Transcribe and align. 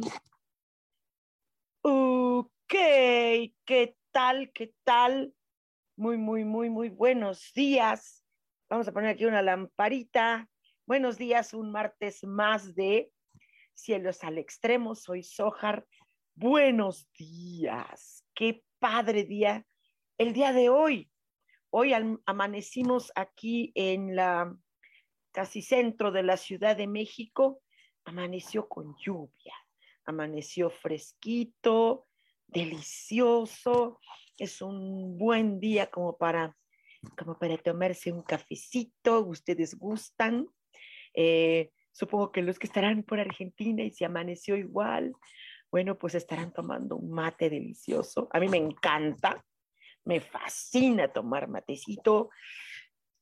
Tan. 0.00 0.12
Ok, 1.82 2.50
¿qué 3.64 3.96
tal? 4.10 4.50
¿Qué 4.52 4.74
tal? 4.84 5.34
Muy, 5.96 6.16
muy, 6.16 6.44
muy, 6.44 6.70
muy 6.70 6.88
buenos 6.88 7.52
días. 7.54 8.24
Vamos 8.68 8.88
a 8.88 8.92
poner 8.92 9.10
aquí 9.10 9.26
una 9.26 9.42
lamparita. 9.42 10.48
Buenos 10.86 11.18
días, 11.18 11.54
un 11.54 11.70
martes 11.70 12.24
más 12.24 12.74
de 12.74 13.10
Cielos 13.74 14.24
al 14.24 14.38
Extremo. 14.38 14.94
Soy 14.94 15.22
Sojar. 15.22 15.86
Buenos 16.34 17.08
días. 17.16 18.24
Qué 18.34 18.64
padre 18.78 19.24
día 19.24 19.66
el 20.18 20.32
día 20.32 20.52
de 20.52 20.68
hoy. 20.68 21.10
Hoy 21.70 21.92
amanecimos 22.26 23.12
aquí 23.16 23.72
en 23.74 24.14
la 24.14 24.56
casi 25.32 25.62
centro 25.62 26.12
de 26.12 26.22
la 26.22 26.36
Ciudad 26.36 26.76
de 26.76 26.86
México 26.86 27.60
amaneció 28.04 28.68
con 28.68 28.94
lluvia, 28.96 29.54
amaneció 30.04 30.70
fresquito, 30.70 32.06
delicioso. 32.46 34.00
Es 34.38 34.62
un 34.62 35.16
buen 35.18 35.60
día 35.60 35.90
como 35.90 36.16
para, 36.16 36.56
como 37.16 37.38
para 37.38 37.56
tomarse 37.58 38.12
un 38.12 38.22
cafecito, 38.22 39.20
ustedes 39.20 39.76
gustan. 39.78 40.46
Eh, 41.14 41.70
supongo 41.92 42.32
que 42.32 42.42
los 42.42 42.58
que 42.58 42.66
estarán 42.66 43.02
por 43.02 43.20
Argentina 43.20 43.82
y 43.82 43.90
si 43.90 44.04
amaneció 44.04 44.56
igual, 44.56 45.12
bueno, 45.70 45.98
pues 45.98 46.14
estarán 46.14 46.52
tomando 46.52 46.96
un 46.96 47.10
mate 47.10 47.50
delicioso. 47.50 48.28
A 48.32 48.40
mí 48.40 48.48
me 48.48 48.58
encanta, 48.58 49.44
me 50.04 50.20
fascina 50.20 51.12
tomar 51.12 51.48
matecito. 51.48 52.30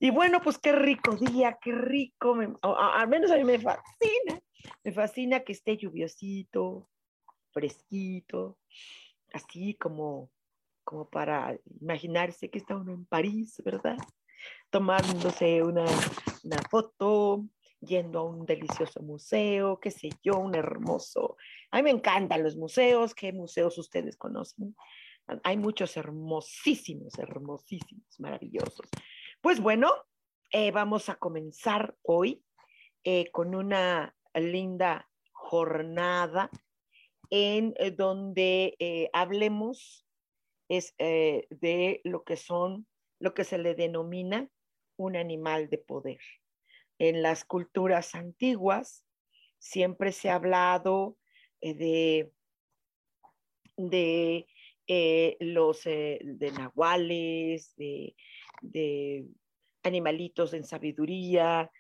Y 0.03 0.11
bueno, 0.11 0.41
pues 0.43 0.59
qué 0.59 0.73
rico 0.73 1.15
día, 1.15 1.59
qué 1.63 1.71
rico, 1.71 2.37
al 2.63 3.09
menos 3.09 3.31
a 3.31 3.37
mí 3.37 3.45
me 3.45 3.59
fascina 3.59 4.43
me 4.85 4.93
fascina 4.93 5.41
que 5.41 5.53
esté 5.53 5.77
lluviosito, 5.77 6.89
fresquito, 7.53 8.59
así 9.33 9.75
como, 9.75 10.31
como 10.85 11.09
para 11.09 11.59
imaginarse 11.81 12.51
que 12.51 12.59
está 12.59 12.77
uno 12.77 12.93
en 12.93 13.07
París, 13.07 13.61
¿verdad? 13.65 13.97
Tomándose 14.71 15.63
una, 15.63 15.85
una 16.43 16.59
foto, 16.71 17.47
yendo 17.81 18.21
a 18.21 18.25
un 18.25 18.47
delicioso 18.47 19.01
museo, 19.03 19.79
qué 19.81 19.91
sé 19.91 20.11
yo, 20.23 20.39
un 20.39 20.55
hermoso. 20.55 21.37
A 21.71 21.77
mí 21.77 21.83
me 21.85 21.91
encantan 21.91 22.43
los 22.43 22.57
museos, 22.57 23.15
¿qué 23.15 23.33
museos 23.33 23.79
ustedes 23.79 24.17
conocen? 24.17 24.75
Hay 25.45 25.57
muchos 25.57 25.97
hermosísimos, 25.97 27.19
hermosísimos, 27.19 28.19
maravillosos. 28.19 28.89
Pues 29.43 29.59
bueno, 29.59 29.91
eh, 30.53 30.71
vamos 30.71 31.09
a 31.09 31.17
comenzar 31.17 31.97
hoy 32.03 32.45
eh, 33.03 33.29
con 33.33 33.57
una 33.57 34.15
linda 34.35 35.11
jornada 35.33 36.49
en 37.29 37.75
eh, 37.79 37.91
donde 37.91 39.11
hablemos 39.13 40.07
de 40.69 42.01
lo 42.05 42.23
que 42.23 42.37
son, 42.37 42.87
lo 43.19 43.35
que 43.35 43.43
se 43.43 43.59
le 43.59 43.75
denomina 43.75 44.49
un 44.97 45.17
animal 45.17 45.69
de 45.69 45.79
poder. 45.79 46.21
En 47.01 47.21
las 47.21 47.45
culturas 47.45 48.15
antiguas 48.15 49.05
siempre 49.59 50.13
se 50.13 50.31
ha 50.31 50.37
hablado 50.37 51.19
de, 51.61 52.33
de 53.77 54.47
los 55.41 55.83
de 55.83 56.53
nahuales, 56.57 57.75
de, 57.75 58.15
de, 58.63 59.27
animalitos 59.85 60.55
en 60.55 60.65
sabiduría, 60.65 61.71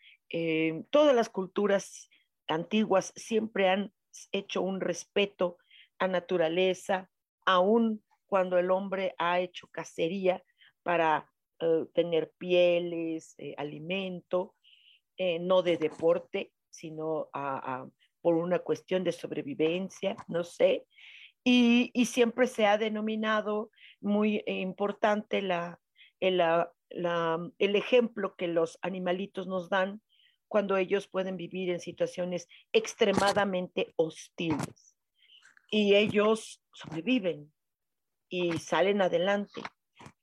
todas 0.90 1.14
las 1.14 1.28
culturas 1.28 2.10
antiguas 2.48 3.12
siempre 3.16 3.68
han 3.68 3.92
hecho 4.32 4.62
un 4.62 4.80
respeto 4.80 5.58
a 5.98 6.08
naturaleza, 6.08 7.10
aun 7.46 8.02
cuando 8.26 8.58
el 8.58 8.70
hombre 8.70 9.14
ha 9.18 9.40
hecho 9.40 9.68
cacería 9.68 10.42
para 10.82 11.30
eh, 11.60 11.84
tener 11.94 12.32
pieles, 12.38 13.34
eh, 13.38 13.54
alimento, 13.56 14.54
eh, 15.16 15.38
no 15.38 15.62
de 15.62 15.76
deporte, 15.76 16.52
sino 16.70 17.28
por 18.22 18.34
una 18.34 18.60
cuestión 18.60 19.04
de 19.04 19.12
sobrevivencia, 19.12 20.16
no 20.28 20.42
sé. 20.44 20.86
Y, 21.44 21.90
siempre 22.06 22.46
se 22.46 22.66
ha 22.66 22.78
denominado 22.78 23.70
muy 24.00 24.42
importante 24.46 25.42
la, 25.42 25.78
el 26.28 27.76
ejemplo 27.76 28.36
que 28.36 28.48
los 28.48 28.78
animalitos 28.82 29.46
nos 29.46 29.68
dan 29.68 30.00
cuando 30.48 30.76
ellos 30.76 31.08
pueden 31.08 31.36
vivir 31.36 31.70
en 31.70 31.80
situaciones 31.80 32.46
extremadamente 32.72 33.94
hostiles. 33.96 34.96
Y 35.70 35.94
ellos 35.94 36.62
sobreviven 36.74 37.50
y 38.28 38.58
salen 38.58 39.00
adelante. 39.00 39.62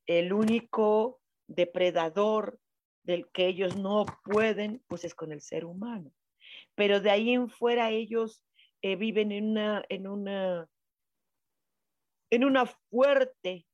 El 0.05 0.33
único 0.33 1.19
depredador 1.47 2.59
del 3.03 3.27
que 3.31 3.47
ellos 3.47 3.75
no 3.75 4.05
pueden, 4.23 4.83
pues 4.87 5.03
es 5.03 5.15
con 5.15 5.31
el 5.31 5.41
ser 5.41 5.65
humano. 5.65 6.11
Pero 6.75 7.01
de 7.01 7.09
ahí 7.09 7.31
en 7.31 7.49
fuera 7.49 7.89
ellos 7.89 8.43
eh, 8.83 8.95
viven 8.95 9.31
en 9.31 9.49
una, 9.49 9.83
en 9.89 10.07
una, 10.07 10.69
en 12.29 12.45
una 12.45 12.67
fuerte, 12.67 13.65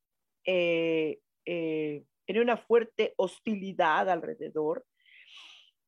eh, 0.46 1.19
eh, 1.46 2.03
en 2.28 2.40
una 2.40 2.58
fuerte 2.58 3.13
hostilidad 3.18 4.09
alrededor 4.09 4.86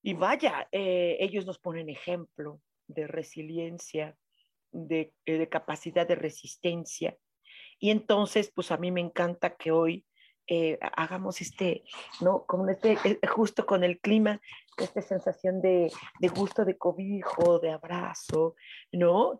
y 0.07 0.13
vaya, 0.13 0.69
eh, 0.71 1.17
ellos 1.19 1.45
nos 1.45 1.59
ponen 1.59 1.89
ejemplo 1.89 2.61
de 2.87 3.07
resiliencia, 3.07 4.15
de, 4.71 5.13
eh, 5.25 5.37
de, 5.37 5.49
capacidad 5.49 6.07
de 6.07 6.15
resistencia. 6.15 7.17
Y 7.77 7.89
entonces, 7.89 8.49
pues 8.55 8.71
a 8.71 8.77
mí 8.77 8.89
me 8.89 9.01
encanta 9.01 9.57
que 9.57 9.71
hoy 9.71 10.05
eh, 10.47 10.79
hagamos 10.95 11.41
este, 11.41 11.83
¿no? 12.21 12.45
Como 12.45 12.69
este, 12.69 12.97
justo 13.27 13.65
con 13.65 13.83
el 13.83 13.99
clima, 13.99 14.39
esta 14.77 15.01
sensación 15.01 15.61
de, 15.61 15.91
de 16.21 16.27
gusto, 16.29 16.63
de 16.63 16.77
cobijo, 16.77 17.59
de 17.59 17.71
abrazo, 17.71 18.55
¿no? 18.93 19.37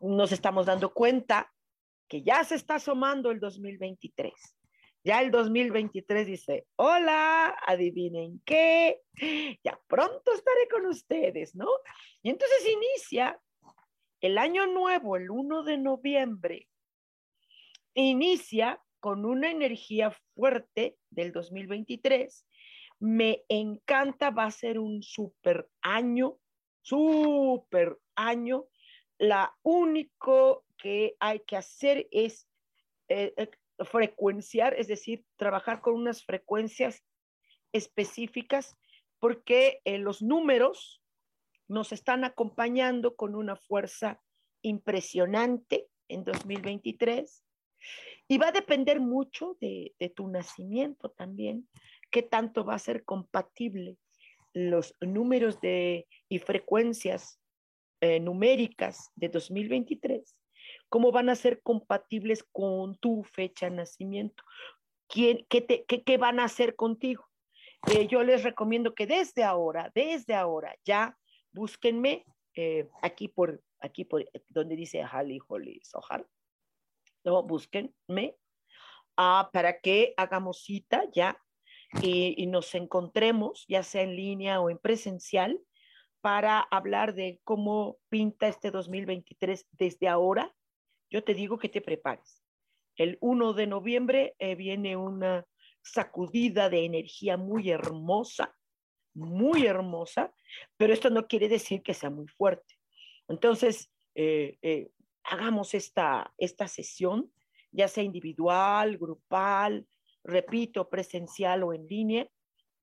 nos 0.00 0.32
estamos 0.32 0.64
dando 0.64 0.94
cuenta 0.94 1.52
que 2.08 2.22
ya 2.22 2.42
se 2.44 2.54
está 2.54 2.76
asomando 2.76 3.30
el 3.30 3.40
2023 3.40 4.55
ya 5.06 5.22
el 5.22 5.30
2023 5.30 6.26
dice, 6.26 6.66
hola, 6.74 7.56
adivinen 7.64 8.42
qué, 8.44 9.02
ya 9.62 9.80
pronto 9.86 10.32
estaré 10.34 10.66
con 10.68 10.84
ustedes, 10.86 11.54
¿no? 11.54 11.68
Y 12.24 12.30
entonces 12.30 12.66
inicia 12.68 13.40
el 14.20 14.36
año 14.36 14.66
nuevo, 14.66 15.16
el 15.16 15.30
1 15.30 15.62
de 15.62 15.78
noviembre, 15.78 16.68
inicia 17.94 18.82
con 18.98 19.24
una 19.24 19.48
energía 19.48 20.10
fuerte 20.34 20.96
del 21.10 21.30
2023. 21.30 22.44
Me 22.98 23.44
encanta, 23.48 24.30
va 24.30 24.46
a 24.46 24.50
ser 24.50 24.80
un 24.80 25.04
super 25.04 25.68
año, 25.82 26.36
super 26.82 27.96
año. 28.16 28.64
La 29.18 29.56
único 29.62 30.64
que 30.76 31.14
hay 31.20 31.38
que 31.46 31.56
hacer 31.56 32.08
es 32.10 32.48
eh, 33.08 33.32
eh, 33.36 33.50
frecuenciar, 33.84 34.74
es 34.74 34.88
decir, 34.88 35.24
trabajar 35.36 35.80
con 35.80 35.94
unas 35.94 36.24
frecuencias 36.24 37.04
específicas, 37.72 38.76
porque 39.18 39.80
eh, 39.84 39.98
los 39.98 40.22
números 40.22 41.02
nos 41.68 41.92
están 41.92 42.24
acompañando 42.24 43.16
con 43.16 43.34
una 43.34 43.56
fuerza 43.56 44.20
impresionante 44.62 45.88
en 46.08 46.24
2023 46.24 47.44
y 48.28 48.38
va 48.38 48.48
a 48.48 48.52
depender 48.52 49.00
mucho 49.00 49.56
de, 49.60 49.94
tu 50.14 50.28
nacimiento 50.28 51.10
también, 51.10 51.68
qué 52.10 52.22
tanto 52.22 52.64
va 52.64 52.74
a 52.74 52.80
ser 52.80 53.04
compatible 53.04 53.98
los 54.52 54.96
números 55.00 55.60
de, 55.60 56.08
y 56.28 56.38
frecuencias 56.38 57.40
eh, 58.00 58.20
numéricas 58.20 59.10
de 59.14 59.28
2023, 59.28 60.34
cómo 60.88 61.12
van 61.12 61.28
a 61.28 61.34
ser 61.34 61.62
compatibles 61.62 62.44
con 62.52 62.96
tu 62.98 63.22
fecha 63.24 63.68
de 63.68 63.76
nacimiento, 63.76 64.44
¿Quién, 65.08 65.46
qué, 65.48 65.60
te, 65.60 65.84
qué, 65.84 66.18
van 66.18 66.40
a 66.40 66.44
hacer 66.44 66.74
contigo. 66.74 67.24
Eh, 67.92 68.08
yo 68.08 68.24
les 68.24 68.42
recomiendo 68.42 68.94
que 68.94 69.06
desde 69.06 69.44
ahora, 69.44 69.92
desde 69.94 70.34
ahora, 70.34 70.74
ya 70.84 71.16
búsquenme 71.52 72.24
eh, 72.54 72.88
aquí 73.02 73.28
por 73.28 73.62
aquí 73.78 74.04
por 74.04 74.28
donde 74.48 74.74
dice 74.74 75.02
Hali 75.02 75.38
Holly 75.46 75.80
Sohar, 75.84 76.26
no, 77.24 77.42
búsquenme 77.42 78.36
ah, 79.16 79.50
para 79.52 79.80
que 79.80 80.14
hagamos 80.16 80.62
cita 80.62 81.04
ya 81.12 81.40
y, 82.02 82.46
nos 82.46 82.74
encontremos, 82.74 83.64
ya 83.68 83.82
sea 83.82 84.02
en 84.02 84.16
línea 84.16 84.60
o 84.60 84.70
en 84.70 84.78
presencial, 84.78 85.60
para 86.20 86.60
hablar 86.60 87.14
de 87.14 87.40
cómo 87.44 87.98
pinta 88.08 88.48
este 88.48 88.70
2023 88.70 89.66
desde 89.72 90.08
ahora. 90.08 90.54
Yo 91.10 91.22
te 91.24 91.34
digo 91.34 91.58
que 91.58 91.68
te 91.68 91.80
prepares. 91.80 92.42
El 92.96 93.18
1 93.20 93.52
de 93.52 93.66
noviembre 93.66 94.34
eh, 94.38 94.54
viene 94.54 94.96
una 94.96 95.46
sacudida 95.82 96.68
de 96.68 96.84
energía 96.84 97.36
muy 97.36 97.70
hermosa, 97.70 98.56
muy 99.14 99.66
hermosa, 99.66 100.34
pero 100.76 100.92
esto 100.92 101.10
no 101.10 101.26
quiere 101.26 101.48
decir 101.48 101.82
que 101.82 101.94
sea 101.94 102.10
muy 102.10 102.26
fuerte. 102.26 102.74
Entonces, 103.28 103.90
eh, 104.14 104.58
eh, 104.62 104.90
hagamos 105.24 105.74
esta, 105.74 106.32
esta 106.38 106.68
sesión, 106.68 107.32
ya 107.70 107.88
sea 107.88 108.04
individual, 108.04 108.96
grupal, 108.96 109.86
repito, 110.24 110.88
presencial 110.88 111.62
o 111.62 111.72
en 111.72 111.86
línea, 111.86 112.28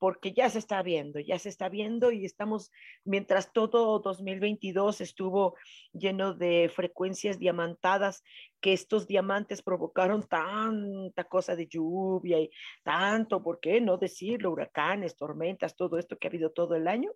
porque 0.03 0.33
ya 0.33 0.49
se 0.49 0.59
está 0.59 0.83
viendo, 0.83 1.21
ya 1.21 1.39
se 1.39 1.47
está 1.47 1.69
viendo 1.69 2.11
y 2.11 2.25
estamos, 2.25 2.73
mientras 3.05 3.53
todo 3.53 3.99
2022 3.99 4.99
estuvo 4.99 5.55
lleno 5.93 6.33
de 6.33 6.69
frecuencias 6.75 7.39
diamantadas, 7.39 8.21
que 8.59 8.73
estos 8.73 9.07
diamantes 9.07 9.61
provocaron 9.61 10.27
tanta 10.27 11.23
cosa 11.23 11.55
de 11.55 11.67
lluvia 11.67 12.37
y 12.37 12.51
tanto, 12.83 13.41
¿por 13.41 13.61
qué 13.61 13.79
no 13.79 13.95
decirlo? 13.95 14.51
Huracanes, 14.51 15.15
tormentas, 15.15 15.77
todo 15.77 15.97
esto 15.97 16.17
que 16.17 16.27
ha 16.27 16.31
habido 16.31 16.51
todo 16.51 16.75
el 16.75 16.89
año. 16.89 17.13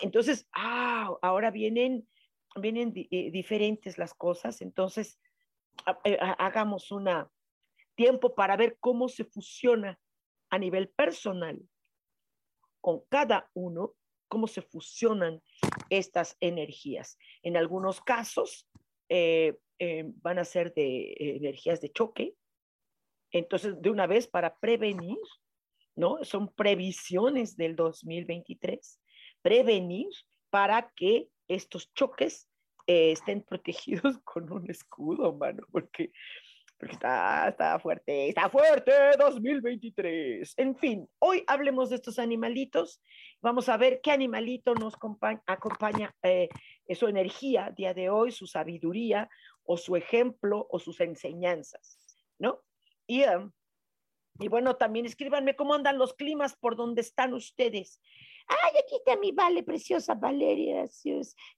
entonces, 0.00 0.48
ah, 0.54 1.14
ahora 1.20 1.50
vienen 1.50 2.08
vienen 2.56 2.94
eh, 2.96 3.30
diferentes 3.30 3.98
las 3.98 4.14
cosas, 4.14 4.62
entonces 4.62 5.20
eh, 6.04 6.16
hagamos 6.38 6.90
un 6.90 7.10
tiempo 7.94 8.34
para 8.34 8.56
ver 8.56 8.78
cómo 8.80 9.10
se 9.10 9.26
fusiona 9.26 9.98
a 10.48 10.58
nivel 10.58 10.88
personal 10.88 11.60
con 12.84 13.00
cada 13.08 13.50
uno, 13.54 13.94
cómo 14.28 14.46
se 14.46 14.60
fusionan 14.60 15.40
estas 15.88 16.36
energías. 16.40 17.16
En 17.42 17.56
algunos 17.56 18.02
casos 18.02 18.68
eh, 19.08 19.56
van 20.16 20.38
a 20.38 20.44
ser 20.44 20.74
de 20.74 21.14
energías 21.18 21.80
de 21.80 21.90
choque, 21.90 22.34
entonces 23.30 23.80
de 23.80 23.88
una 23.88 24.06
vez 24.06 24.26
para 24.26 24.58
prevenir, 24.58 25.16
¿no? 25.96 26.22
Son 26.24 26.52
previsiones 26.52 27.56
del 27.56 27.74
2023, 27.74 29.00
prevenir 29.40 30.10
para 30.50 30.92
que 30.94 31.30
estos 31.48 31.90
choques 31.94 32.50
eh, 32.86 33.12
estén 33.12 33.40
protegidos 33.40 34.18
con 34.24 34.52
un 34.52 34.70
escudo, 34.70 35.32
mano, 35.32 35.66
porque, 35.72 36.12
porque 36.78 36.94
está, 36.94 37.48
está 37.48 37.78
fuerte, 37.78 38.28
está 38.28 38.48
fuerte 38.48 38.92
2023. 39.18 40.54
En 40.56 40.76
fin, 40.76 41.08
hoy 41.18 41.44
hablemos 41.46 41.90
de 41.90 41.96
estos 41.96 42.18
animalitos. 42.18 43.00
Vamos 43.40 43.68
a 43.68 43.76
ver 43.76 44.00
qué 44.02 44.10
animalito 44.10 44.74
nos 44.74 44.94
acompaña, 45.46 46.14
eh, 46.22 46.48
su 46.94 47.06
energía 47.06 47.72
día 47.76 47.94
de 47.94 48.10
hoy, 48.10 48.32
su 48.32 48.46
sabiduría 48.46 49.28
o 49.64 49.76
su 49.76 49.96
ejemplo 49.96 50.66
o 50.70 50.78
sus 50.78 51.00
enseñanzas, 51.00 51.98
¿no? 52.38 52.60
Y, 53.06 53.22
em, 53.22 53.50
y 54.40 54.48
bueno, 54.48 54.76
también 54.76 55.06
escríbanme 55.06 55.56
cómo 55.56 55.74
andan 55.74 55.98
los 55.98 56.14
climas 56.14 56.56
por 56.56 56.76
donde 56.76 57.00
están 57.02 57.34
ustedes. 57.34 58.00
Ay, 58.46 58.72
aquí 58.82 58.96
está 58.96 59.16
mi 59.16 59.32
vale, 59.32 59.62
preciosa 59.62 60.14
Valeria. 60.14 60.84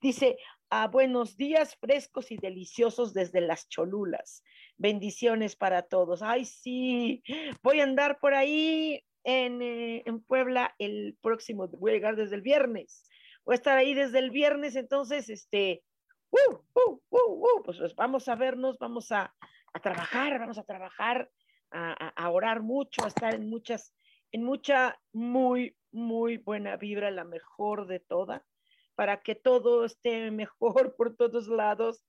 Dice, 0.01 0.37
ah, 0.71 0.89
buenos 0.89 1.37
días 1.37 1.77
frescos 1.77 2.31
y 2.31 2.37
deliciosos 2.37 3.13
desde 3.13 3.41
las 3.41 3.69
Cholulas. 3.69 4.43
Bendiciones 4.77 5.57
para 5.57 5.83
todos. 5.83 6.23
Ay, 6.23 6.45
sí, 6.45 7.23
voy 7.63 7.81
a 7.81 7.85
andar 7.85 8.19
por 8.21 8.35
ahí 8.35 9.03
en, 9.25 9.61
eh, 9.61 10.03
en 10.07 10.23
Puebla 10.23 10.75
el 10.79 11.19
próximo, 11.21 11.69
voy 11.69 11.91
a 11.91 11.95
llegar 11.95 12.17
desde 12.17 12.37
el 12.37 12.43
viernes. 12.43 13.09
Voy 13.45 13.55
a 13.55 13.57
estar 13.57 13.77
ahí 13.77 13.93
desde 13.93 14.21
el 14.21 14.31
viernes, 14.31 14.77
entonces, 14.77 15.29
este, 15.29 15.83
uh, 16.31 16.57
uh, 16.75 17.01
uh, 17.11 17.63
pues, 17.65 17.79
pues, 17.79 17.95
vamos 17.97 18.29
a 18.29 18.37
vernos, 18.37 18.79
vamos 18.79 19.11
a, 19.11 19.35
a 19.73 19.81
trabajar, 19.81 20.39
vamos 20.39 20.59
a 20.59 20.65
trabajar, 20.65 21.31
a, 21.73 22.09
a, 22.09 22.31
orar 22.31 22.63
mucho, 22.63 23.05
a 23.05 23.09
estar 23.09 23.35
en 23.35 23.49
muchas, 23.49 23.93
en 24.31 24.45
mucha, 24.45 24.99
muy, 25.13 25.77
muy 25.97 26.37
buena 26.37 26.77
vibra, 26.77 27.11
la 27.11 27.25
mejor 27.25 27.87
de 27.87 27.99
toda, 27.99 28.47
para 28.95 29.23
que 29.23 29.35
todo 29.35 29.85
esté 29.85 30.31
mejor 30.31 30.95
por 30.97 31.17
todos 31.17 31.49
lados. 31.49 32.05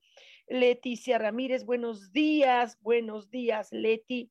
Leticia 0.46 1.18
Ramírez, 1.18 1.64
buenos 1.64 2.12
días, 2.12 2.78
buenos 2.80 3.30
días, 3.30 3.68
Leti. 3.72 4.30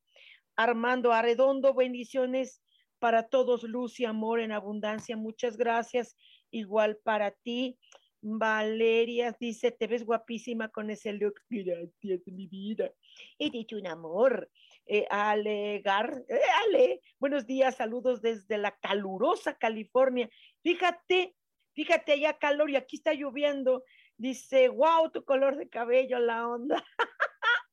Armando 0.56 1.12
Arredondo, 1.12 1.74
bendiciones 1.74 2.62
para 2.98 3.28
todos, 3.28 3.62
luz 3.62 4.00
y 4.00 4.04
amor 4.04 4.40
en 4.40 4.52
abundancia. 4.52 5.16
Muchas 5.16 5.56
gracias. 5.56 6.16
Igual 6.50 6.96
para 7.04 7.30
ti. 7.30 7.78
Valeria 8.20 9.36
dice, 9.38 9.70
te 9.70 9.86
ves 9.86 10.04
guapísima 10.04 10.68
con 10.68 10.90
ese 10.90 11.12
look. 11.12 11.34
Gracias, 11.48 12.26
mi 12.26 12.46
vida. 12.48 12.90
Dicho 13.38 13.76
un 13.76 13.86
amor. 13.86 14.50
Eh, 14.90 15.06
Alegar, 15.10 16.24
eh, 16.30 16.40
Ale, 16.64 17.02
buenos 17.18 17.46
días, 17.46 17.76
saludos 17.76 18.22
desde 18.22 18.56
la 18.56 18.74
calurosa 18.78 19.58
California. 19.58 20.30
Fíjate, 20.62 21.36
fíjate 21.74 22.12
allá 22.12 22.38
calor 22.38 22.70
y 22.70 22.76
aquí 22.76 22.96
está 22.96 23.12
lloviendo. 23.12 23.84
Dice, 24.16 24.68
wow, 24.70 25.10
tu 25.12 25.26
color 25.26 25.56
de 25.56 25.68
cabello, 25.68 26.18
la 26.18 26.48
onda. 26.48 26.82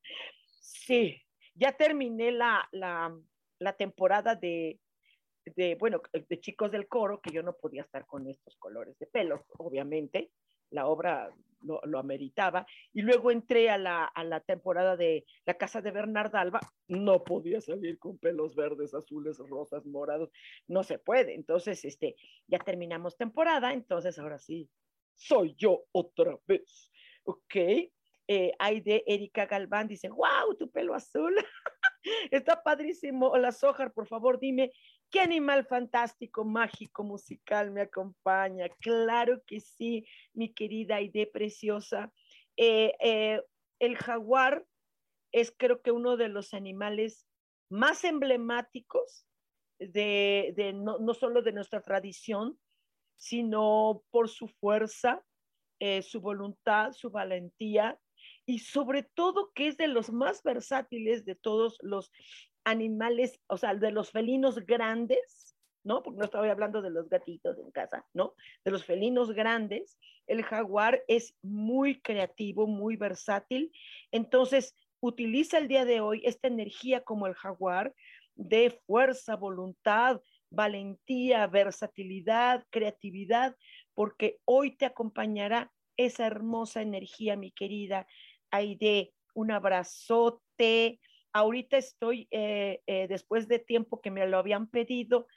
sí, 0.60 1.24
ya 1.54 1.72
terminé 1.72 2.34
la, 2.34 2.68
la, 2.74 3.18
la 3.60 3.74
temporada 3.78 4.36
de, 4.36 4.82
de, 5.46 5.76
bueno, 5.76 6.02
de 6.12 6.40
chicos 6.42 6.70
del 6.70 6.90
coro, 6.90 7.22
que 7.22 7.32
yo 7.32 7.42
no 7.44 7.56
podía 7.56 7.84
estar 7.84 8.06
con 8.06 8.28
estos 8.28 8.58
colores 8.58 9.00
de 9.00 9.08
pelo, 9.08 9.46
obviamente 9.58 10.32
la 10.70 10.88
obra 10.88 11.34
lo, 11.66 11.82
lo, 11.84 12.00
ameritaba. 12.00 12.66
Y 12.94 13.02
luego 13.02 13.32
entré 13.32 13.70
a 13.70 13.78
la, 13.78 14.06
a 14.06 14.24
la 14.24 14.40
temporada 14.40 14.96
de 14.96 15.26
La 15.46 15.56
Casa 15.56 15.82
de 15.82 15.92
Bernard 15.92 16.36
Alba, 16.36 16.60
no 16.88 17.24
podía 17.24 17.62
salir 17.62 17.98
con 18.00 18.18
pelos 18.18 18.56
verdes, 18.56 18.94
azules, 18.94 19.38
rosas, 19.38 19.86
morados, 19.86 20.30
no 20.68 20.84
se 20.84 21.00
puede. 21.00 21.34
Entonces, 21.36 21.84
este, 21.86 22.16
ya 22.48 22.60
terminamos 22.60 23.18
temporada, 23.18 23.74
entonces 23.74 24.18
ahora 24.20 24.40
sí, 24.40 24.70
soy 25.16 25.56
yo 25.58 25.86
otra 25.92 26.38
vez. 26.48 26.92
Ok, 27.24 27.56
eh, 28.28 28.52
hay 28.58 28.82
de 28.82 29.04
Erika 29.06 29.46
Galván, 29.46 29.88
dice, 29.88 30.10
wow, 30.10 30.56
tu 30.58 30.70
pelo 30.72 30.94
azul. 30.94 31.36
Está 32.32 32.62
padrísimo. 32.64 33.28
Hola, 33.28 33.52
Sojar, 33.52 33.92
por 33.94 34.08
favor, 34.08 34.40
dime 34.40 34.72
¿Qué 35.12 35.22
animal 35.22 35.66
fantástico, 35.66 36.44
mágico, 36.44 37.04
musical 37.04 37.72
me 37.72 37.82
acompaña? 37.82 38.68
Claro 38.80 39.42
que 39.46 39.60
sí, 39.60 40.06
mi 40.34 40.54
querida 40.54 40.98
Aide 40.98 41.28
preciosa. 41.28 42.12
Eh, 42.58 42.94
eh, 43.00 43.42
el 43.80 43.96
jaguar 43.96 44.66
es 45.32 45.54
creo 45.56 45.82
que 45.82 45.92
uno 45.92 46.18
de 46.18 46.28
los 46.28 46.54
animales 46.54 47.28
más 47.70 48.04
emblemáticos 48.04 49.26
de, 49.80 50.74
no, 50.76 51.14
solo 51.14 51.42
de 51.42 51.54
nuestra 51.54 51.82
tradición, 51.82 52.60
sino 53.18 54.04
por 54.12 54.28
su 54.28 54.48
fuerza, 54.48 55.24
eh, 55.80 56.02
su 56.02 56.20
voluntad, 56.20 56.92
su 56.94 57.10
valentía 57.10 58.00
y 58.46 58.60
sobre 58.60 59.04
todo 59.04 59.52
que 59.54 59.68
es 59.68 59.78
de 59.78 59.88
los 59.88 60.12
más 60.12 60.44
versátiles 60.44 61.26
de 61.26 61.36
todos 61.36 61.78
los 61.82 62.12
animales, 62.64 63.40
o 63.48 63.58
sea, 63.58 63.76
de 63.76 63.92
los 63.92 64.12
felinos 64.12 64.66
grandes, 64.66 65.56
¿no? 65.84 66.02
Porque 66.02 66.20
no 66.20 66.26
estoy 66.26 66.50
hablando 66.50 66.82
de 66.82 66.90
los 66.90 67.10
gatitos 67.10 67.58
en 67.60 67.72
casa, 67.72 68.06
¿no? 68.14 68.34
De 68.64 68.72
los 68.72 68.86
felinos 68.86 69.32
grandes, 69.32 70.00
el 70.28 70.44
jaguar 70.44 71.04
es 71.08 71.36
muy 71.44 72.02
creativo, 72.02 72.66
muy 72.66 72.96
versátil, 72.96 73.72
entonces 74.12 74.76
utiliza 75.00 75.60
el 75.60 75.68
día 75.68 75.86
de 75.86 76.02
hoy 76.02 76.22
esta 76.26 76.48
energía 76.48 77.04
como 77.04 77.28
el 77.28 77.36
jaguar 77.36 77.94
de 78.36 78.72
fuerza, 78.86 79.36
voluntad, 79.36 80.22
valentía, 80.50 81.48
versatilidad, 81.48 82.66
creatividad 82.70 83.56
porque 83.94 84.40
hoy 84.46 84.76
te 84.76 84.86
acompañará 84.86 85.72
esa 85.98 86.28
hermosa 86.28 86.82
energía, 86.82 87.38
mi 87.38 87.52
querida 87.52 88.08
Aide. 88.56 89.14
Un 89.34 89.52
abrazote. 89.52 91.00
Ahorita 91.34 91.78
estoy, 91.78 92.28
eh, 92.32 92.82
eh, 92.88 93.08
después 93.08 93.48
de 93.48 93.60
tiempo 93.60 94.02
que 94.02 94.12
me 94.12 94.26
lo 94.28 94.38
habían 94.38 94.68
pedido, 94.68 95.28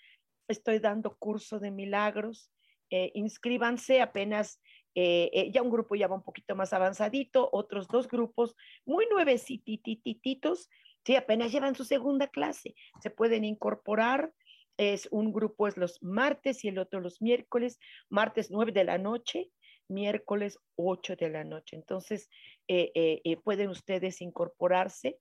estoy 0.48 0.78
dando 0.78 1.16
curso 1.16 1.58
de 1.58 1.70
milagros. 1.70 2.52
Eh, 2.90 3.10
inscríbanse 3.14 4.00
apenas. 4.00 4.60
ya 4.94 5.62
un 5.62 5.70
grupo 5.70 5.94
ya 5.94 6.08
va 6.08 6.16
un 6.16 6.24
poquito 6.24 6.56
más 6.56 6.72
avanzadito, 6.72 7.48
otros 7.52 7.86
dos 7.86 8.08
grupos 8.08 8.56
muy 8.84 9.06
nuevecitititos, 9.06 10.68
sí, 11.04 11.14
apenas 11.14 11.52
llevan 11.52 11.76
su 11.76 11.84
segunda 11.84 12.26
clase, 12.26 12.74
se 13.00 13.10
pueden 13.10 13.44
incorporar, 13.44 14.32
es 14.76 15.08
un 15.12 15.32
grupo 15.32 15.68
es 15.68 15.76
los 15.76 16.02
martes 16.02 16.64
y 16.64 16.68
el 16.68 16.78
otro 16.78 17.00
los 17.00 17.20
miércoles, 17.20 17.78
martes 18.08 18.50
9 18.50 18.72
de 18.72 18.84
la 18.84 18.98
noche, 18.98 19.50
miércoles 19.88 20.58
8 20.76 21.16
de 21.16 21.30
la 21.30 21.44
noche. 21.44 21.76
Entonces, 21.76 22.28
eh, 22.68 22.92
eh, 22.94 23.20
eh, 23.24 23.36
pueden 23.36 23.70
ustedes 23.70 24.20
incorporarse. 24.20 25.18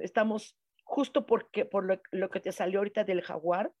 estamos 0.00 0.56
justo 0.84 1.26
porque, 1.26 1.64
por 1.64 2.00
lo, 2.12 2.30
que 2.30 2.40
te 2.40 2.52
salió 2.52 2.80
ahorita 2.80 3.04
del 3.04 3.22
jaguar, 3.22 3.72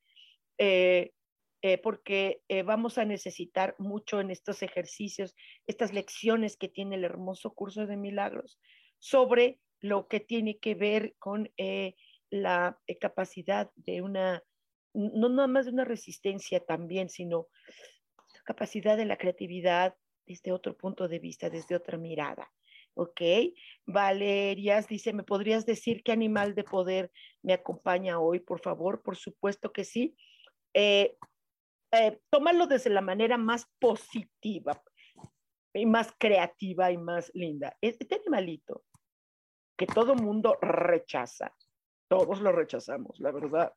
porque 1.82 2.42
vamos 2.64 2.98
a 2.98 3.04
necesitar 3.04 3.76
mucho 3.78 4.20
en 4.20 4.30
estos 4.30 4.62
ejercicios, 4.62 5.36
estas 5.66 5.92
lecciones 5.92 6.56
que 6.56 6.68
tiene 6.68 6.96
el 6.96 7.04
hermoso 7.04 7.54
curso 7.54 7.86
de 7.86 7.96
milagros 7.96 8.58
sobre 8.98 9.60
lo 9.80 10.08
que 10.08 10.18
tiene 10.18 10.58
que 10.58 10.74
ver 10.74 11.14
con 11.18 11.48
la 12.30 12.78
capacidad 13.00 13.70
de 13.76 14.02
una, 14.02 14.42
no 14.94 15.28
nada 15.28 15.46
más 15.46 15.66
de 15.66 15.72
una 15.72 15.84
resistencia 15.84 16.58
también, 16.60 17.08
sino 17.08 17.46
capacidad 18.48 18.96
de 18.96 19.04
la 19.04 19.18
creatividad 19.18 19.94
desde 20.26 20.52
otro 20.52 20.74
punto 20.74 21.06
de 21.06 21.18
vista, 21.18 21.50
desde 21.50 21.76
otra 21.76 21.98
mirada. 21.98 22.50
¿Ok? 22.94 23.20
Valerias 23.84 24.88
dice, 24.88 25.12
¿me 25.12 25.22
podrías 25.22 25.66
decir 25.66 26.02
qué 26.02 26.12
animal 26.12 26.54
de 26.54 26.64
poder 26.64 27.12
me 27.42 27.52
acompaña 27.52 28.18
hoy, 28.18 28.40
por 28.40 28.60
favor? 28.60 29.02
Por 29.02 29.16
supuesto 29.18 29.70
que 29.70 29.84
sí. 29.84 30.16
Eh, 30.72 31.18
eh, 31.92 32.20
tómalo 32.30 32.66
desde 32.66 32.88
la 32.88 33.02
manera 33.02 33.36
más 33.36 33.66
positiva 33.78 34.82
y 35.74 35.84
más 35.84 36.14
creativa 36.18 36.90
y 36.90 36.96
más 36.96 37.30
linda. 37.34 37.76
Este 37.82 38.14
animalito 38.14 38.82
que 39.76 39.86
todo 39.86 40.14
mundo 40.14 40.56
rechaza, 40.62 41.54
todos 42.08 42.40
lo 42.40 42.52
rechazamos, 42.52 43.20
la 43.20 43.30
verdad, 43.30 43.74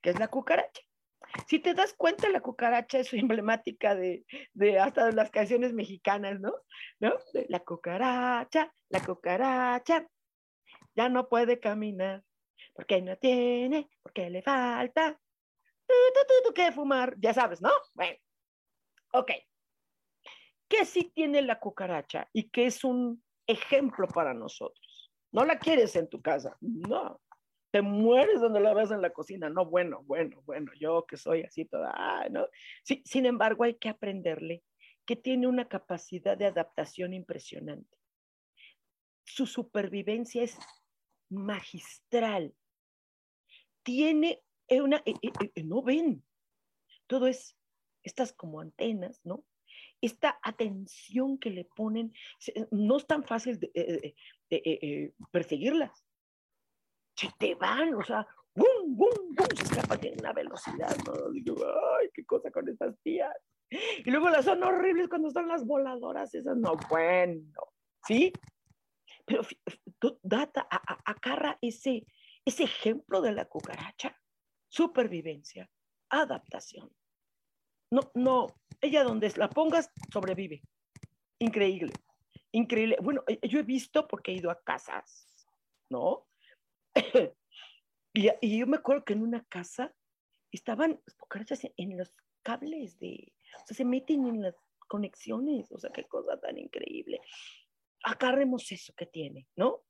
que 0.00 0.08
es 0.10 0.18
la 0.18 0.28
cucaracha. 0.28 0.82
Si 1.46 1.58
te 1.58 1.74
das 1.74 1.94
cuenta, 1.94 2.28
la 2.28 2.40
cucaracha 2.40 2.98
es 2.98 3.12
emblemática 3.12 3.94
de, 3.94 4.24
de 4.54 4.78
hasta 4.78 5.06
de 5.06 5.12
las 5.12 5.30
canciones 5.30 5.72
mexicanas, 5.72 6.40
¿no? 6.40 6.52
¿no? 7.00 7.14
la 7.48 7.60
cucaracha, 7.60 8.72
la 8.88 9.04
cucaracha, 9.04 10.06
ya 10.94 11.08
no 11.08 11.28
puede 11.28 11.60
caminar, 11.60 12.22
porque 12.74 13.02
no 13.02 13.16
tiene, 13.16 13.88
porque 14.02 14.30
le 14.30 14.42
falta, 14.42 15.18
tú, 15.86 15.94
tú, 16.14 16.34
tú, 16.46 16.54
que 16.54 16.72
fumar, 16.72 17.14
ya 17.18 17.34
sabes, 17.34 17.60
¿no? 17.60 17.70
Bueno, 17.94 18.18
ok. 19.12 19.32
¿Qué 20.68 20.84
sí 20.84 21.12
tiene 21.14 21.42
la 21.42 21.60
cucaracha 21.60 22.28
y 22.32 22.50
que 22.50 22.66
es 22.66 22.82
un 22.82 23.22
ejemplo 23.46 24.08
para 24.08 24.34
nosotros? 24.34 25.12
No 25.30 25.44
la 25.44 25.58
quieres 25.58 25.94
en 25.96 26.08
tu 26.08 26.20
casa, 26.20 26.56
no 26.60 27.20
mueres 27.82 28.40
donde 28.40 28.60
la 28.60 28.74
ves 28.74 28.90
en 28.90 29.02
la 29.02 29.10
cocina. 29.10 29.48
No, 29.48 29.66
bueno, 29.66 30.02
bueno, 30.04 30.42
bueno, 30.44 30.72
yo 30.78 31.06
que 31.06 31.16
soy 31.16 31.42
así 31.42 31.64
toda, 31.64 32.28
¿no? 32.30 32.46
Sí, 32.82 33.02
sin 33.04 33.26
embargo, 33.26 33.64
hay 33.64 33.74
que 33.74 33.88
aprenderle 33.88 34.62
que 35.04 35.16
tiene 35.16 35.46
una 35.46 35.68
capacidad 35.68 36.36
de 36.36 36.46
adaptación 36.46 37.14
impresionante. 37.14 37.96
Su 39.24 39.46
supervivencia 39.46 40.42
es 40.42 40.58
magistral. 41.30 42.54
Tiene 43.82 44.42
una, 44.68 45.02
eh, 45.06 45.14
eh, 45.22 45.30
eh, 45.54 45.62
no 45.62 45.82
ven, 45.82 46.24
todo 47.06 47.26
es 47.28 47.56
estas 48.02 48.32
como 48.32 48.60
antenas, 48.60 49.20
¿no? 49.24 49.44
Esta 50.00 50.38
atención 50.42 51.38
que 51.38 51.50
le 51.50 51.64
ponen, 51.64 52.12
no 52.70 52.96
es 52.96 53.06
tan 53.06 53.24
fácil 53.24 53.58
de, 53.58 54.14
perseguirlas 55.32 56.05
se 57.16 57.30
te 57.38 57.54
van, 57.54 57.94
o 57.94 58.04
sea, 58.04 58.26
¡bum, 58.54 58.96
bum, 58.96 59.34
bum! 59.34 59.46
Se 59.56 59.62
escapan 59.64 60.04
en 60.04 60.20
una 60.20 60.32
velocidad, 60.32 60.96
¿no? 61.06 61.30
Digo, 61.32 61.56
¡ay, 61.98 62.10
qué 62.12 62.24
cosa 62.24 62.50
con 62.50 62.68
estas 62.68 62.94
tías! 63.02 63.34
Y 63.70 64.10
luego 64.10 64.30
las 64.30 64.44
son 64.44 64.62
horribles 64.62 65.08
cuando 65.08 65.28
están 65.28 65.48
las 65.48 65.64
voladoras, 65.66 66.32
esas 66.34 66.56
no, 66.56 66.76
bueno, 66.88 67.52
¿sí? 68.06 68.32
Pero 69.24 69.42
data, 70.22 70.68
acarra 71.04 71.58
ese, 71.60 72.06
ese 72.44 72.64
ejemplo 72.64 73.20
de 73.20 73.32
la 73.32 73.46
cucaracha, 73.46 74.16
supervivencia, 74.68 75.68
adaptación. 76.10 76.94
No, 77.90 78.02
no, 78.14 78.46
ella 78.80 79.02
donde 79.02 79.32
la 79.36 79.48
pongas, 79.48 79.90
sobrevive. 80.12 80.62
Increíble, 81.38 81.92
increíble. 82.52 82.98
Bueno, 83.02 83.24
eh, 83.26 83.40
yo 83.48 83.58
he 83.58 83.64
visto 83.64 84.06
porque 84.06 84.32
he 84.32 84.36
ido 84.36 84.50
a 84.50 84.62
casas, 84.62 85.26
¿no? 85.90 86.25
y, 88.14 88.58
yo 88.58 88.66
me 88.66 88.76
acuerdo 88.76 89.04
que 89.04 89.12
en 89.12 89.22
una 89.22 89.44
casa 89.44 89.94
estaban 90.50 91.00
cucarachas 91.18 91.66
en 91.76 91.96
los 91.96 92.12
cables 92.42 92.98
de, 92.98 93.32
o 93.62 93.66
sea, 93.66 93.76
se 93.76 93.84
meten 93.84 94.26
en 94.26 94.42
las 94.42 94.54
conexiones, 94.88 95.70
o 95.72 95.78
sea, 95.78 95.90
qué 95.90 96.04
cosa 96.04 96.38
tan 96.38 96.58
increíble. 96.58 97.20
Agarremos 98.04 98.70
eso 98.72 98.92
que 98.96 99.06
tiene, 99.06 99.48
¿no? 99.56 99.82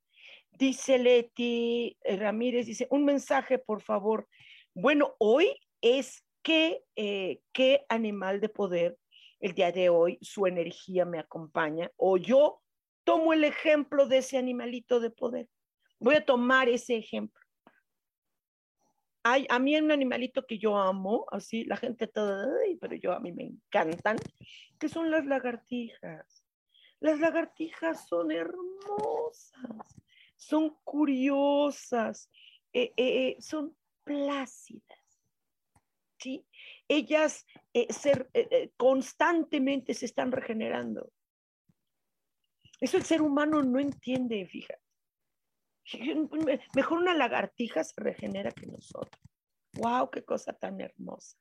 Dice 0.51 0.97
Leti 0.97 1.97
Ramírez, 2.03 2.65
dice, 2.65 2.87
un 2.89 3.05
mensaje, 3.05 3.59
por 3.59 3.81
favor. 3.81 4.27
Bueno, 4.73 5.15
hoy 5.19 5.55
es 5.81 6.23
que, 6.41 6.83
eh, 6.95 7.41
qué 7.53 7.85
animal 7.89 8.41
de 8.41 8.49
poder 8.49 8.97
el 9.39 9.53
día 9.53 9.71
de 9.71 9.89
hoy, 9.89 10.17
su 10.21 10.47
energía 10.47 11.05
me 11.05 11.19
acompaña, 11.19 11.91
o 11.95 12.17
yo 12.17 12.61
tomo 13.03 13.33
el 13.33 13.43
ejemplo 13.43 14.07
de 14.07 14.17
ese 14.17 14.37
animalito 14.37 14.99
de 14.99 15.11
poder. 15.11 15.47
Voy 15.99 16.15
a 16.15 16.25
tomar 16.25 16.69
ese 16.69 16.97
ejemplo. 16.97 17.41
Hay, 19.23 19.45
a 19.49 19.59
mí 19.59 19.75
hay 19.75 19.81
un 19.81 19.91
animalito 19.91 20.45
que 20.45 20.57
yo 20.57 20.77
amo, 20.77 21.25
así 21.31 21.65
la 21.65 21.75
gente 21.75 22.07
toda, 22.07 22.47
pero 22.79 22.95
yo 22.95 23.11
a 23.11 23.19
mí 23.19 23.33
me 23.33 23.43
encantan, 23.43 24.17
que 24.79 24.87
son 24.87 25.11
las 25.11 25.25
lagartijas. 25.25 26.45
Las 26.99 27.19
lagartijas 27.19 28.07
son 28.07 28.31
hermosas, 28.31 29.95
son 30.35 30.77
curiosas, 30.83 32.29
eh, 32.73 32.93
eh, 32.95 33.27
eh, 33.27 33.37
son 33.39 33.75
plácidas. 34.03 35.21
¿sí? 36.17 36.45
Ellas 36.87 37.45
constantemente 38.77 39.93
se 39.93 40.05
están 40.05 40.31
regenerando. 40.31 41.11
Eso 42.79 42.97
el 42.97 43.03
ser 43.03 43.21
humano 43.21 43.61
no 43.61 43.79
entiende, 43.79 44.45
fíjate. 44.47 44.86
Mejor 46.75 46.97
una 46.97 47.13
lagartija 47.13 47.83
se 47.83 48.01
regenera 48.01 48.51
que 48.51 48.67
nosotros. 48.67 49.21
¡Wow! 49.73 50.09
¡Qué 50.09 50.23
cosa 50.23 50.53
tan 50.53 50.81
hermosa! 50.81 51.37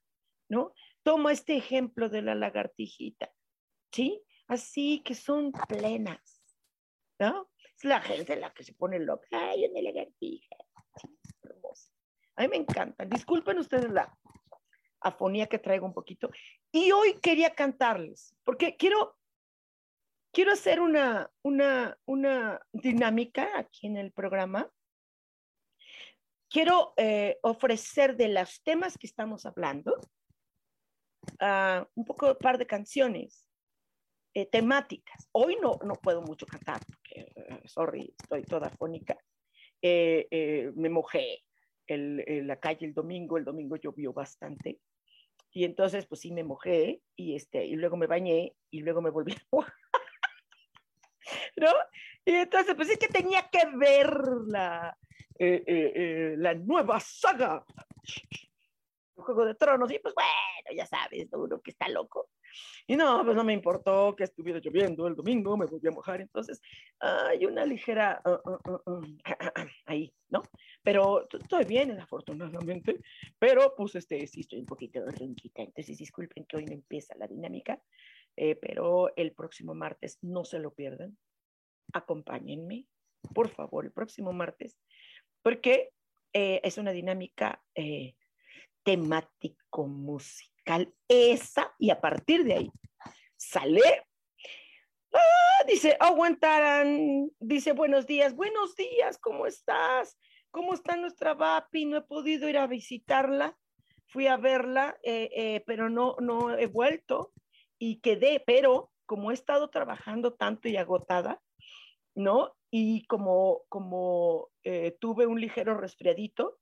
¿No? 0.48 0.72
Tomo 1.02 1.30
este 1.30 1.56
ejemplo 1.56 2.08
de 2.08 2.22
la 2.22 2.34
lagartijita, 2.34 3.32
¿sí? 3.92 4.22
Así 4.46 5.02
que 5.04 5.14
son 5.14 5.52
plenas, 5.52 6.42
¿no? 7.18 7.50
Es 7.76 7.84
la 7.84 8.00
gente 8.00 8.36
la 8.36 8.52
que 8.52 8.62
se 8.62 8.74
pone 8.74 8.98
loca. 8.98 9.26
¡Ay, 9.32 9.66
una 9.66 9.82
lagartija! 9.82 10.56
Sí, 10.96 11.08
hermosa. 11.42 11.90
A 12.36 12.42
mí 12.42 12.48
me 12.48 12.56
encanta. 12.56 13.04
Disculpen 13.04 13.58
ustedes 13.58 13.90
la 13.90 14.16
afonía 15.00 15.46
que 15.46 15.58
traigo 15.58 15.86
un 15.86 15.92
poquito. 15.92 16.30
Y 16.70 16.92
hoy 16.92 17.14
quería 17.20 17.54
cantarles, 17.54 18.36
porque 18.44 18.76
quiero 18.76 19.16
quiero 20.36 20.52
hacer 20.52 20.80
una, 20.82 21.30
una, 21.42 21.96
una 22.04 22.60
dinámica 22.70 23.48
aquí 23.56 23.86
en 23.86 23.96
el 23.96 24.12
programa. 24.12 24.70
Quiero 26.50 26.92
eh, 26.98 27.38
ofrecer 27.40 28.18
de 28.18 28.28
los 28.28 28.62
temas 28.62 28.98
que 28.98 29.06
estamos 29.06 29.46
hablando 29.46 29.98
uh, 31.40 31.86
un 31.94 32.04
poco, 32.04 32.36
par 32.36 32.58
de 32.58 32.66
canciones 32.66 33.48
eh, 34.34 34.44
temáticas. 34.44 35.26
Hoy 35.32 35.56
no, 35.62 35.78
no 35.82 35.94
puedo 35.94 36.20
mucho 36.20 36.44
cantar 36.44 36.82
porque, 36.84 37.32
uh, 37.34 37.66
sorry, 37.66 38.14
estoy 38.20 38.42
toda 38.42 38.68
fónica. 38.68 39.16
Eh, 39.80 40.70
me 40.76 40.90
mojé 40.90 41.44
en 41.86 42.46
la 42.46 42.60
calle 42.60 42.84
el 42.84 42.92
domingo, 42.92 43.38
el 43.38 43.44
domingo 43.46 43.76
llovió 43.76 44.12
bastante. 44.12 44.80
Y 45.50 45.64
entonces, 45.64 46.04
pues 46.06 46.20
sí, 46.20 46.30
me 46.30 46.44
mojé 46.44 47.00
y, 47.16 47.36
este, 47.36 47.64
y 47.64 47.76
luego 47.76 47.96
me 47.96 48.06
bañé 48.06 48.54
y 48.70 48.80
luego 48.80 49.00
me 49.00 49.08
volví 49.08 49.32
a 49.32 49.36
mojar. 49.50 49.72
¿no? 51.56 51.70
Y 52.24 52.32
entonces, 52.32 52.74
pues 52.74 52.90
es 52.90 52.98
que 52.98 53.08
tenía 53.08 53.48
que 53.50 53.66
ver 53.76 54.10
la, 54.48 54.96
eh, 55.38 55.62
eh, 55.66 55.92
eh, 55.94 56.34
la 56.38 56.54
nueva 56.54 56.98
saga 57.00 57.64
Juego 59.14 59.44
de 59.44 59.54
Tronos, 59.54 59.90
y 59.90 59.98
pues 59.98 60.14
bueno, 60.14 60.76
ya 60.76 60.86
sabes, 60.86 61.26
uno 61.32 61.60
que 61.60 61.70
está 61.70 61.88
loco. 61.88 62.28
Y 62.86 62.96
no, 62.96 63.24
pues 63.24 63.36
no 63.36 63.44
me 63.44 63.52
importó 63.52 64.14
que 64.14 64.24
estuviera 64.24 64.60
lloviendo 64.60 65.06
el 65.06 65.14
domingo, 65.14 65.56
me 65.56 65.66
volví 65.66 65.88
a 65.88 65.90
mojar, 65.90 66.20
entonces 66.20 66.60
hay 67.00 67.44
una 67.44 67.64
ligera 67.64 68.20
uh, 68.24 68.50
uh, 68.50 68.92
uh, 68.92 69.16
ahí, 69.86 70.12
¿no? 70.28 70.42
Pero 70.82 71.26
estoy 71.30 71.64
bien, 71.64 71.98
afortunadamente, 71.98 73.00
pero 73.38 73.74
pues 73.76 73.96
este, 73.96 74.26
sí 74.26 74.40
estoy 74.40 74.60
un 74.60 74.66
poquito 74.66 75.04
rinquita, 75.06 75.62
entonces 75.62 75.98
disculpen 75.98 76.44
que 76.44 76.58
hoy 76.58 76.66
no 76.66 76.74
empieza 76.74 77.14
la 77.16 77.26
dinámica, 77.26 77.80
eh, 78.36 78.56
pero 78.56 79.14
el 79.16 79.32
próximo 79.32 79.74
martes 79.74 80.18
no 80.20 80.44
se 80.44 80.58
lo 80.58 80.74
pierdan, 80.74 81.16
acompáñenme, 81.94 82.86
por 83.34 83.48
favor, 83.48 83.86
el 83.86 83.92
próximo 83.92 84.34
martes, 84.34 84.78
porque 85.42 85.88
eh, 86.34 86.60
es 86.62 86.76
una 86.76 86.92
dinámica 86.92 87.64
eh, 87.74 88.14
temático-musical 88.82 90.92
esa, 91.08 91.74
y 91.78 91.88
a 91.90 92.00
partir 92.00 92.44
de 92.44 92.54
ahí 92.54 92.70
sale. 93.36 94.04
Ah, 95.14 95.64
dice, 95.66 95.96
aguantarán, 95.98 97.30
dice, 97.40 97.72
buenos 97.72 98.06
días, 98.06 98.36
buenos 98.36 98.76
días, 98.76 99.16
¿cómo 99.18 99.46
estás? 99.46 100.18
¿Cómo 100.50 100.74
está 100.74 100.96
nuestra 100.96 101.32
VAPI? 101.32 101.86
No 101.86 101.96
he 101.96 102.02
podido 102.02 102.50
ir 102.50 102.58
a 102.58 102.66
visitarla, 102.66 103.56
fui 104.08 104.26
a 104.26 104.36
verla, 104.36 104.94
pero 105.66 105.88
no, 105.88 106.16
no 106.20 106.54
he 106.56 106.66
vuelto 106.66 107.32
y 107.78 108.00
quedé, 108.00 108.42
pero 108.44 108.90
como 109.06 109.30
he 109.30 109.34
estado 109.34 109.68
trabajando 109.70 110.34
tanto 110.34 110.68
y 110.68 110.76
agotada, 110.76 111.40
¿no? 112.14 112.54
Y 112.70 113.06
como, 113.06 113.62
como 113.68 114.48
eh, 114.64 114.96
tuve 115.00 115.26
un 115.26 115.40
ligero 115.40 115.78
resfriadito, 115.78 116.58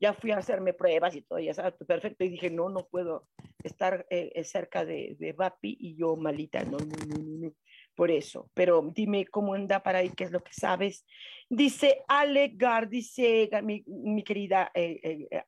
ya 0.00 0.12
fui 0.12 0.30
a 0.30 0.38
hacerme 0.38 0.74
pruebas 0.74 1.16
y 1.16 1.22
todo, 1.22 1.40
ya 1.40 1.54
sabes, 1.54 1.74
perfecto, 1.86 2.22
y 2.22 2.28
dije, 2.28 2.50
no, 2.50 2.68
no 2.68 2.86
puedo 2.86 3.26
estar 3.64 4.06
eh, 4.10 4.30
eh, 4.34 4.44
cerca 4.44 4.84
de, 4.84 5.16
de 5.18 5.34
y 5.62 5.96
yo 5.96 6.14
malita, 6.14 6.62
no, 6.62 6.78
no, 6.78 6.96
no, 7.08 7.46
no, 7.46 7.52
por 7.96 8.12
eso, 8.12 8.48
pero 8.54 8.92
dime 8.94 9.26
cómo 9.26 9.54
anda 9.54 9.82
para 9.82 9.98
ahí, 9.98 10.10
qué 10.10 10.22
es 10.22 10.30
lo 10.30 10.40
que 10.40 10.52
sabes. 10.52 11.04
Dice 11.50 12.04
Ale 12.06 12.52
Gar, 12.54 12.88
dice 12.88 13.50
mi, 13.64 13.82
mi 13.86 14.22
querida 14.22 14.70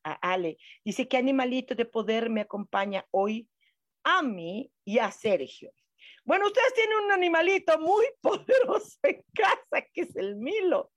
Ale, 0.03 0.59
dice, 0.85 1.07
¿qué 1.07 1.17
animalito 1.17 1.77
de 1.77 1.85
poder 1.85 2.29
me 2.29 2.41
acompaña 2.41 3.07
hoy 3.13 3.49
a 4.05 4.23
mí 4.23 4.71
y 4.85 4.99
a 4.99 5.11
Sergio? 5.11 5.73
Bueno, 6.25 6.47
ustedes 6.47 6.75
tienen 6.75 6.99
un 7.05 7.13
animalito 7.13 7.79
muy 7.79 8.07
poderoso 8.21 8.99
en 9.03 9.25
casa, 9.35 9.87
que 9.93 10.03
es 10.03 10.17
el 10.17 10.37
Milo. 10.37 10.93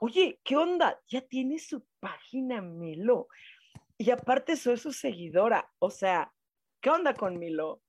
Oye, 0.00 0.40
¿qué 0.44 0.56
onda? 0.56 1.00
Ya 1.08 1.20
tiene 1.20 1.58
su 1.58 1.84
página 2.00 2.62
Milo. 2.62 3.28
Y 3.98 4.10
aparte 4.10 4.56
soy 4.56 4.76
su 4.76 4.92
seguidora. 4.92 5.70
O 5.78 5.90
sea, 5.90 6.32
¿qué 6.80 6.90
onda 6.90 7.14
con 7.14 7.38
Milo? 7.38 7.82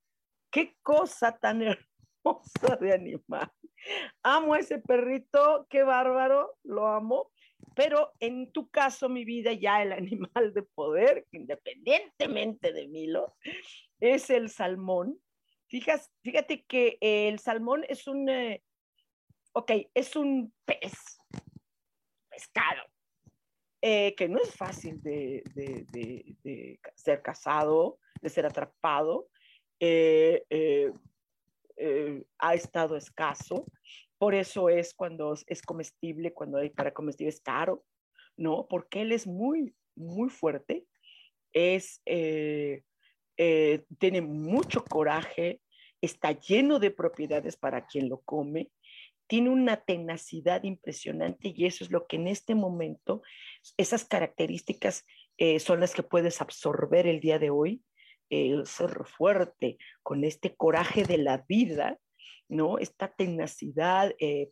Qué 0.51 0.77
cosa 0.81 1.37
tan 1.37 1.61
hermosa 2.25 2.75
de 2.79 2.93
animal. 2.93 3.51
Amo 4.23 4.53
a 4.53 4.59
ese 4.59 4.79
perrito, 4.79 5.67
qué 5.69 5.83
bárbaro, 5.83 6.57
lo 6.63 6.87
amo. 6.87 7.31
Pero 7.75 8.13
en 8.19 8.51
tu 8.51 8.69
caso, 8.69 9.09
mi 9.09 9.25
vida, 9.25 9.53
ya 9.53 9.81
el 9.81 9.91
animal 9.93 10.53
de 10.53 10.63
poder, 10.63 11.25
independientemente 11.31 12.73
de 12.73 12.87
Milo, 12.87 13.35
es 13.99 14.29
el 14.29 14.49
salmón. 14.49 15.19
Fíjate, 15.67 16.05
fíjate 16.21 16.63
que 16.65 16.97
el 17.01 17.39
salmón 17.39 17.83
es 17.87 18.07
un, 18.07 18.29
eh, 18.29 18.63
ok, 19.53 19.71
es 19.93 20.15
un 20.15 20.53
pez, 20.65 20.93
pescado, 22.29 22.83
eh, 23.81 24.13
que 24.15 24.27
no 24.27 24.39
es 24.39 24.53
fácil 24.55 25.01
de, 25.01 25.43
de, 25.53 25.85
de, 26.43 26.79
ser 26.95 27.21
cazado, 27.21 27.99
de 28.21 28.29
ser 28.29 28.45
atrapado, 28.45 29.29
eh, 29.79 30.43
eh, 30.49 32.23
ha 32.39 32.55
estado 32.55 32.95
escaso, 32.95 33.65
por 34.17 34.33
eso 34.33 34.69
es 34.69 34.93
cuando 34.93 35.35
es 35.47 35.61
comestible, 35.61 36.33
cuando 36.33 36.57
hay 36.57 36.69
para 36.69 36.93
comestible 36.93 37.29
es 37.29 37.41
caro, 37.41 37.83
¿no? 38.37 38.67
Porque 38.67 39.01
él 39.01 39.11
es 39.11 39.27
muy, 39.27 39.75
muy 39.95 40.29
fuerte, 40.29 40.85
es 41.53 42.01
eh, 43.37 43.83
tiene 43.99 44.21
mucho 44.21 44.83
coraje, 44.83 45.61
está 46.01 46.31
lleno 46.31 46.79
de 46.79 46.91
propiedades 46.91 47.57
para 47.57 47.85
quien 47.85 48.09
lo 48.09 48.21
come, 48.21 48.69
tiene 49.27 49.49
una 49.49 49.77
tenacidad 49.77 50.63
impresionante 50.63 51.53
y 51.55 51.65
eso 51.65 51.83
es 51.83 51.91
lo 51.91 52.05
que 52.07 52.17
en 52.17 52.27
este 52.27 52.55
momento, 52.55 53.21
esas 53.77 54.05
características 54.05 55.05
eh, 55.37 55.59
son 55.59 55.79
las 55.79 55.93
que 55.93 56.03
puedes 56.03 56.41
absorber 56.41 57.07
el 57.07 57.19
día 57.19 57.39
de 57.39 57.49
hoy, 57.49 57.81
eh, 58.29 58.61
ser 58.65 59.05
fuerte, 59.05 59.77
con 60.03 60.23
este 60.23 60.55
coraje 60.55 61.03
de 61.03 61.17
la 61.17 61.43
vida, 61.47 61.99
¿no? 62.47 62.77
Esta 62.77 63.13
tenacidad, 63.13 64.13
eh, 64.19 64.49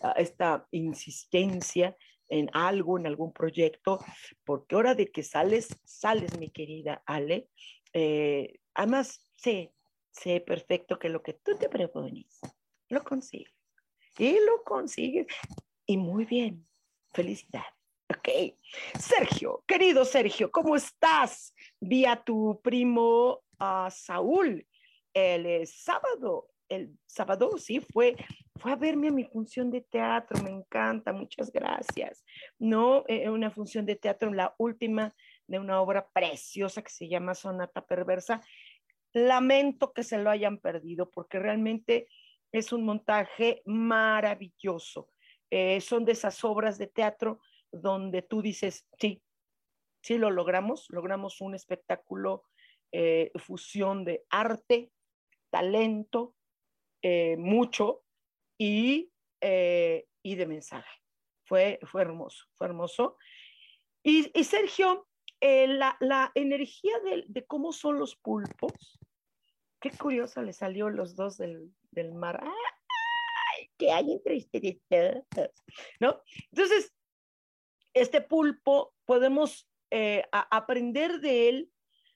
ah, 0.00 0.14
esta 0.16 0.66
insistencia 0.70 1.96
en 2.28 2.50
algo, 2.52 2.98
en 2.98 3.06
algún 3.06 3.32
proyecto, 3.32 3.98
porque 4.44 4.76
hora 4.76 4.94
de 4.94 5.10
que 5.10 5.22
sales, 5.22 5.68
sales, 5.84 6.38
mi 6.38 6.50
querida 6.50 7.02
Ale, 7.06 7.48
eh, 7.98 8.60
además, 8.74 9.20
sé, 9.36 9.72
sé 10.10 10.40
perfecto 10.40 10.98
que 10.98 11.08
lo 11.08 11.22
que 11.22 11.32
tú 11.32 11.56
te 11.56 11.68
propones, 11.68 12.38
lo 12.88 13.02
consigues. 13.02 13.52
Y 14.18 14.32
lo 14.32 14.62
consigues. 14.64 15.26
Y 15.86 15.96
muy 15.96 16.24
bien. 16.24 16.66
Felicidades. 17.12 17.72
Ok. 18.08 18.54
Sergio, 18.98 19.64
querido 19.66 20.04
Sergio, 20.04 20.50
¿cómo 20.50 20.76
estás? 20.76 21.54
Vi 21.80 22.04
a 22.06 22.16
tu 22.22 22.60
primo 22.62 23.42
uh, 23.60 23.90
Saúl 23.90 24.66
el 25.12 25.66
sábado. 25.66 26.48
El 26.68 26.98
sábado, 27.06 27.56
sí, 27.56 27.80
fue, 27.80 28.14
fue 28.56 28.72
a 28.72 28.76
verme 28.76 29.08
a 29.08 29.12
mi 29.12 29.24
función 29.24 29.70
de 29.70 29.80
teatro. 29.80 30.42
Me 30.42 30.50
encanta, 30.50 31.12
muchas 31.12 31.50
gracias. 31.50 32.24
No, 32.58 33.04
eh, 33.08 33.28
una 33.28 33.50
función 33.50 33.86
de 33.86 33.96
teatro, 33.96 34.32
la 34.32 34.54
última 34.58 35.14
de 35.48 35.58
una 35.58 35.80
obra 35.80 36.08
preciosa 36.10 36.82
que 36.82 36.90
se 36.90 37.08
llama 37.08 37.34
Sonata 37.34 37.84
Perversa. 37.84 38.40
Lamento 39.12 39.92
que 39.92 40.04
se 40.04 40.18
lo 40.18 40.30
hayan 40.30 40.58
perdido 40.58 41.10
porque 41.10 41.38
realmente 41.38 42.08
es 42.52 42.72
un 42.72 42.84
montaje 42.84 43.62
maravilloso. 43.64 45.10
Eh, 45.50 45.80
son 45.80 46.04
de 46.04 46.12
esas 46.12 46.44
obras 46.44 46.78
de 46.78 46.86
teatro 46.86 47.40
donde 47.72 48.22
tú 48.22 48.42
dices, 48.42 48.86
sí, 48.98 49.22
sí 50.02 50.18
lo 50.18 50.30
logramos, 50.30 50.86
logramos 50.90 51.40
un 51.40 51.54
espectáculo, 51.54 52.44
eh, 52.92 53.30
fusión 53.36 54.04
de 54.04 54.24
arte, 54.30 54.92
talento, 55.50 56.34
eh, 57.02 57.36
mucho 57.38 58.02
y, 58.58 59.10
y 59.40 60.34
de 60.34 60.46
mensaje. 60.46 60.90
Fue, 61.44 61.78
fue 61.84 62.02
hermoso, 62.02 62.44
fue 62.54 62.66
hermoso. 62.66 63.16
Y 64.02 64.44
Sergio, 64.44 65.07
eh, 65.40 65.68
la, 65.68 65.96
la, 66.00 66.32
energía 66.34 66.98
de, 67.00 67.24
de, 67.28 67.46
cómo 67.46 67.72
son 67.72 67.98
los 67.98 68.16
pulpos, 68.16 68.98
qué 69.80 69.90
curioso 69.90 70.42
le 70.42 70.52
salió 70.52 70.90
los 70.90 71.14
dos 71.14 71.38
del, 71.38 71.72
del 71.90 72.14
mar. 72.14 72.40
¡Ay! 72.42 73.70
¿Qué 73.76 73.92
hay 73.92 74.12
entre 74.12 74.36
ustedes? 74.36 74.84
¿No? 76.00 76.20
Entonces, 76.50 76.94
este 77.94 78.20
pulpo 78.20 78.94
podemos 79.04 79.68
eh, 79.90 80.24
aprender 80.32 81.20
de 81.20 81.48
él 81.48 81.72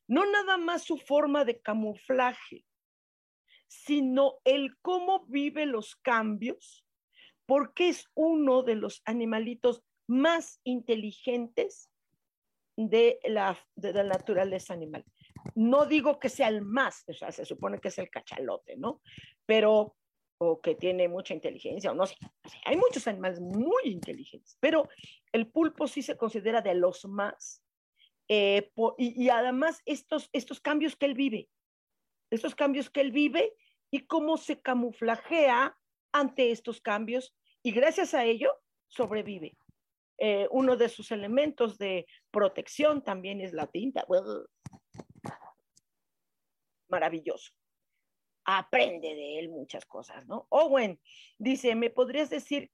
no 0.06 0.30
nada 0.30 0.58
más 0.58 0.82
su 0.84 0.98
forma 0.98 1.44
de 1.44 1.60
camuflaje, 1.60 2.66
sino 3.66 4.40
el 4.44 4.76
cómo 4.82 5.24
vive 5.26 5.64
los 5.64 5.96
cambios, 5.96 6.84
porque 7.46 7.88
es 7.88 8.10
uno 8.14 8.62
de 8.62 8.74
los 8.74 9.00
animalitos 9.06 9.82
más 10.06 10.60
inteligentes 10.64 11.91
de 12.76 13.20
la, 13.24 13.58
de 13.76 13.92
la 13.92 14.04
naturaleza 14.04 14.74
animal. 14.74 15.04
No 15.54 15.86
digo 15.86 16.18
que 16.18 16.28
sea 16.28 16.48
el 16.48 16.62
más, 16.62 17.04
o 17.08 17.12
sea, 17.12 17.32
se 17.32 17.44
supone 17.44 17.78
que 17.78 17.88
es 17.88 17.98
el 17.98 18.10
cachalote, 18.10 18.76
¿no? 18.76 19.02
Pero, 19.46 19.96
o 20.38 20.60
que 20.60 20.74
tiene 20.74 21.08
mucha 21.08 21.34
inteligencia, 21.34 21.92
o 21.92 21.94
no 21.94 22.06
sé, 22.06 22.16
hay 22.64 22.76
muchos 22.76 23.06
animales 23.06 23.40
muy 23.40 23.82
inteligentes, 23.84 24.56
pero 24.60 24.88
el 25.32 25.48
pulpo 25.48 25.86
sí 25.86 26.02
se 26.02 26.16
considera 26.16 26.60
de 26.62 26.74
los 26.74 27.04
más. 27.04 27.62
Eh, 28.28 28.70
y, 28.98 29.28
además 29.28 29.82
estos, 29.84 30.30
estos 30.32 30.60
cambios 30.60 30.96
que 30.96 31.06
él 31.06 31.14
vive, 31.14 31.50
estos 32.30 32.54
cambios 32.54 32.88
que 32.88 33.00
él 33.00 33.12
vive 33.12 33.52
y 33.90 34.06
cómo 34.06 34.38
se 34.38 34.60
camuflajea 34.62 35.76
ante 36.12 36.50
estos 36.50 36.80
cambios 36.80 37.34
y 37.62 37.72
gracias 37.72 38.14
a 38.14 38.24
ello 38.24 38.52
sobrevive. 38.88 39.56
Eh, 40.24 40.46
uno 40.52 40.76
de 40.76 40.88
sus 40.88 41.10
elementos 41.10 41.78
de 41.78 42.06
protección 42.30 43.02
también 43.02 43.40
es 43.40 43.52
la 43.52 43.66
tinta. 43.66 44.06
Maravilloso. 46.88 47.50
Aprende 48.44 49.16
de 49.16 49.40
él 49.40 49.48
muchas 49.48 49.84
cosas, 49.84 50.24
¿no? 50.28 50.46
Owen 50.48 51.00
dice, 51.38 51.74
¿me 51.74 51.90
podrías 51.90 52.30
decir 52.30 52.70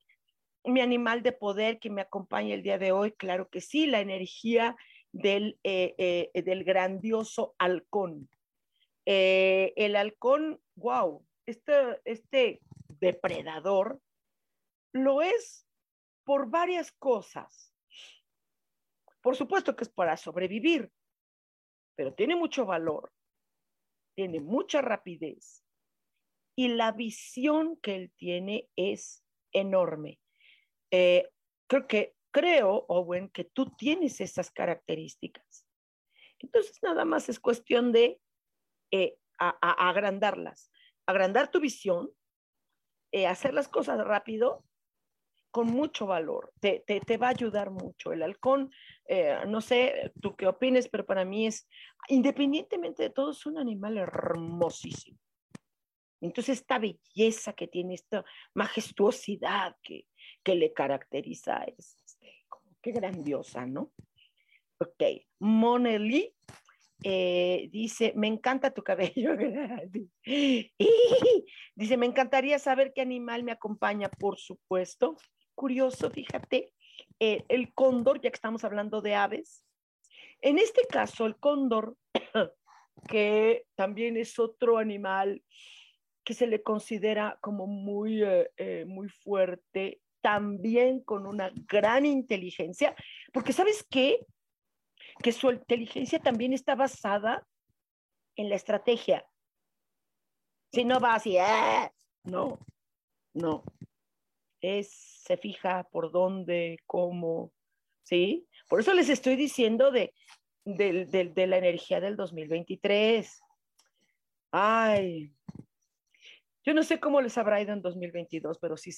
mi 0.63 0.83
animal 0.83 1.23
de 1.23 1.33
poder 1.33 1.79
que 1.79 1.89
me 1.89 2.03
acompaña 2.03 2.55
el 2.55 2.63
día 2.63 2.77
de 2.77 2.93
hoy? 2.93 3.13
Claro 3.13 3.49
que 3.49 3.63
sí, 3.63 3.87
la 3.87 4.01
energía 4.01 4.77
del, 5.13 5.59
eh, 5.65 6.31
del 6.35 6.65
grandioso 6.65 7.55
halcón. 7.59 8.29
el 9.07 9.97
halcón, 9.97 10.61
wow, 10.75 11.25
este, 11.47 11.73
este 12.05 12.61
depredador 13.01 14.03
lo 14.93 15.23
es 15.23 15.68
por 16.29 16.51
varias 16.51 16.93
cosas. 16.93 17.75
Por 19.23 19.35
supuesto 19.35 19.75
que 19.75 19.85
es 19.85 19.89
para 19.89 20.15
sobrevivir, 20.19 20.93
pero 21.97 22.13
tiene 22.13 22.37
mucho 22.37 22.67
valor, 22.67 23.11
tiene 24.15 24.39
mucha 24.39 24.83
rapidez 24.83 25.65
y 26.55 26.69
la 26.69 26.93
visión 26.93 27.79
que 27.79 27.95
él 27.95 28.13
tiene 28.15 28.69
es 28.77 29.25
enorme. 29.53 30.21
Eh, 30.91 31.31
creo 31.67 31.87
que, 31.87 32.15
creo, 32.31 32.85
Owen, 32.89 33.31
que 33.31 33.45
tú 33.45 33.75
tienes 33.79 34.21
esas 34.21 34.51
características. 34.51 35.65
Entonces, 36.41 36.79
nada 36.83 37.07
más 37.07 37.31
es 37.31 37.41
cuestión 37.41 37.91
de 37.91 38.21
eh, 38.91 39.17
agrandarlas, 39.39 40.71
agrandar 41.07 41.51
tu 41.51 41.59
visión, 41.59 42.11
eh, 43.13 43.27
hacer 43.27 43.55
las 43.55 43.69
cosas 43.69 43.99
rápido 44.07 44.68
con 45.51 45.69
mucho 45.69 46.07
valor, 46.07 46.53
te, 46.61 47.17
va 47.17 47.29
a 47.29 47.31
ayudar 47.31 47.71
mucho. 47.71 48.13
El 48.13 48.23
halcón, 48.23 48.71
eh, 49.07 49.39
no 49.47 49.61
sé 49.61 50.13
tú 50.21 50.37
qué 50.37 50.47
opines, 50.47 50.89
pero 50.89 51.07
para 51.07 51.25
mí 51.25 51.47
es, 51.47 51.69
independientemente 52.09 53.05
de 53.05 53.11
todo, 53.11 53.31
es 53.31 53.47
un 53.47 53.59
animal 53.59 53.99
hermosísimo. 53.99 55.19
Entonces, 56.21 56.61
esta 56.61 56.79
belleza 56.79 57.53
que 57.53 57.69
tiene, 57.69 57.95
esta 57.95 58.25
majestuosidad 58.55 59.77
que, 59.83 60.07
que 60.43 60.55
le 60.55 60.73
caracteriza, 60.73 61.63
es 61.65 61.97
este, 62.05 62.45
como 62.49 62.77
grandiosa, 62.83 63.67
¿no? 63.67 63.93
Ok, 64.81 65.03
Moneli 65.41 66.35
eh, 67.05 67.69
dice, 67.71 68.13
me 68.17 68.27
encanta 68.27 68.73
tu 68.73 68.83
cabello. 68.83 69.37
dice, 70.25 71.97
me 71.97 72.07
encantaría 72.07 72.59
saber 72.59 72.93
qué 72.93 73.01
animal 73.01 73.45
me 73.45 73.53
acompaña, 73.53 74.09
por 74.09 74.39
supuesto 74.39 75.17
curioso, 75.59 76.09
fíjate, 76.09 76.73
eh, 77.19 77.45
el 77.49 77.75
cóndor, 77.75 78.21
ya 78.21 78.31
que 78.31 78.37
estamos 78.37 78.63
hablando 78.63 79.01
de 79.01 79.17
aves. 79.17 79.65
En 80.41 80.57
este 80.57 80.87
caso, 80.87 81.27
el 81.27 81.37
cóndor, 81.37 81.97
que 83.09 83.67
también 83.75 84.17
es 84.17 84.39
otro 84.39 84.79
animal 84.79 85.43
que 86.25 86.35
se 86.35 86.47
le 86.47 86.63
considera 86.63 87.39
como 87.41 87.67
muy, 87.67 88.23
eh, 88.23 88.49
eh, 88.57 88.85
muy 88.87 89.09
fuerte, 89.09 90.01
también 90.21 91.01
con 91.01 91.27
una 91.27 91.51
gran 91.67 92.07
inteligencia, 92.07 92.95
porque 93.33 93.53
sabes 93.53 93.85
qué? 93.91 94.25
Que 95.25 95.33
su 95.33 95.51
inteligencia 95.51 96.21
también 96.21 96.53
está 96.53 96.77
basada 96.77 97.45
en 98.37 98.49
la 98.49 98.55
estrategia. 98.55 99.27
Si 100.73 100.85
no 100.85 101.01
va 101.01 101.15
así, 101.15 101.37
no, 102.23 102.61
no, 103.35 103.65
es, 104.61 104.91
se 105.25 105.37
fija 105.37 105.85
por 105.91 106.11
dónde, 106.11 106.79
cómo, 106.87 107.53
¿sí? 108.03 108.47
Por 108.69 108.81
eso 108.81 108.95
les 108.95 109.09
estoy 109.09 109.37
diciendo 109.37 109.91
de, 109.91 110.13
de, 110.65 111.47
la 111.47 111.59
energía 111.59 112.01
del 112.01 112.17
2023. 112.17 113.41
Ay, 114.51 115.33
yo 116.65 116.75
no 116.75 116.83
sé 116.83 117.01
cómo 117.01 117.21
les 117.21 117.39
habrá 117.39 117.61
ido 117.61 117.73
en 117.73 117.83
2022, 117.83 118.59
pero 118.59 118.77
sí 118.77 118.91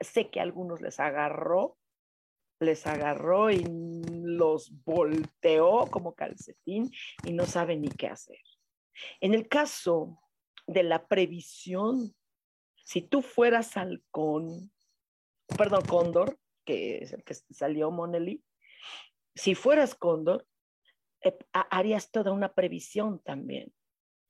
sé 0.00 0.30
que 0.30 0.40
a 0.40 0.42
algunos 0.42 0.80
les 0.80 1.00
agarró, 1.00 1.78
les 2.60 2.86
agarró 2.86 3.50
y 3.50 3.64
los 4.10 4.72
volteó 4.84 5.86
como 5.90 6.14
calcetín 6.14 6.90
y 7.24 7.32
no 7.32 7.46
saben 7.46 7.82
ni 7.82 7.88
qué 7.88 8.08
hacer. 8.08 8.38
En 9.20 9.34
el 9.34 9.48
caso 9.48 10.20
de 10.66 10.82
la 10.82 11.06
previsión, 11.06 12.14
si 12.84 13.02
tú 13.02 13.22
fueras 13.22 13.76
halcón, 13.76 14.70
perdón, 15.46 15.82
Cóndor, 15.88 16.38
que 16.64 16.98
es 16.98 17.12
el 17.12 17.22
que 17.24 17.34
salió 17.34 17.90
Moneli, 17.90 18.42
si 19.34 19.54
fueras 19.54 19.94
Cóndor, 19.94 20.46
eh, 21.22 21.36
harías 21.52 22.10
toda 22.10 22.32
una 22.32 22.52
previsión 22.52 23.20
también, 23.20 23.72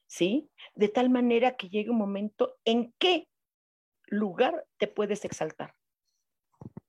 ¿sí? 0.07 0.51
De 0.75 0.89
tal 0.89 1.11
manera 1.11 1.57
que 1.57 1.69
llegue 1.69 1.91
un 1.91 1.99
momento 1.99 2.57
en 2.65 2.95
qué 2.99 3.29
lugar 4.07 4.67
te 4.79 4.87
puedes 4.87 5.25
exaltar, 5.25 5.75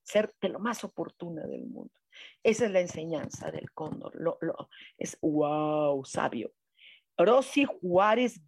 ser 0.03 0.33
de 0.41 0.49
lo 0.49 0.59
más 0.59 0.83
oportuna 0.83 1.45
del 1.47 1.65
mundo. 1.65 1.93
Esa 2.43 2.65
es 2.65 2.71
la 2.71 2.79
enseñanza 2.79 3.51
del 3.51 3.71
cóndor, 3.71 4.13
lo, 4.15 4.37
es 4.97 5.17
wow, 5.21 6.05
sabio. 6.05 6.53
Rosy 7.17 7.65
Juárez 7.65 8.41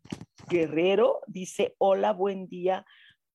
Guerrero 0.50 1.22
dice, 1.28 1.76
hola, 1.78 2.13
buen 2.13 2.48
día 2.48 2.86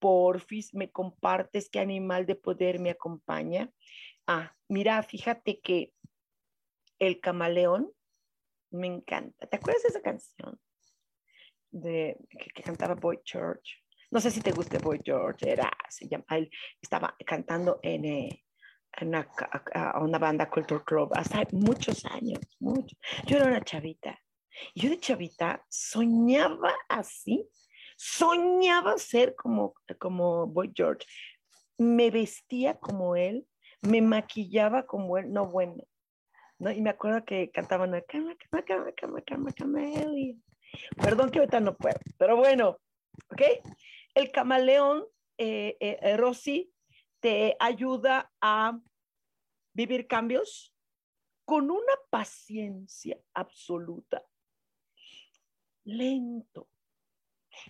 porfis, 0.02 0.74
me 0.74 0.90
compartes 0.90 1.70
qué 1.70 1.78
animal 1.78 2.26
de 2.26 2.34
poder 2.34 2.80
me 2.80 2.90
acompaña. 2.90 3.70
Ah, 4.26 4.52
mira, 4.68 5.00
fíjate 5.04 5.60
que 5.60 5.92
el 6.98 7.20
camaleón 7.20 7.88
me 8.72 8.88
encanta. 8.88 9.46
¿Te 9.46 9.56
acuerdas 9.56 9.84
de 9.84 9.88
esa 9.90 10.02
canción 10.02 10.60
de 11.70 12.16
que, 12.28 12.62
cantaba 12.62 12.96
Boy 12.96 13.20
George? 13.24 13.76
No 14.10 14.20
sé 14.20 14.32
si 14.32 14.40
te 14.40 14.50
gusta 14.50 14.78
Boy 14.78 15.00
George, 15.04 15.48
era, 15.48 15.70
se 15.88 16.08
llama, 16.08 16.24
él 16.30 16.50
estaba 16.80 17.16
cantando 17.24 17.78
en, 17.82 18.04
eh, 18.04 18.44
una, 19.00 20.18
banda 20.18 20.50
Culture 20.50 20.82
Club 20.84 21.12
hace 21.14 21.46
muchos 21.52 22.04
años. 22.06 22.40
Yo 23.26 23.36
era 23.36 23.46
una 23.46 23.62
chavita. 23.62 24.18
Yo 24.74 24.90
de 24.90 24.98
chavita 24.98 25.64
soñaba 25.68 26.74
así 26.88 27.48
Soñaba 28.04 28.98
ser 28.98 29.36
como, 29.36 29.74
como 30.00 30.48
Boy 30.48 30.72
George. 30.74 31.06
Me 31.78 32.10
vestía 32.10 32.76
como 32.80 33.14
él, 33.14 33.46
me 33.80 34.02
maquillaba 34.02 34.86
como 34.86 35.18
él, 35.18 35.32
no 35.32 35.46
bueno. 35.46 35.84
¿no? 36.58 36.72
Y 36.72 36.80
me 36.80 36.90
acuerdo 36.90 37.24
que 37.24 37.52
cantaban 37.52 37.92
cama, 38.08 38.34
cama, 38.36 38.64
cama, 38.64 38.92
cama, 38.92 39.22
cama, 39.22 39.52
cama, 39.52 39.80
Perdón 41.00 41.30
que 41.30 41.38
ahorita 41.38 41.60
no 41.60 41.76
puedo, 41.76 41.94
pero 42.18 42.36
bueno, 42.36 42.76
¿ok? 43.30 43.42
El 44.14 44.32
camaleón, 44.32 45.04
eh, 45.38 45.76
eh, 45.78 45.98
eh, 46.02 46.16
Rosy, 46.16 46.72
te 47.20 47.56
ayuda 47.60 48.32
a 48.40 48.80
vivir 49.74 50.08
cambios 50.08 50.74
con 51.44 51.70
una 51.70 51.94
paciencia 52.10 53.16
absoluta, 53.32 54.24
lento, 55.84 56.68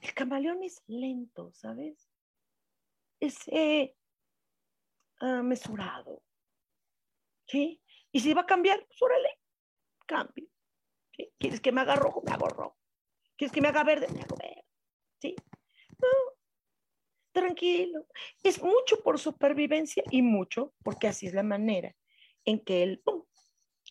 el 0.03 0.15
camaleón 0.15 0.63
es 0.63 0.83
lento, 0.87 1.53
¿sabes? 1.53 2.09
Es 3.21 3.37
eh, 3.49 3.95
ah, 5.21 5.43
mesurado. 5.43 6.23
¿Sí? 7.47 7.83
Y 8.13 8.21
si 8.21 8.35
va 8.35 8.43
a 8.43 8.47
cambiar, 8.47 8.85
pues 8.87 9.03
órale, 9.03 9.29
cambio. 10.07 10.49
¿Quieres 11.39 11.61
que 11.61 11.73
me 11.73 11.81
haga 11.81 11.97
rojo? 11.97 12.23
Me 12.25 12.33
hago 12.33 12.49
rojo. 12.49 12.79
¿Quieres 13.37 13.53
que 13.53 13.61
me 13.61 13.69
haga 13.69 13.85
verde? 13.85 14.09
Me 14.13 14.21
hago 14.21 14.37
verde. 14.37 14.65
¿Sí? 15.21 15.37
No, 16.01 16.09
tranquilo. 17.33 18.07
Es 18.43 18.63
mucho 18.63 19.03
por 19.03 19.19
supervivencia 19.19 20.03
y 20.11 20.23
mucho 20.23 20.75
porque 20.83 21.09
así 21.09 21.27
es 21.27 21.35
la 21.35 21.43
manera 21.43 21.95
en 22.45 22.65
que 22.65 22.83
él 22.83 23.03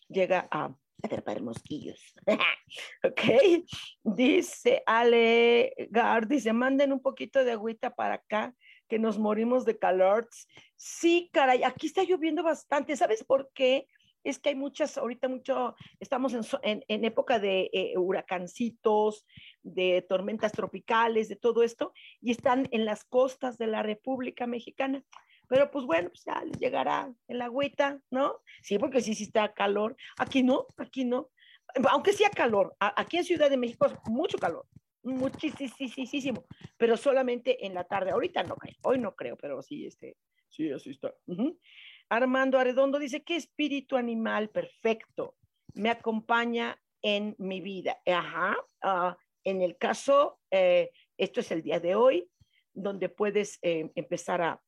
llega 0.08 0.48
a 0.50 0.76
atrapar 1.02 1.42
mosquillos. 1.42 2.14
ok. 3.04 3.64
Dice 4.02 4.82
Ale 4.86 5.74
Gar, 5.90 6.26
dice, 6.26 6.52
manden 6.52 6.92
un 6.92 7.00
poquito 7.00 7.44
de 7.44 7.52
agüita 7.52 7.94
para 7.94 8.14
acá, 8.14 8.54
que 8.88 8.98
nos 8.98 9.18
morimos 9.18 9.64
de 9.64 9.78
calor. 9.78 10.28
Sí, 10.76 11.30
caray, 11.32 11.62
aquí 11.64 11.86
está 11.86 12.04
lloviendo 12.04 12.42
bastante. 12.42 12.96
¿Sabes 12.96 13.24
por 13.24 13.50
qué? 13.54 13.86
Es 14.24 14.38
que 14.38 14.50
hay 14.50 14.54
muchas, 14.54 14.98
ahorita 14.98 15.28
mucho, 15.28 15.74
estamos 15.98 16.32
en, 16.62 17.04
época 17.04 17.40
de 17.40 17.70
eh, 17.72 17.98
huracancitos, 17.98 19.26
de 19.62 20.06
tormentas 20.08 20.52
tropicales, 20.52 21.28
de 21.28 21.34
todo 21.34 21.64
esto, 21.64 21.92
y 22.20 22.30
están 22.30 22.68
en 22.70 22.84
las 22.84 23.04
costas 23.04 23.58
de 23.58 23.66
la 23.66 23.82
República 23.82 24.46
Mexicana. 24.46 25.02
Pero 25.52 25.70
pues 25.70 25.84
bueno, 25.84 26.08
pues 26.08 26.24
ya 26.24 26.42
les 26.42 26.58
llegará 26.58 27.12
el 27.28 27.42
agüita, 27.42 28.00
¿no? 28.10 28.40
Sí, 28.62 28.78
porque 28.78 29.02
sí, 29.02 29.14
sí 29.14 29.24
está 29.24 29.52
calor. 29.52 29.94
Aquí 30.16 30.42
no, 30.42 30.66
aquí 30.78 31.04
no. 31.04 31.28
Aunque 31.90 32.14
sea 32.14 32.30
calor, 32.30 32.74
aquí 32.80 33.18
en 33.18 33.24
Ciudad 33.24 33.50
de 33.50 33.58
México 33.58 33.84
es 33.84 33.92
mucho 34.06 34.38
calor, 34.38 34.64
muchísimo, 35.02 36.46
pero 36.78 36.96
solamente 36.96 37.66
en 37.66 37.74
la 37.74 37.84
tarde. 37.84 38.12
Ahorita 38.12 38.42
no 38.44 38.56
creo, 38.56 38.76
hoy 38.84 38.98
no 38.98 39.14
creo, 39.14 39.36
pero 39.36 39.60
sí, 39.60 39.84
este, 39.84 40.16
sí, 40.48 40.72
así 40.72 40.92
está. 40.92 41.14
Armando 42.08 42.58
Arredondo 42.58 42.98
dice, 42.98 43.22
¿qué 43.22 43.36
espíritu 43.36 43.98
animal 43.98 44.48
perfecto 44.48 45.36
me 45.74 45.90
acompaña 45.90 46.80
en 47.02 47.36
mi 47.36 47.60
vida? 47.60 48.00
Ajá, 48.06 48.56
ah, 48.80 49.18
en 49.44 49.60
el 49.60 49.76
caso, 49.76 50.40
eh, 50.50 50.92
esto 51.18 51.40
es 51.40 51.50
el 51.50 51.62
día 51.62 51.78
de 51.78 51.94
hoy, 51.94 52.26
donde 52.72 53.10
puedes 53.10 53.58
eh, 53.60 53.92
empezar 53.94 54.40
a 54.40 54.58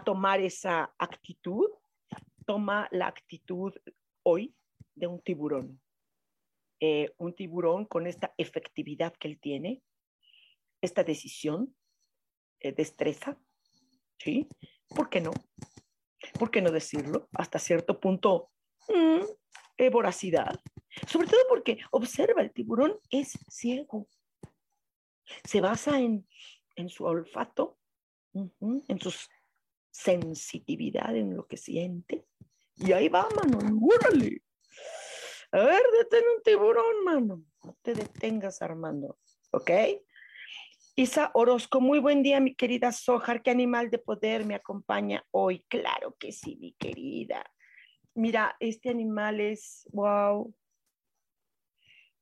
tomar 0.00 0.40
esa 0.40 0.94
actitud, 0.98 1.68
toma 2.46 2.88
la 2.90 3.06
actitud 3.06 3.72
hoy 4.22 4.54
de 4.94 5.06
un 5.06 5.20
tiburón. 5.20 5.80
Eh, 6.80 7.14
un 7.18 7.34
tiburón 7.34 7.84
con 7.84 8.06
esta 8.06 8.34
efectividad 8.36 9.14
que 9.14 9.28
él 9.28 9.38
tiene, 9.40 9.82
esta 10.80 11.04
decisión, 11.04 11.76
eh, 12.60 12.72
destreza, 12.72 13.38
¿sí? 14.18 14.48
¿Por 14.88 15.08
qué 15.08 15.20
no? 15.20 15.32
¿Por 16.38 16.50
qué 16.50 16.60
no 16.60 16.70
decirlo? 16.70 17.28
Hasta 17.34 17.58
cierto 17.58 18.00
punto, 18.00 18.50
mm, 18.88 19.88
voracidad. 19.90 20.60
Sobre 21.06 21.26
todo 21.26 21.40
porque, 21.48 21.78
observa, 21.90 22.42
el 22.42 22.52
tiburón 22.52 22.98
es 23.10 23.32
ciego. 23.48 24.08
Se 25.44 25.60
basa 25.60 25.98
en, 25.98 26.26
en 26.76 26.88
su 26.88 27.04
olfato, 27.04 27.78
en 28.34 29.00
su 29.00 29.12
sensitividad, 29.92 31.14
en 31.14 31.36
lo 31.36 31.46
que 31.46 31.56
siente. 31.56 32.26
Y 32.76 32.90
ahí 32.92 33.08
va, 33.08 33.28
mano, 33.36 33.58
¡órale! 33.80 34.42
A 35.52 35.58
ver, 35.58 35.82
detén 35.98 36.24
un 36.34 36.42
tiburón, 36.42 37.04
mano. 37.04 37.44
No 37.62 37.76
te 37.82 37.94
detengas, 37.94 38.62
Armando. 38.62 39.18
¿Ok? 39.52 39.70
Isa 40.96 41.30
Orozco, 41.34 41.80
muy 41.80 41.98
buen 42.00 42.22
día, 42.22 42.40
mi 42.40 42.54
querida 42.54 42.90
Sojar. 42.90 43.42
¿Qué 43.42 43.50
animal 43.50 43.90
de 43.90 43.98
poder 43.98 44.44
me 44.44 44.54
acompaña 44.54 45.24
hoy? 45.30 45.64
Claro 45.68 46.16
que 46.18 46.32
sí, 46.32 46.56
mi 46.56 46.72
querida. 46.72 47.44
Mira, 48.14 48.56
este 48.60 48.88
animal 48.88 49.40
es, 49.40 49.88
wow, 49.92 50.54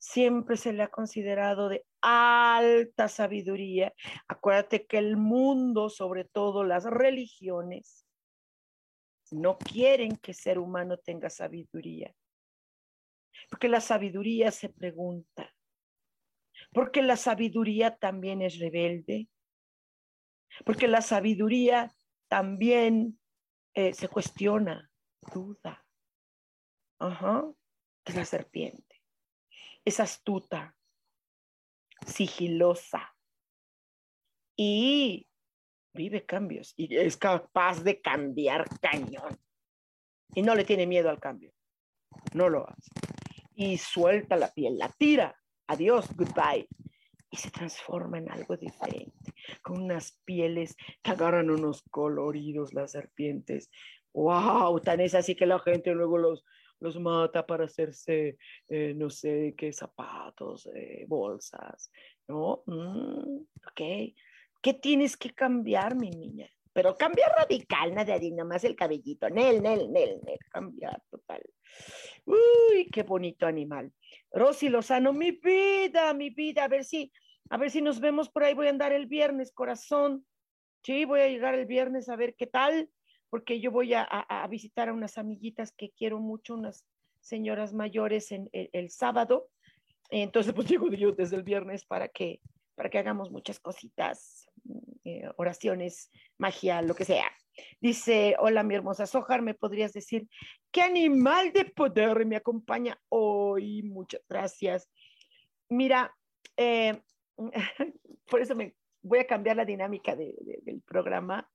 siempre 0.01 0.57
se 0.57 0.73
le 0.73 0.83
ha 0.83 0.89
considerado 0.89 1.69
de 1.69 1.85
alta 2.01 3.07
sabiduría. 3.07 3.93
Acuérdate 4.27 4.87
que 4.87 4.99
el 4.99 5.17
mundo, 5.17 5.91
sobre 5.91 6.25
todo 6.25 6.65
las 6.65 6.85
religiones, 6.85 8.07
no 9.31 9.59
quieren 9.59 10.17
que 10.17 10.33
el 10.33 10.37
ser 10.37 10.59
humano 10.59 10.97
tenga 10.99 11.31
sabiduría. 11.31 12.13
Porque 13.51 13.69
la 13.69 13.81
sabiduría 13.81 14.51
se 14.51 14.71
pregunta. 14.71 15.55
Porque 16.73 17.03
la 17.03 17.17
sabiduría 17.17 17.97
también 17.97 18.43
es 18.43 18.59
rebelde. 18.59 19.29
Porque 20.65 20.89
la 20.89 21.03
sabiduría 21.03 21.93
también 22.29 23.21
eh, 23.75 23.93
se 23.93 24.09
cuestiona, 24.09 24.91
duda. 25.33 25.87
Ajá. 26.99 27.45
Es 28.05 28.17
la 28.17 28.25
serpiente. 28.25 28.89
Es 29.85 30.01
astuta, 30.01 30.77
sigilosa. 32.07 33.14
Y 34.57 35.27
vive 35.95 36.27
cambios 36.27 36.75
y 36.77 36.95
es 36.97 37.16
capaz 37.16 37.83
de 37.83 38.01
cambiar 38.01 38.69
cañón. 38.81 39.38
Y 40.35 40.43
no 40.43 40.55
le 40.55 40.64
tiene 40.64 40.87
miedo 40.87 41.11
al 41.11 41.19
cambio. 41.19 41.53
No 42.35 42.49
lo 42.49 42.69
hace 42.69 42.90
y 43.61 43.77
suelta 43.77 44.37
la 44.37 44.49
piel, 44.49 44.79
la 44.79 44.88
tira. 44.88 45.38
Adiós, 45.66 46.09
goodbye. 46.16 46.66
Y 47.31 47.37
se 47.37 47.51
transforma 47.51 48.16
en 48.16 48.31
algo 48.31 48.57
diferente, 48.57 49.35
con 49.62 49.83
unas 49.83 50.19
pieles 50.25 50.77
que 51.03 51.11
agarran 51.11 51.51
unos 51.51 51.83
coloridos 51.90 52.73
las 52.73 52.93
serpientes. 52.93 53.71
¡Wow! 54.14 54.81
Tan 54.81 55.01
es 55.01 55.14
así 55.14 55.37
que 55.37 55.45
la 55.45 55.59
gente 55.59 55.93
luego 55.93 56.16
los, 56.16 56.43
los 56.81 56.99
mata 56.99 57.47
para 57.47 57.64
hacerse, 57.64 58.37
eh, 58.69 58.95
no 58.97 59.11
sé 59.11 59.55
qué, 59.57 59.73
zapatos, 59.73 60.69
eh, 60.75 61.05
bolsas, 61.07 61.93
¿no? 62.27 62.62
Mm, 62.66 63.43
ok. 63.66 64.14
¿Qué 64.62 64.75
tienes 64.75 65.16
que 65.16 65.31
cambiar, 65.31 65.95
mi 65.95 66.11
niña? 66.11 66.51
Pero 66.73 66.97
cambiar 66.97 67.33
radical, 67.37 67.95
nada 67.95 68.19
de 68.19 68.31
nomás 68.31 68.64
el 68.64 68.77
cabellito. 68.77 69.29
Nel, 69.29 69.62
nel, 69.62 69.90
nel, 69.90 70.21
nel. 70.25 70.38
Cambiar 70.51 71.03
total. 71.11 71.43
Uy, 72.25 72.88
qué 72.93 73.03
bonito 73.03 73.47
animal. 73.47 73.93
Rosy 74.31 74.69
Lozano, 74.69 75.12
mi 75.12 75.33
vida, 75.33 76.14
mi 76.14 76.31
vida. 76.31 76.64
A 76.64 76.69
ver 76.69 76.85
si, 76.85 77.12
a 77.49 77.57
ver 77.57 77.71
si 77.71 77.83
nos 77.83 78.01
vemos 78.01 78.29
por 78.29 78.45
ahí. 78.45 78.55
Voy 78.55 78.69
a 78.69 78.71
andar 78.71 78.93
el 78.93 79.07
viernes, 79.07 79.53
corazón. 79.53 80.25
Sí, 80.83 81.05
voy 81.05 81.21
a 81.21 81.29
llegar 81.29 81.55
el 81.55 81.66
viernes 81.66 82.09
a 82.09 82.16
ver 82.16 82.35
qué 82.37 82.47
tal, 82.47 82.88
porque 83.31 83.61
yo 83.61 83.71
voy 83.71 83.95
a, 83.95 84.47
visitar 84.51 84.88
a 84.88 84.93
unas 84.93 85.16
amiguitas 85.16 85.73
que 85.73 85.90
quiero 85.90 86.19
mucho, 86.19 86.55
unas 86.55 86.85
señoras 87.21 87.73
mayores 87.73 88.33
en 88.33 88.51
el, 88.53 88.90
sábado. 88.90 89.49
Entonces, 90.11 90.53
pues 90.53 90.69
llego 90.71 90.88
yo 90.88 91.12
desde 91.12 91.37
el 91.37 91.45
viernes 91.45 91.85
para 91.85 92.09
que, 92.09 92.40
para 92.75 92.90
que 92.90 92.99
hagamos 92.99 93.31
muchas 93.31 93.61
cositas, 93.61 94.51
eh, 95.05 95.31
oraciones, 95.37 96.11
magia, 96.38 96.83
lo 96.83 96.95
que 96.95 97.05
sea. 97.05 97.31
Dice, 97.81 98.37
hola 98.38 98.62
mi 98.62 98.75
hermosa 98.75 99.07
Sojar, 99.07 99.43
¿me 99.43 99.55
podrías 99.55 99.93
decir 99.93 100.29
qué 100.71 100.83
animal 100.83 101.53
de 101.53 101.66
poder 101.66 102.27
me 102.27 102.37
acompaña 102.37 102.99
hoy? 103.09 103.83
Muchas 103.83 104.23
gracias. 104.29 104.88
Mira, 105.69 106.12
eh, 106.57 107.01
por 108.27 108.40
eso 108.40 108.57
me 108.57 108.75
voy 109.03 109.21
a 109.21 109.27
cambiar 109.27 109.57
la 109.57 109.64
dinámica 109.64 110.16
del 110.16 110.83
programa 110.85 111.49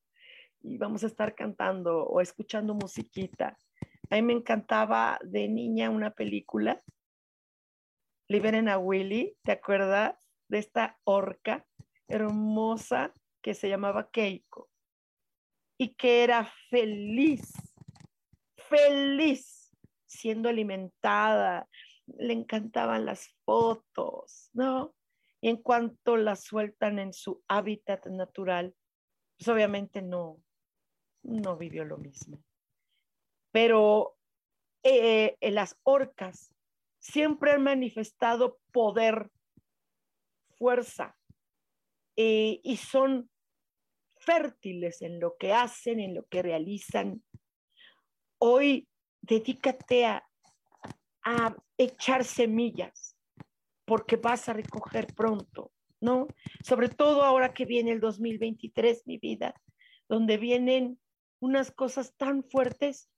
y 0.67 0.78
vamos 0.78 1.04
a 1.04 1.08
estar 1.08 1.36
cantando 1.36 2.06
o 2.06 2.21
escuchando 2.21 2.73
musiquita. 2.73 3.58
A 4.10 4.15
mí 4.15 4.21
me 4.21 4.34
encantaba 4.34 5.19
de 5.23 5.47
niña 5.47 5.89
una 5.89 6.12
película, 6.12 6.82
Liberen 8.28 8.69
a 8.69 8.80
Willy, 8.80 9.38
¿te 9.43 9.51
acuerdas? 9.51 10.15
De 10.47 10.58
esta 10.58 10.99
orca 11.04 11.65
hermosa 12.08 13.13
que 13.43 13.54
se 13.54 13.69
llamaba 13.69 14.10
Keiko 14.10 14.69
y 15.78 15.93
que 15.93 16.23
era 16.23 16.51
feliz, 16.69 17.54
feliz 18.58 19.71
siendo 20.08 20.49
alimentada. 20.49 21.67
Le 22.17 22.34
encantaban 22.34 23.06
las 23.06 23.30
fotos, 23.45 24.49
¿no? 24.54 24.95
Y 25.41 25.49
en 25.49 25.58
cuanto 25.58 26.17
la 26.17 26.36
sueltan 26.36 26.97
en 26.97 27.13
su 27.13 27.43
hábitat 27.47 28.08
natural, 28.08 28.75
pues 29.38 29.47
obviamente 29.49 30.01
no, 30.01 30.39
no 31.26 31.58
vivió 31.58 31.84
lo 31.86 31.98
mismo. 31.98 32.42
Pero 33.52 34.18
eh, 34.84 35.38
eh, 35.40 35.52
las 35.52 35.78
orcas 35.84 36.54
siempre 37.00 37.52
han 37.52 37.64
manifestado 37.64 38.60
poder, 38.72 39.30
fuerza, 40.58 41.18
eh, 42.16 42.60
y 42.64 42.78
son 42.78 43.30
fértiles 44.18 45.02
en 45.02 45.20
lo 45.20 45.36
que 45.38 45.54
hacen, 45.54 46.00
en 46.00 46.16
lo 46.16 46.26
que 46.26 46.42
realizan. 46.42 47.24
Hoy 48.38 48.88
dedícate 49.22 50.06
a, 50.06 50.28
a 51.24 51.56
echar 51.78 52.24
semillas 52.24 53.18
porque 53.86 54.16
vas 54.16 54.50
a 54.50 54.54
recoger 54.54 55.14
pronto, 55.14 55.72
¿no? 56.00 56.28
Sobre 56.64 56.90
todo 56.90 57.24
ahora 57.24 57.54
que 57.54 57.66
viene 57.66 57.92
el 57.92 58.00
2023, 58.00 59.06
mi 59.06 59.18
vida, 59.18 59.54
donde 60.08 60.38
vienen 60.38 61.00
unas 61.46 61.72
cosas 61.72 62.16
tan 62.18 62.44
fuertes 62.44 63.10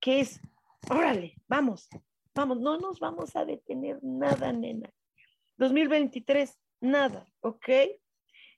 que 0.00 0.20
es, 0.20 0.40
órale, 0.88 1.34
vamos, 1.48 1.88
vamos, 2.32 2.60
no 2.60 2.78
nos 2.78 3.00
vamos 3.00 3.34
a 3.34 3.44
detener 3.44 3.98
nada, 4.02 4.52
nena. 4.52 4.88
2023, 5.56 6.58
nada, 6.80 7.28
¿ok? 7.40 7.68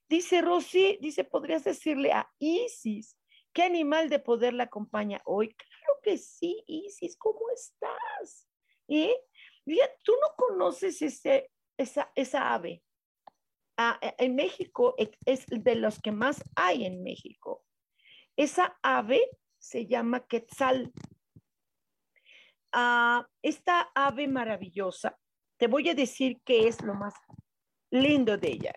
Dice 0.09 0.43
Rosy, 0.43 0.99
dice, 1.01 1.25
¿podrías 1.25 1.65
decirle 1.65 2.13
a 2.13 2.31
Isis 2.39 3.19
qué 3.55 3.63
animal 3.63 4.11
de 4.11 4.19
poder 4.19 4.53
la 4.53 4.65
acompaña 4.65 5.23
hoy? 5.25 5.55
Claro 5.55 6.01
que 6.03 6.19
sí, 6.19 6.63
Isis, 6.67 7.17
¿cómo 7.17 7.49
estás? 7.55 8.47
¿Eh? 8.89 9.17
tú 10.03 10.13
no 10.13 10.37
conoces 10.37 11.01
ese, 11.01 11.51
esa, 11.79 12.13
esa 12.15 12.53
ave. 12.53 12.83
Ah, 13.79 13.99
e, 14.03 14.15
en 14.19 14.37
México 14.37 14.95
es 15.25 15.47
de 15.49 15.75
los 15.77 15.99
que 15.99 16.13
más 16.13 16.45
hay 16.55 16.85
en 16.85 17.03
México. 17.03 17.65
Esa 18.37 18.79
ave 18.83 19.20
se 19.59 19.87
llama 19.87 20.27
quetzal. 20.27 20.92
Ah, 22.73 23.27
esta 23.42 23.90
ave 23.94 24.27
maravillosa, 24.29 25.18
te 25.57 25.68
voy 25.68 25.88
a 25.88 25.94
decir 25.94 26.40
qué 26.44 26.66
es 26.66 26.83
lo 26.83 26.94
más 26.94 27.14
lindo 27.90 28.37
de 28.37 28.49
ella 28.49 28.75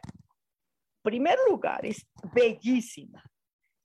primer 1.08 1.39
lugar, 1.50 1.86
es 1.86 2.06
bellísima. 2.34 3.24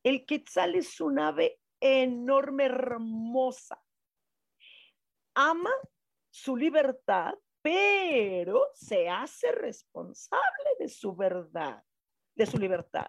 El 0.02 0.26
quetzal 0.26 0.74
es 0.74 1.00
un 1.00 1.20
ave 1.20 1.60
enorme, 1.78 2.64
hermosa. 2.64 3.80
Ama 5.32 5.70
su 6.32 6.56
libertad, 6.56 7.34
pero 7.62 8.66
se 8.74 9.08
hace 9.08 9.52
responsable 9.52 10.70
de 10.80 10.88
su 10.88 11.14
verdad, 11.14 11.80
de 12.34 12.44
su 12.44 12.58
libertad. 12.58 13.06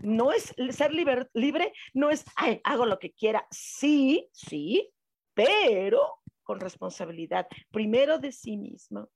No 0.00 0.32
es 0.32 0.54
ser 0.70 0.92
libre, 0.92 1.72
no 1.94 2.10
es, 2.10 2.24
hago 2.64 2.86
lo 2.86 2.98
que 2.98 3.12
quiera. 3.12 3.46
Sí, 3.50 4.28
sí, 4.32 4.90
pero 5.34 6.20
con 6.42 6.60
responsabilidad, 6.60 7.46
primero 7.70 8.18
de 8.18 8.32
sí 8.32 8.56
mismo 8.56 9.08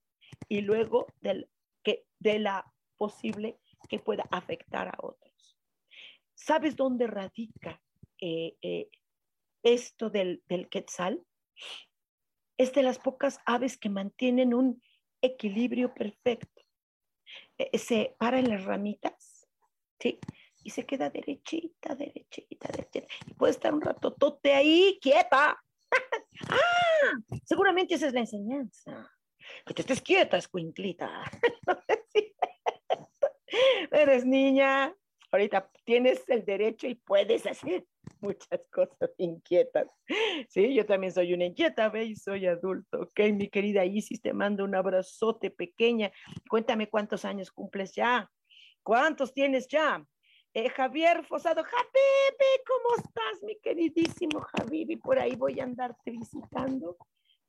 y 0.49 0.61
luego 0.61 1.07
del, 1.21 1.49
que, 1.83 2.05
de 2.19 2.39
la 2.39 2.65
posible 2.97 3.59
que 3.89 3.99
pueda 3.99 4.27
afectar 4.31 4.89
a 4.89 4.99
otros. 4.99 5.59
¿Sabes 6.35 6.77
dónde 6.77 7.07
radica 7.07 7.83
eh, 8.21 8.57
eh, 8.63 8.89
esto 9.63 10.11
del, 10.11 10.43
del 10.47 10.69
quetzal? 10.69 11.23
es 12.59 12.73
de 12.73 12.83
las 12.83 12.99
pocas 12.99 13.41
aves 13.45 13.77
que 13.77 13.89
mantienen 13.89 14.55
un 14.55 14.83
equilibrio 15.21 15.93
perfecto. 15.95 16.63
E, 17.59 17.79
se 17.79 18.15
para 18.19 18.39
en 18.39 18.49
las 18.49 18.65
ramitas, 18.65 19.47
¿sí? 20.01 20.19
Y 20.67 20.71
se 20.71 20.85
queda 20.85 21.11
derechita, 21.11 21.95
derechita, 21.95 22.69
derechita. 22.73 23.07
Y 23.25 23.35
puede 23.35 23.53
estar 23.53 23.73
un 23.73 23.81
rato 23.81 24.13
tote 24.13 24.53
ahí, 24.53 24.99
quieta. 25.01 25.57
ah, 26.51 27.39
seguramente 27.45 27.95
esa 27.95 28.09
es 28.09 28.13
la 28.13 28.19
enseñanza. 28.19 29.09
Que 29.65 29.75
te 29.75 29.83
estés 29.83 30.03
quieta, 30.03 30.37
escuinclita. 30.37 31.23
Eres 33.93 34.27
niña, 34.27 34.93
ahorita 35.31 35.71
tienes 35.85 36.29
el 36.29 36.45
derecho 36.45 36.89
y 36.89 36.97
puedes 36.97 37.47
hacer 37.47 37.87
muchas 38.21 38.67
cosas 38.73 39.13
inquietas. 39.19 39.87
Sí, 40.49 40.75
yo 40.75 40.85
también 40.85 41.13
soy 41.13 41.33
una 41.33 41.45
inquieta, 41.45 41.91
ve, 41.91 42.07
y 42.07 42.17
soy 42.17 42.47
adulto. 42.47 43.03
Ok, 43.03 43.21
mi 43.35 43.49
querida 43.51 43.85
Isis, 43.85 44.21
te 44.21 44.33
mando 44.33 44.65
un 44.65 44.75
abrazote 44.75 45.53
pequeña. 45.53 46.11
Cuéntame 46.51 46.89
cuántos 46.89 47.25
años 47.25 47.53
cumples 47.53 47.95
ya. 47.95 48.29
¿Cuántos 48.83 49.33
tienes 49.33 49.69
ya? 49.69 50.05
Eh, 50.59 50.71
Javier 50.71 51.23
Fosado, 51.27 51.63
Javibi, 51.63 52.65
¿cómo 52.67 52.97
estás, 52.97 53.43
mi 53.43 53.57
queridísimo 53.57 54.41
Javibi? 54.41 54.97
Por 54.97 55.19
ahí 55.19 55.37
voy 55.37 55.61
a 55.61 55.65
andarte 55.65 56.11
visitando. 56.11 56.97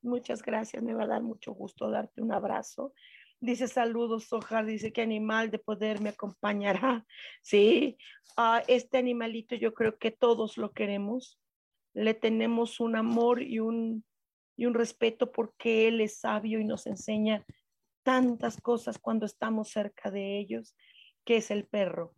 Muchas 0.02 0.44
gracias, 0.44 0.84
me 0.84 0.94
va 0.94 1.04
a 1.04 1.08
dar 1.08 1.22
mucho 1.22 1.54
gusto 1.54 1.90
darte 1.90 2.22
un 2.22 2.34
abrazo. 2.34 2.94
Dice 3.40 3.70
saludos, 3.70 4.26
Sojar, 4.26 4.66
dice 4.66 4.92
que 4.92 5.04
animal 5.04 5.52
de 5.52 5.60
poder 5.60 6.02
me 6.02 6.10
acompañará. 6.10 7.06
Sí, 7.42 7.98
a 8.36 8.62
este 8.68 8.98
animalito 8.98 9.56
yo 9.56 9.74
creo 9.74 9.98
que 9.98 10.12
todos 10.12 10.58
lo 10.58 10.74
queremos. 10.74 11.40
Le 11.94 12.14
tenemos 12.14 12.82
un 12.82 12.98
amor 12.98 13.42
y 13.42 13.60
un, 13.60 14.04
y 14.58 14.66
un 14.66 14.74
respeto 14.74 15.32
porque 15.32 15.88
él 15.88 16.02
es 16.02 16.20
sabio 16.20 16.60
y 16.60 16.66
nos 16.66 16.86
enseña 16.86 17.46
tantas 18.04 18.60
cosas 18.60 19.00
cuando 19.00 19.26
estamos 19.26 19.70
cerca 19.70 20.12
de 20.12 20.40
ellos, 20.40 20.76
que 21.24 21.38
es 21.38 21.52
el 21.52 21.66
perro. 21.66 22.14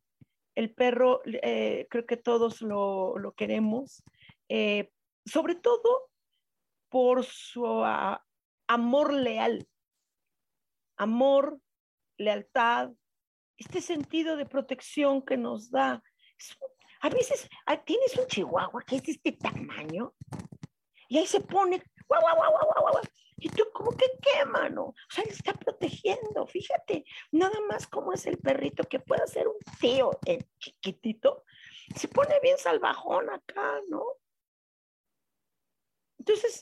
El 0.59 0.73
perro, 0.73 1.21
eh, 1.25 1.87
creo 1.89 2.05
que 2.05 2.17
todos 2.17 2.61
lo, 2.61 3.33
queremos, 3.37 4.03
eh, 4.49 4.91
sobre 5.25 5.55
todo 5.55 6.09
por 6.89 7.23
su 7.23 7.65
ah, 7.85 8.21
amor 8.67 9.13
leal 9.13 9.65
amor, 10.99 11.59
lealtad, 12.17 12.91
este 13.57 13.81
sentido 13.81 14.35
de 14.35 14.45
protección 14.45 15.21
que 15.23 15.37
nos 15.37 15.71
da. 15.71 16.03
A 17.01 17.09
veces 17.09 17.49
ah, 17.65 17.81
tienes 17.83 18.15
un 18.17 18.27
chihuahua 18.27 18.83
que 18.83 18.97
es 18.97 19.03
de 19.03 19.13
este 19.13 19.31
tamaño 19.31 20.13
y 21.07 21.17
ahí 21.17 21.25
se 21.25 21.39
pone, 21.39 21.81
guau, 22.09 22.35
guau, 22.35 22.51
guau, 22.51 22.73
guau, 22.73 22.91
guau, 22.91 23.03
y 23.41 23.49
tú 23.49 23.63
como 23.71 23.91
que 23.91 24.05
qué, 24.21 24.45
mano. 24.45 24.87
O 24.87 24.95
sea, 25.09 25.23
él 25.23 25.29
está 25.29 25.53
protegiendo, 25.53 26.45
fíjate, 26.45 27.05
nada 27.31 27.59
más 27.69 27.87
como 27.87 28.11
es 28.13 28.25
el 28.25 28.37
perrito 28.37 28.83
que 28.83 28.99
puede 28.99 29.25
ser 29.27 29.47
un 29.47 29.57
tío 29.79 30.11
el 30.25 30.45
chiquitito, 30.59 31.45
se 31.95 32.07
pone 32.07 32.39
bien 32.41 32.57
salvajón 32.57 33.29
acá, 33.29 33.79
¿no? 33.87 34.03
Entonces, 36.17 36.61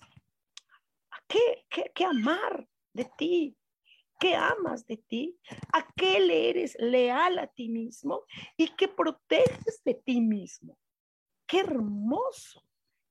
¿qué, 1.28 1.66
qué, 1.70 1.92
qué 1.96 2.06
amar 2.06 2.68
de 2.94 3.06
ti? 3.18 3.58
¿Qué 4.20 4.34
amas 4.36 4.88
de 4.88 4.98
ti, 4.98 5.40
a 5.74 5.88
qué 5.96 6.20
le 6.20 6.50
eres 6.50 6.76
leal 6.80 7.38
a 7.38 7.46
ti 7.46 7.70
mismo 7.70 8.24
y 8.56 8.70
qué 8.70 8.88
proteges 8.88 9.84
de 9.84 9.94
ti 9.94 10.22
mismo. 10.22 10.76
Qué 11.46 11.60
hermoso 11.60 12.67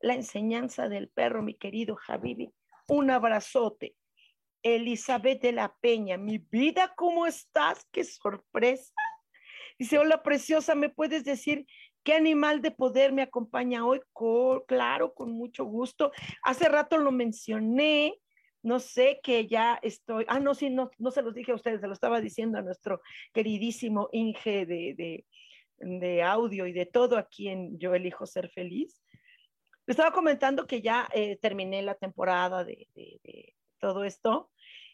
la 0.06 0.14
enseñanza 0.14 0.88
del 0.88 1.08
perro, 1.08 1.42
mi 1.42 1.54
querido 1.54 1.96
Javibi. 1.96 2.52
Un 2.88 3.10
abrazote. 3.10 3.96
Elizabeth 4.62 5.42
de 5.42 5.52
la 5.52 5.76
Peña, 5.80 6.16
mi 6.16 6.38
vida, 6.38 6.92
¿cómo 6.96 7.26
estás? 7.26 7.86
Qué 7.92 8.02
sorpresa. 8.04 8.92
Dice, 9.78 9.98
hola 9.98 10.22
preciosa, 10.22 10.74
¿me 10.74 10.88
puedes 10.88 11.24
decir 11.24 11.66
qué 12.02 12.14
animal 12.14 12.62
de 12.62 12.70
poder 12.70 13.12
me 13.12 13.22
acompaña 13.22 13.86
hoy? 13.86 14.00
claro, 14.66 15.12
con 15.14 15.32
mucho 15.32 15.64
gusto. 15.64 16.10
Hace 16.42 16.68
rato 16.68 16.98
lo 16.98 17.12
mencioné, 17.12 18.18
no 18.62 18.80
sé 18.80 19.20
que 19.22 19.46
ya 19.46 19.78
estoy, 19.82 20.24
ah, 20.28 20.40
no, 20.40 20.54
sí, 20.54 20.70
no, 20.70 20.90
no 20.98 21.10
se 21.12 21.22
los 21.22 21.34
dije 21.34 21.52
a 21.52 21.56
ustedes, 21.56 21.80
se 21.80 21.86
lo 21.86 21.92
estaba 21.92 22.20
diciendo 22.20 22.58
a 22.58 22.62
nuestro 22.62 23.00
queridísimo 23.32 24.08
Inge 24.12 24.66
de, 24.66 25.24
de, 25.78 26.22
audio 26.22 26.66
y 26.66 26.72
de 26.72 26.86
todo 26.86 27.18
aquí 27.18 27.48
en 27.48 27.78
Yo 27.78 27.94
elijo 27.94 28.26
ser 28.26 28.48
feliz. 28.50 29.00
Le 29.86 29.92
estaba 29.92 30.12
comentando 30.12 30.66
que 30.66 30.82
ya 30.82 31.08
eh, 31.12 31.36
terminé 31.36 31.80
la 31.82 31.94
temporada 31.94 32.64
de, 32.64 32.88
todo 33.78 34.04
esto 34.04 34.50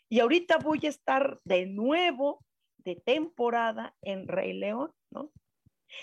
y 0.09 0.20
ahorita 0.20 0.59
voy 0.59 0.81
a 0.85 0.90
estar 0.90 1.40
de 1.44 1.66
nuevo 1.66 2.44
de 2.78 2.96
temporada 2.96 3.94
en 4.02 4.28
Rey 4.28 4.52
León, 4.52 4.92
¿no? 5.11 5.31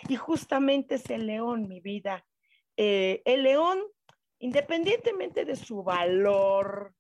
Y 0.08 0.16
justamente 0.16 0.96
es 0.96 1.10
el 1.10 1.28
león, 1.28 1.68
mi 1.68 1.82
vida. 1.82 2.26
Eh, 2.78 3.22
el 3.26 3.44
león, 3.44 3.84
independientemente 4.40 5.46
de 5.46 5.56
su 5.56 5.84
valor, 5.84 6.94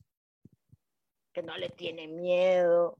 que 1.33 1.41
no 1.41 1.57
le 1.57 1.69
tiene 1.69 2.07
miedo. 2.07 2.99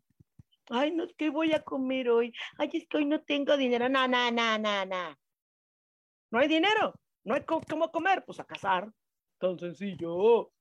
Ay, 0.70 0.92
no, 0.92 1.06
¿qué 1.18 1.30
voy 1.30 1.54
a 1.54 1.62
comer 1.62 2.10
hoy? 2.10 2.34
Ay, 2.58 2.70
es 2.74 2.88
que 2.88 2.98
hoy 2.98 3.06
no 3.06 3.22
tengo 3.22 3.58
dinero. 3.58 3.90
No, 3.90 4.08
no, 4.08 4.32
no, 4.32 4.58
no, 4.58 4.86
no. 4.86 5.18
No 6.32 6.40
hay 6.40 6.48
dinero. 6.48 6.94
No 7.30 7.36
hay 7.36 7.44
cómo 7.44 7.92
comer. 7.92 8.26
Pues 8.26 8.40
a 8.40 8.44
cazar. 8.44 8.92
Tan 9.38 9.60
sencillo. 9.60 10.52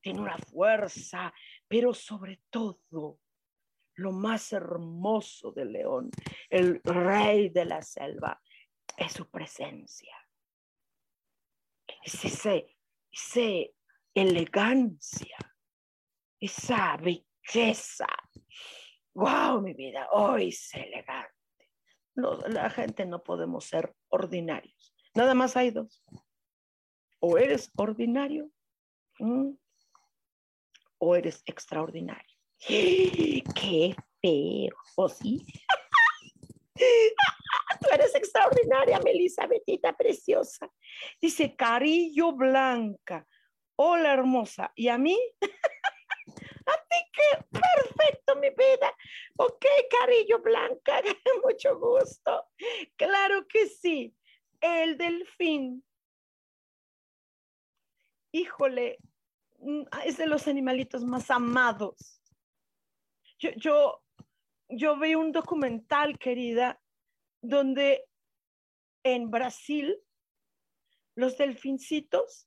Tiene 0.00 0.20
una 0.20 0.36
fuerza, 0.38 1.32
pero 1.68 1.94
sobre 1.94 2.42
todo, 2.50 3.20
lo 3.94 4.10
más 4.10 4.52
hermoso 4.52 5.52
del 5.52 5.72
león, 5.72 6.10
el 6.48 6.80
rey 6.82 7.50
de 7.50 7.64
la 7.64 7.80
selva, 7.82 8.42
es 8.96 9.12
su 9.12 9.30
presencia. 9.30 10.16
Es 12.02 12.24
ese, 12.24 12.76
ese 13.12 13.74
elegancia 14.12 15.36
esa 16.40 16.96
belleza. 16.96 18.08
¡Wow, 19.14 19.60
mi 19.60 19.74
vida! 19.74 20.08
Hoy 20.10 20.48
es 20.48 20.74
elegante. 20.74 21.34
la 22.14 22.70
gente 22.70 23.06
no 23.06 23.22
podemos 23.22 23.66
ser 23.66 23.94
ordinarios. 24.08 24.89
Nada 25.14 25.34
más 25.34 25.56
hay 25.56 25.70
dos. 25.70 26.02
O 27.20 27.36
eres 27.36 27.70
ordinario 27.76 28.50
o 30.98 31.16
eres 31.16 31.42
extraordinario. 31.46 32.36
¡Qué 32.66 33.96
feo! 34.20 34.76
¿O 34.96 35.08
sí? 35.08 35.44
Tú 37.80 37.88
eres 37.92 38.14
extraordinaria, 38.14 39.00
Melissa, 39.00 39.46
Betita, 39.46 39.96
preciosa. 39.96 40.70
Dice 41.20 41.56
Carillo 41.56 42.32
Blanca. 42.32 43.26
Hola, 43.76 44.12
hermosa. 44.12 44.70
¿Y 44.74 44.88
a 44.88 44.98
mí? 44.98 45.18
Así 46.66 47.00
que 47.12 47.44
perfecto, 47.50 48.36
mi 48.36 48.50
vida. 48.50 48.94
Ok, 49.38 49.64
Carillo 49.98 50.40
Blanca, 50.40 51.02
mucho 51.44 51.78
gusto. 51.78 52.46
Claro 52.96 53.46
que 53.48 53.66
sí. 53.66 54.14
El 54.60 54.96
delfín. 54.98 55.84
Híjole, 58.32 58.98
mm, 59.58 59.82
es 60.04 60.16
de 60.18 60.26
los 60.26 60.46
animalitos 60.48 61.04
más 61.04 61.30
amados. 61.30 62.22
Yo, 63.38 64.02
yo, 64.68 64.98
vi 64.98 65.14
un 65.14 65.32
documental, 65.32 66.18
querida, 66.18 66.80
donde 67.40 68.04
en 69.02 69.30
Brasil 69.30 69.98
los 71.14 71.38
delfincitos 71.38 72.46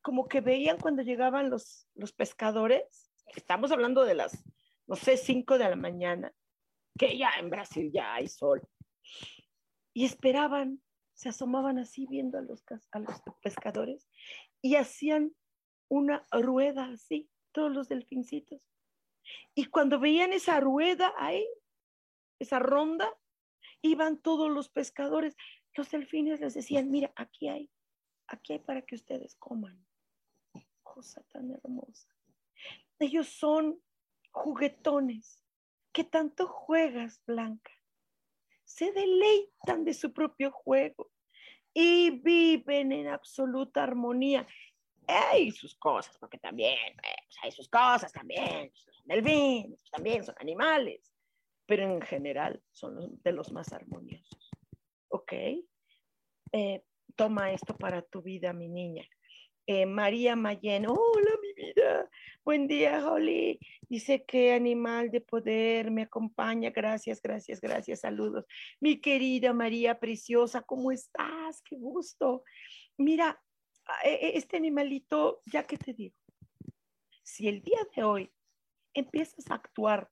como 0.00 0.28
que 0.28 0.40
veían 0.40 0.78
cuando 0.78 1.02
llegaban 1.02 1.50
los, 1.50 1.88
los 1.94 2.12
pescadores 2.12 3.12
estamos 3.36 3.72
hablando 3.72 4.04
de 4.04 4.14
las, 4.14 4.44
no 4.86 4.96
sé, 4.96 5.16
5 5.16 5.58
de 5.58 5.70
la 5.70 5.76
mañana, 5.76 6.32
que 6.98 7.16
ya 7.16 7.30
en 7.38 7.50
Brasil 7.50 7.90
ya 7.92 8.14
hay 8.14 8.28
sol. 8.28 8.62
Y 9.94 10.04
esperaban, 10.04 10.82
se 11.14 11.28
asomaban 11.28 11.78
así 11.78 12.06
viendo 12.06 12.38
a 12.38 12.42
los, 12.42 12.64
a 12.90 12.98
los 12.98 13.22
pescadores 13.42 14.08
y 14.60 14.76
hacían 14.76 15.34
una 15.88 16.26
rueda 16.30 16.86
así, 16.86 17.30
todos 17.52 17.70
los 17.70 17.88
delfincitos. 17.88 18.62
Y 19.54 19.66
cuando 19.66 20.00
veían 20.00 20.32
esa 20.32 20.58
rueda 20.60 21.12
ahí, 21.18 21.46
esa 22.38 22.58
ronda, 22.58 23.12
iban 23.82 24.18
todos 24.18 24.50
los 24.50 24.68
pescadores. 24.68 25.36
Los 25.74 25.90
delfines 25.90 26.40
les 26.40 26.54
decían, 26.54 26.90
mira, 26.90 27.12
aquí 27.16 27.48
hay, 27.48 27.70
aquí 28.26 28.54
hay 28.54 28.58
para 28.60 28.82
que 28.82 28.94
ustedes 28.94 29.36
coman. 29.36 29.86
Cosa 30.82 31.22
tan 31.24 31.50
hermosa. 31.50 32.08
Ellos 32.98 33.28
son 33.28 33.80
juguetones. 34.30 35.38
que 35.92 36.04
tanto 36.04 36.48
juegas, 36.48 37.22
Blanca? 37.26 37.70
Se 38.72 38.90
deleitan 38.90 39.84
de 39.84 39.92
su 39.92 40.14
propio 40.14 40.50
juego 40.50 41.10
y 41.74 42.22
viven 42.22 42.90
en 42.90 43.08
absoluta 43.08 43.82
armonía. 43.82 44.46
Hay 45.06 45.50
sus 45.50 45.74
cosas, 45.74 46.16
porque 46.18 46.38
también 46.38 46.78
pues, 46.96 47.36
hay 47.42 47.52
sus 47.52 47.68
cosas 47.68 48.10
también. 48.10 48.72
Son 48.74 48.94
delfines, 49.04 49.84
también 49.90 50.24
son 50.24 50.34
animales, 50.38 51.12
pero 51.66 51.82
en 51.82 52.00
general 52.00 52.62
son 52.70 53.20
de 53.22 53.32
los 53.32 53.52
más 53.52 53.74
armoniosos. 53.74 54.50
¿Ok? 55.08 55.32
Eh, 56.52 56.82
toma 57.14 57.52
esto 57.52 57.76
para 57.76 58.00
tu 58.00 58.22
vida, 58.22 58.54
mi 58.54 58.68
niña. 58.68 59.06
Eh, 59.66 59.86
María 59.86 60.34
Mayen, 60.34 60.86
hola 60.88 61.30
mi 61.40 61.52
vida, 61.54 62.10
buen 62.44 62.66
día 62.66 63.06
Holly, 63.06 63.60
dice 63.88 64.24
que 64.24 64.52
animal 64.54 65.12
de 65.12 65.20
poder 65.20 65.92
me 65.92 66.02
acompaña, 66.02 66.70
gracias, 66.70 67.22
gracias, 67.22 67.60
gracias, 67.60 68.00
saludos. 68.00 68.44
Mi 68.80 69.00
querida 69.00 69.52
María 69.52 70.00
Preciosa, 70.00 70.62
¿cómo 70.62 70.90
estás? 70.90 71.62
Qué 71.62 71.76
gusto. 71.76 72.42
Mira, 72.98 73.40
e, 74.02 74.14
e, 74.14 74.36
este 74.36 74.56
animalito, 74.56 75.42
ya 75.46 75.64
que 75.64 75.76
te 75.78 75.92
digo, 75.92 76.16
si 77.22 77.46
el 77.46 77.62
día 77.62 77.86
de 77.94 78.02
hoy 78.02 78.32
empiezas 78.94 79.48
a 79.48 79.54
actuar 79.54 80.10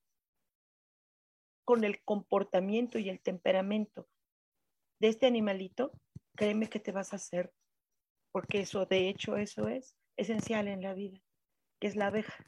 con 1.65 1.83
el 1.83 2.01
comportamiento 2.05 2.99
y 2.99 3.09
el 3.09 3.19
temperamento 3.19 4.07
de 4.99 5.09
este 5.09 5.27
animalito, 5.27 5.91
créeme 6.37 6.69
que 6.69 6.79
te 6.79 6.93
vas 6.93 7.11
a 7.11 7.17
hacer 7.17 7.51
porque 8.31 8.61
eso, 8.61 8.85
de 8.85 9.09
hecho, 9.09 9.37
eso 9.37 9.67
es 9.67 9.95
esencial 10.17 10.67
en 10.67 10.81
la 10.81 10.93
vida, 10.93 11.19
que 11.79 11.87
es 11.87 11.95
la 11.95 12.07
abeja. 12.07 12.45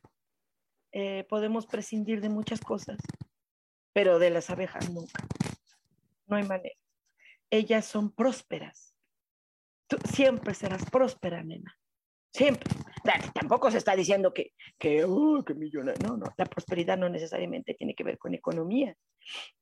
Eh, 0.91 1.25
podemos 1.29 1.65
prescindir 1.65 2.21
de 2.21 2.29
muchas 2.29 2.61
cosas, 2.61 2.97
pero 3.93 4.19
de 4.19 4.29
las 4.29 4.49
abejas 4.49 4.89
nunca. 4.91 5.25
No 6.27 6.37
hay 6.37 6.43
manera. 6.43 6.75
Ellas 7.49 7.85
son 7.85 8.11
prósperas. 8.11 8.95
Tú 9.87 9.97
siempre 10.11 10.53
serás 10.53 10.89
próspera, 10.89 11.43
nena. 11.43 11.77
Siempre. 12.31 12.69
Tampoco 13.33 13.69
se 13.69 13.77
está 13.77 13.95
diciendo 13.95 14.33
que, 14.33 14.53
que, 14.79 15.05
uh, 15.05 15.43
que 15.43 15.53
millones. 15.53 15.99
No, 15.99 16.17
no. 16.17 16.25
La 16.37 16.45
prosperidad 16.45 16.97
no 16.97 17.09
necesariamente 17.09 17.73
tiene 17.73 17.93
que 17.93 18.03
ver 18.03 18.17
con 18.17 18.33
economía. 18.33 18.95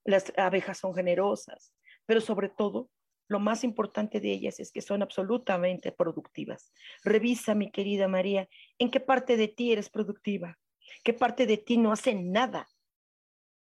Las 0.05 0.31
abejas 0.37 0.77
son 0.77 0.93
generosas, 0.93 1.73
pero 2.05 2.21
sobre 2.21 2.49
todo 2.49 2.89
lo 3.31 3.39
más 3.39 3.63
importante 3.63 4.19
de 4.19 4.29
ellas 4.29 4.59
es 4.59 4.73
que 4.73 4.81
son 4.81 5.01
absolutamente 5.01 5.93
productivas. 5.93 6.73
Revisa, 7.01 7.55
mi 7.55 7.71
querida 7.71 8.09
María, 8.09 8.49
en 8.77 8.91
qué 8.91 8.99
parte 8.99 9.37
de 9.37 9.47
ti 9.47 9.71
eres 9.71 9.89
productiva, 9.89 10.59
qué 11.01 11.13
parte 11.13 11.45
de 11.45 11.55
ti 11.55 11.77
no 11.77 11.93
hace 11.93 12.13
nada, 12.13 12.67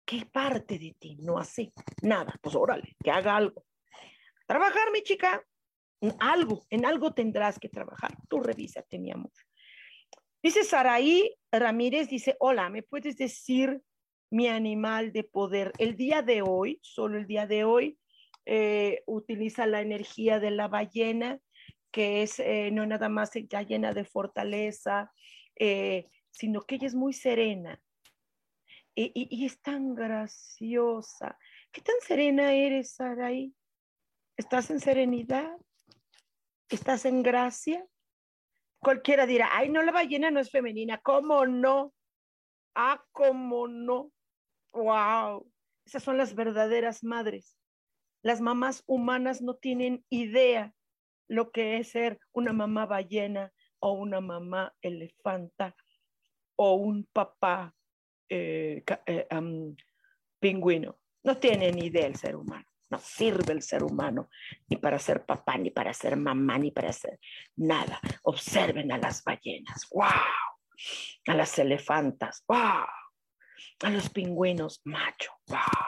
qué 0.05 0.27
parte 0.27 0.77
de 0.77 0.97
ti 0.99 1.19
no 1.21 1.39
hace 1.39 1.73
nada. 2.03 2.35
Pues 2.43 2.57
órale, 2.57 2.97
que 3.03 3.13
haga 3.13 3.37
algo. 3.37 3.65
Trabajar, 4.49 4.91
mi 4.93 5.03
chica, 5.03 5.41
algo, 6.19 6.67
en 6.69 6.85
algo 6.85 7.15
tendrás 7.15 7.61
que 7.61 7.69
trabajar. 7.69 8.11
Tú 8.29 8.41
revísate, 8.41 8.99
mi 8.99 9.13
amor. 9.13 9.31
Dice 10.43 10.65
Saraí 10.65 11.33
Ramírez, 11.53 12.09
dice, 12.09 12.35
hola, 12.41 12.71
¿me 12.71 12.83
puedes 12.83 13.17
decir 13.17 13.81
mi 14.31 14.49
animal 14.49 15.13
de 15.13 15.23
poder? 15.23 15.71
El 15.79 15.95
día 15.97 16.23
de 16.23 16.43
hoy, 16.43 16.81
solo 16.83 17.19
el 17.19 17.29
día 17.29 17.47
de 17.47 17.63
hoy, 17.63 17.97
eh, 18.47 19.03
utiliza 19.07 19.67
la 19.67 19.81
energía 19.81 20.41
de 20.41 20.51
la 20.51 20.69
ballena, 20.69 21.39
que 21.91 22.23
es 22.23 22.41
eh, 22.41 22.71
no 22.73 22.87
nada 22.87 23.09
más 23.09 23.33
ya 23.49 23.63
llena 23.63 23.93
de 23.93 24.05
fortaleza, 24.05 25.13
eh, 25.57 26.09
sino 26.31 26.63
que 26.63 26.77
ella 26.77 26.87
es 26.89 26.95
muy 26.95 27.13
serena 27.13 27.81
y, 28.95 29.13
y, 29.15 29.45
es 29.45 29.61
tan 29.61 29.95
graciosa. 29.95 31.39
¿Qué 31.73 31.81
tan 31.81 31.97
serena 32.01 32.53
eres, 32.53 32.95
Saraí? 32.95 33.55
¿Estás 34.37 34.71
en 34.71 34.81
serenidad? 34.81 35.57
¿Estás 36.69 37.05
en 37.05 37.23
gracia? 37.23 37.85
Cualquiera 38.81 39.27
dirá, 39.27 39.49
ay, 39.53 39.69
no, 39.69 39.83
la 39.83 39.93
ballena 39.93 40.31
no 40.31 40.41
es 40.41 40.51
femenina. 40.51 40.99
¿Cómo 40.99 41.47
no? 41.47 41.95
Ah, 42.75 43.05
¿cómo 43.13 43.67
no? 43.69 44.13
¡Wow! 44.73 45.51
Esas 45.85 46.03
son 46.03 46.17
las 46.17 46.35
verdaderas 46.35 47.03
madres. 47.03 47.57
Las 48.25 48.41
mamás 48.41 48.83
humanas 48.87 49.43
no 49.43 49.57
tienen 49.57 50.03
idea 50.09 50.75
lo 51.29 51.53
que 51.53 51.77
es 51.77 51.91
ser 51.91 52.19
una 52.33 52.55
mamá 52.55 52.87
ballena 52.87 53.53
o 53.81 53.93
una 53.93 54.23
mamá 54.23 54.75
elefanta 54.81 55.77
o 56.57 56.73
un 56.73 57.07
papá 57.13 57.75
eh, 58.31 58.83
eh, 59.05 59.29
pingüino. 60.41 60.99
No 61.23 61.37
tienen 61.37 61.79
idea 61.79 62.07
el 62.07 62.17
ser 62.17 62.37
humano. 62.37 62.65
No 62.89 62.99
sirve 62.99 63.53
el 63.53 63.61
ser 63.61 63.83
humano 63.83 64.31
ni 64.69 64.79
para 64.79 64.99
ser 64.99 65.27
papá, 65.27 65.59
ni 65.59 65.71
para 65.71 65.93
ser 65.93 66.17
mamá, 66.17 66.57
ni 66.59 66.71
para 66.71 66.95
ser 66.95 67.21
nada. 67.57 68.01
Observen 68.23 68.91
a 68.91 68.97
las 68.97 69.23
ballenas. 69.23 69.87
¡Wow! 69.91 70.07
A 71.27 71.35
las 71.35 71.59
elefantas. 71.59 72.43
¡Wow! 72.49 72.87
A 73.83 73.91
los 73.91 74.09
pingüinos 74.09 74.81
macho. 74.85 75.31
¡Wow! 75.49 75.84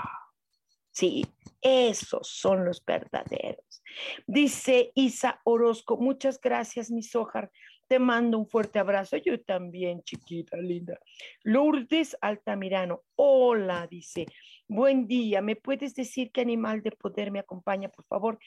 Sí, 0.96 1.26
esos 1.60 2.26
son 2.26 2.64
los 2.64 2.82
verdaderos. 2.82 3.82
Dice 4.26 4.92
Isa 4.94 5.42
Orozco, 5.44 5.98
muchas 5.98 6.40
gracias, 6.40 6.90
mi 6.90 7.02
Sojar. 7.02 7.50
Te 7.86 7.98
mando 7.98 8.38
un 8.38 8.48
fuerte 8.48 8.78
abrazo. 8.78 9.18
Yo 9.18 9.38
también, 9.42 10.02
chiquita, 10.04 10.56
linda. 10.56 10.98
Lourdes 11.42 12.16
Altamirano, 12.22 13.02
hola, 13.14 13.86
dice. 13.86 14.24
Buen 14.68 15.06
día. 15.06 15.42
¿Me 15.42 15.54
puedes 15.54 15.94
decir 15.94 16.32
qué 16.32 16.40
animal 16.40 16.82
de 16.82 16.92
poder 16.92 17.30
me 17.30 17.40
acompaña, 17.40 17.90
por 17.90 18.06
favor? 18.06 18.38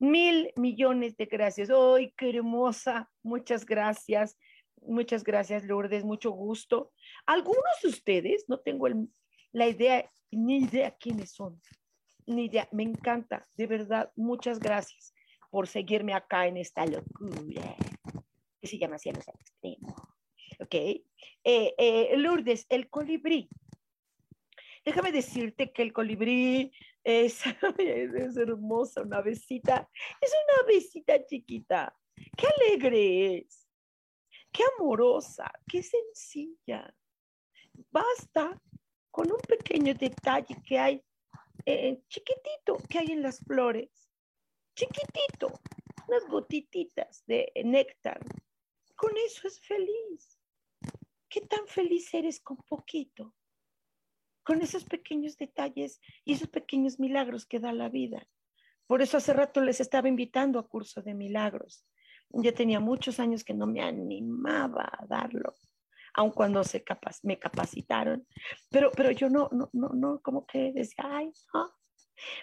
Mil 0.00 0.52
millones 0.56 1.16
de 1.16 1.26
gracias. 1.26 1.70
¡Ay, 1.70 2.12
qué 2.16 2.30
hermosa! 2.30 3.08
Muchas 3.22 3.64
gracias. 3.64 4.36
Muchas 4.80 5.22
gracias, 5.22 5.62
Lourdes. 5.62 6.02
Mucho 6.02 6.32
gusto. 6.32 6.90
Algunos 7.26 7.80
de 7.80 7.90
ustedes, 7.90 8.46
no 8.48 8.58
tengo 8.58 8.88
la 9.52 9.68
idea, 9.68 10.10
ni 10.32 10.64
idea 10.64 10.90
quiénes 10.98 11.30
son 11.30 11.60
Nidia, 12.26 12.68
me 12.72 12.82
encanta, 12.82 13.46
de 13.56 13.66
verdad, 13.66 14.12
muchas 14.16 14.58
gracias 14.58 15.14
por 15.50 15.66
seguirme 15.66 16.14
acá 16.14 16.46
en 16.46 16.56
esta 16.56 16.86
locura 16.86 17.76
que 18.60 18.66
se 18.66 18.78
llama 18.78 18.98
Cielos 18.98 19.28
al 19.28 19.34
Extremo. 19.40 19.94
¿Ok? 20.60 20.74
Eh, 20.74 21.04
eh, 21.44 22.16
Lourdes, 22.16 22.66
el 22.68 22.88
colibrí. 22.88 23.48
Déjame 24.84 25.12
decirte 25.12 25.72
que 25.72 25.82
el 25.82 25.92
colibrí 25.92 26.72
es, 27.04 27.42
es 27.78 28.36
hermosa, 28.36 29.02
una 29.02 29.20
besita, 29.20 29.88
es 30.20 30.32
una 30.32 30.66
besita 30.66 31.24
chiquita. 31.26 31.94
Qué 32.36 32.46
alegre 32.46 33.38
es, 33.38 33.68
qué 34.52 34.62
amorosa, 34.76 35.50
qué 35.68 35.82
sencilla. 35.82 36.94
Basta 37.90 38.60
con 39.10 39.30
un 39.30 39.40
pequeño 39.40 39.94
detalle 39.94 40.56
que 40.64 40.78
hay 40.78 41.04
eh, 41.66 42.02
chiquitito 42.08 42.76
que 42.88 42.98
hay 42.98 43.12
en 43.12 43.22
las 43.22 43.40
flores, 43.40 44.10
chiquitito, 44.74 45.60
unas 46.08 46.26
gotititas 46.28 47.24
de 47.26 47.52
néctar. 47.64 48.20
Con 48.96 49.12
eso 49.26 49.48
es 49.48 49.60
feliz. 49.60 50.38
¿Qué 51.28 51.40
tan 51.42 51.66
feliz 51.66 52.12
eres 52.14 52.40
con 52.40 52.56
poquito? 52.58 53.34
Con 54.44 54.60
esos 54.60 54.84
pequeños 54.84 55.36
detalles 55.36 56.00
y 56.24 56.34
esos 56.34 56.48
pequeños 56.48 56.98
milagros 56.98 57.46
que 57.46 57.60
da 57.60 57.72
la 57.72 57.88
vida. 57.88 58.28
Por 58.86 59.00
eso 59.00 59.16
hace 59.16 59.32
rato 59.32 59.60
les 59.60 59.80
estaba 59.80 60.08
invitando 60.08 60.58
a 60.58 60.68
curso 60.68 61.00
de 61.02 61.14
milagros. 61.14 61.86
Ya 62.30 62.52
tenía 62.52 62.80
muchos 62.80 63.20
años 63.20 63.44
que 63.44 63.54
no 63.54 63.66
me 63.66 63.82
animaba 63.82 64.90
a 64.92 65.06
darlo 65.06 65.54
aun 66.14 66.30
cuando 66.30 66.62
se 66.64 66.84
me 67.22 67.38
capacitaron, 67.38 68.26
pero, 68.70 68.90
pero 68.92 69.10
yo 69.10 69.28
no, 69.28 69.48
no, 69.52 69.70
no, 69.72 69.88
no, 69.90 70.20
como 70.22 70.46
que 70.46 70.72
decía, 70.72 71.04
ay, 71.06 71.32
no. 71.54 71.72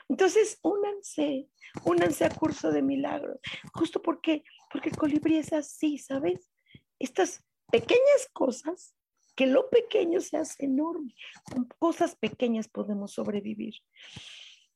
Entonces, 0.09 0.59
únanse, 0.63 1.47
únanse 1.85 2.25
a 2.25 2.29
curso 2.29 2.71
de 2.71 2.81
milagros, 2.81 3.39
justo 3.73 4.01
porque, 4.01 4.43
porque 4.71 4.89
el 4.89 4.97
colibrí 4.97 5.37
es 5.37 5.53
así, 5.53 5.97
¿sabes? 5.97 6.51
Estas 6.97 7.45
pequeñas 7.71 8.27
cosas, 8.33 8.95
que 9.39 9.47
lo 9.47 9.69
pequeño 9.69 10.19
se 10.19 10.35
hace 10.35 10.65
enorme. 10.65 11.15
Con 11.45 11.65
cosas 11.79 12.13
pequeñas 12.17 12.67
podemos 12.67 13.13
sobrevivir, 13.13 13.75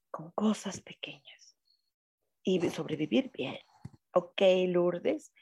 con 0.10 0.32
cosas 0.32 0.80
pequeñas. 0.80 1.58
Y 2.46 2.62
sobrevivir 2.70 3.30
bien. 3.34 3.58
Ok, 4.14 4.42
Lourdes. 4.68 5.34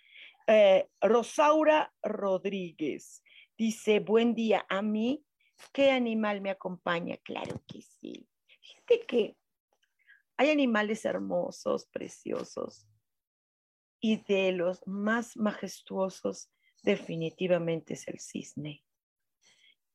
Eh, 0.47 0.89
Rosaura 1.01 1.93
Rodríguez. 2.01 3.21
Dice, 3.61 3.99
buen 3.99 4.33
día, 4.33 4.65
a 4.69 4.81
mí, 4.81 5.23
¿qué 5.71 5.91
animal 5.91 6.41
me 6.41 6.49
acompaña? 6.49 7.17
Claro 7.17 7.61
que 7.67 7.83
sí. 7.83 8.27
Fíjate 8.47 9.05
que 9.05 9.37
hay 10.35 10.49
animales 10.49 11.05
hermosos, 11.05 11.85
preciosos, 11.85 12.87
y 13.99 14.17
de 14.23 14.51
los 14.53 14.81
más 14.87 15.37
majestuosos 15.37 16.51
definitivamente 16.81 17.93
es 17.93 18.07
el 18.07 18.19
cisne. 18.19 18.83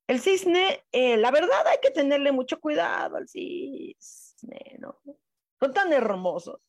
El 0.07 0.21
cisne, 0.21 0.85
eh, 0.93 1.17
la 1.17 1.33
verdad 1.33 1.67
hay 1.67 1.79
que 1.83 1.91
tenerle 1.91 2.31
mucho 2.31 2.61
cuidado 2.61 3.17
al 3.17 3.27
cisne, 3.27 4.77
¿no? 4.79 5.01
Son 5.59 5.75
tan 5.75 5.93
hermosos 5.93 6.61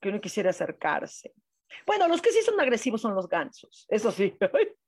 que 0.00 0.10
uno 0.10 0.20
quisiera 0.20 0.50
acercarse. 0.50 1.34
Bueno, 1.84 2.06
los 2.06 2.22
que 2.22 2.30
sí 2.30 2.40
son 2.42 2.60
agresivos 2.60 3.00
son 3.00 3.16
los 3.16 3.28
gansos, 3.28 3.84
eso 3.88 4.12
sí. 4.12 4.32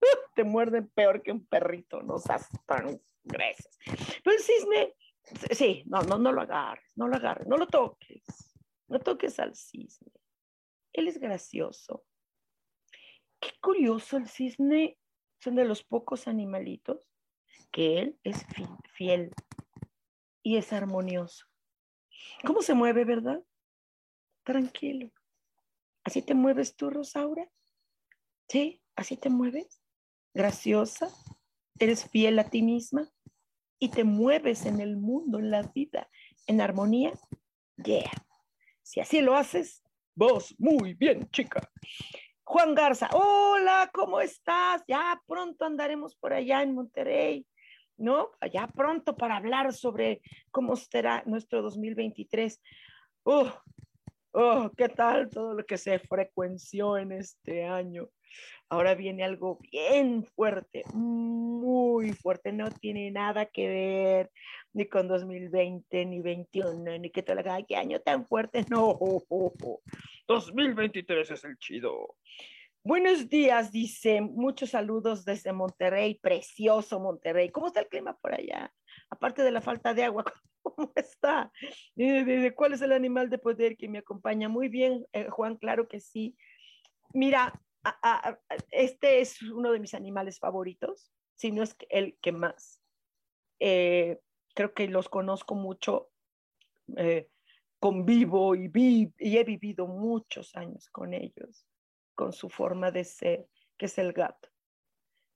Te 0.34 0.44
muerden 0.44 0.88
peor 0.88 1.22
que 1.22 1.32
un 1.32 1.44
perrito, 1.46 2.02
no 2.02 2.18
seas 2.18 2.48
tan 2.66 3.00
gruesos. 3.24 3.78
Pero 4.24 4.36
el 4.36 4.42
cisne, 4.42 4.94
sí, 5.52 5.82
no, 5.86 6.02
no, 6.02 6.18
no 6.18 6.32
lo 6.32 6.42
agarres, 6.42 6.96
no 6.96 7.08
lo 7.08 7.16
agarres, 7.16 7.46
no 7.46 7.56
lo 7.56 7.66
toques, 7.66 8.24
no 8.88 8.98
toques 8.98 9.38
al 9.38 9.54
cisne. 9.54 10.12
Él 10.92 11.08
es 11.08 11.18
gracioso. 11.18 12.04
Qué 13.40 13.52
curioso, 13.60 14.16
el 14.16 14.28
cisne 14.28 14.98
son 15.38 15.56
de 15.56 15.64
los 15.64 15.82
pocos 15.82 16.28
animalitos 16.28 17.10
que 17.70 17.98
él 17.98 18.20
es 18.24 18.44
fiel 18.92 19.32
y 20.42 20.56
es 20.56 20.72
armonioso. 20.72 21.46
¿Cómo 22.44 22.62
se 22.62 22.74
mueve, 22.74 23.04
verdad? 23.04 23.42
Tranquilo. 24.44 25.10
¿Así 26.04 26.22
te 26.22 26.34
mueves 26.34 26.76
tú, 26.76 26.90
Rosaura? 26.90 27.48
¿Sí? 28.48 28.82
¿Así 28.96 29.16
te 29.16 29.30
mueves? 29.30 29.79
Graciosa. 30.34 31.08
Eres 31.78 32.08
fiel 32.08 32.38
a 32.38 32.44
ti 32.44 32.62
misma 32.62 33.08
y 33.78 33.88
te 33.88 34.04
mueves 34.04 34.66
en 34.66 34.80
el 34.80 34.96
mundo, 34.96 35.38
en 35.38 35.50
la 35.50 35.62
vida, 35.62 36.08
en 36.46 36.60
armonía. 36.60 37.12
Yeah. 37.76 38.10
Si 38.82 39.00
así 39.00 39.22
lo 39.22 39.34
haces, 39.34 39.82
vos 40.14 40.54
muy 40.58 40.94
bien, 40.94 41.28
chica. 41.30 41.70
Juan 42.44 42.74
Garza, 42.74 43.08
hola, 43.12 43.90
¿cómo 43.94 44.20
estás? 44.20 44.82
Ya 44.86 45.22
pronto 45.26 45.64
andaremos 45.64 46.16
por 46.16 46.32
allá 46.32 46.62
en 46.62 46.74
Monterrey. 46.74 47.46
¿no? 48.00 48.30
Ya 48.52 48.66
pronto 48.66 49.16
para 49.16 49.36
hablar 49.36 49.72
sobre 49.72 50.22
cómo 50.50 50.74
será 50.74 51.22
nuestro 51.26 51.62
2023. 51.62 52.60
Oh, 53.24 53.52
oh, 54.32 54.70
¿qué 54.76 54.88
tal 54.88 55.28
todo 55.28 55.54
lo 55.54 55.64
que 55.64 55.76
se 55.76 55.98
frecuenció 55.98 56.96
en 56.96 57.12
este 57.12 57.64
año? 57.66 58.08
Ahora 58.68 58.94
viene 58.94 59.24
algo 59.24 59.58
bien 59.72 60.24
fuerte, 60.24 60.84
muy 60.92 62.12
fuerte, 62.12 62.52
no 62.52 62.70
tiene 62.70 63.10
nada 63.10 63.46
que 63.46 63.68
ver 63.68 64.30
ni 64.72 64.86
con 64.86 65.08
2020, 65.08 66.06
ni 66.06 66.20
21, 66.20 66.98
ni 66.98 67.10
que 67.10 67.22
te 67.22 67.34
lo 67.34 67.42
qué 67.66 67.76
año 67.76 68.00
tan 68.00 68.26
fuerte, 68.26 68.64
no, 68.68 68.98
2023 70.28 71.30
es 71.30 71.44
el 71.44 71.58
chido. 71.58 72.14
Buenos 72.82 73.28
días, 73.28 73.72
dice. 73.72 74.22
Muchos 74.22 74.70
saludos 74.70 75.24
desde 75.26 75.52
Monterrey, 75.52 76.14
precioso 76.14 76.98
Monterrey. 76.98 77.50
¿Cómo 77.50 77.66
está 77.66 77.80
el 77.80 77.88
clima 77.88 78.16
por 78.16 78.32
allá? 78.32 78.72
Aparte 79.10 79.42
de 79.42 79.50
la 79.50 79.60
falta 79.60 79.92
de 79.92 80.04
agua, 80.04 80.24
¿cómo 80.62 80.90
está? 80.96 81.52
¿Cuál 82.54 82.72
es 82.72 82.80
el 82.80 82.92
animal 82.92 83.28
de 83.28 83.38
poder 83.38 83.76
que 83.76 83.88
me 83.88 83.98
acompaña? 83.98 84.48
Muy 84.48 84.68
bien, 84.68 85.04
eh, 85.12 85.28
Juan, 85.28 85.56
claro 85.56 85.88
que 85.88 86.00
sí. 86.00 86.36
Mira, 87.12 87.52
este 88.70 89.20
es 89.20 89.42
uno 89.42 89.72
de 89.72 89.80
mis 89.80 89.94
animales 89.94 90.38
favoritos, 90.38 91.12
si 91.34 91.52
no 91.52 91.62
es 91.62 91.76
el 91.88 92.18
que 92.20 92.32
más. 92.32 92.82
Eh, 93.58 94.20
creo 94.54 94.74
que 94.74 94.88
los 94.88 95.08
conozco 95.08 95.54
mucho, 95.54 96.10
eh, 96.96 97.28
convivo 97.78 98.54
y, 98.54 98.70
y 99.18 99.38
he 99.38 99.44
vivido 99.44 99.86
muchos 99.86 100.54
años 100.56 100.90
con 100.90 101.14
ellos 101.14 101.66
con 102.20 102.34
su 102.34 102.50
forma 102.50 102.90
de 102.90 103.02
ser, 103.02 103.48
que 103.78 103.86
es 103.86 103.96
el 103.96 104.12
gato. 104.12 104.50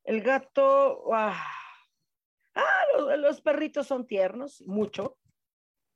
El 0.04 0.20
gato, 0.20 1.14
ah, 1.14 1.42
los, 3.16 3.40
perritos 3.40 3.86
son 3.86 4.06
tiernos, 4.06 4.60
mucho, 4.66 5.16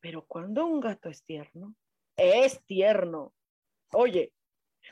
pero 0.00 0.24
cuando 0.24 0.64
un 0.64 0.80
gato 0.80 1.10
es 1.10 1.22
tierno, 1.24 1.74
es 2.16 2.64
tierno. 2.64 3.34
Oye, 3.92 4.32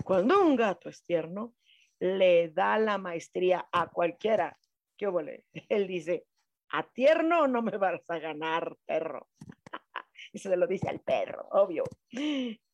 cuando 0.05 0.41
un 0.41 0.57
gato 0.57 0.89
es 0.89 1.03
tierno, 1.03 1.55
le 1.99 2.51
da 2.51 2.79
la 2.79 2.99
maestría 2.99 3.69
a 3.73 3.89
cualquiera. 3.89 4.59
¿Qué 4.97 5.07
vole? 5.07 5.45
Él 5.69 5.87
dice, 5.87 6.27
a 6.71 6.83
tierno 6.83 7.47
no 7.47 7.63
me 7.63 7.77
vas 7.77 8.09
a 8.09 8.19
ganar, 8.19 8.77
perro. 8.85 9.29
y 10.33 10.39
se 10.39 10.57
lo 10.57 10.67
dice 10.67 10.89
al 10.89 11.01
perro, 11.01 11.49
obvio. 11.51 11.85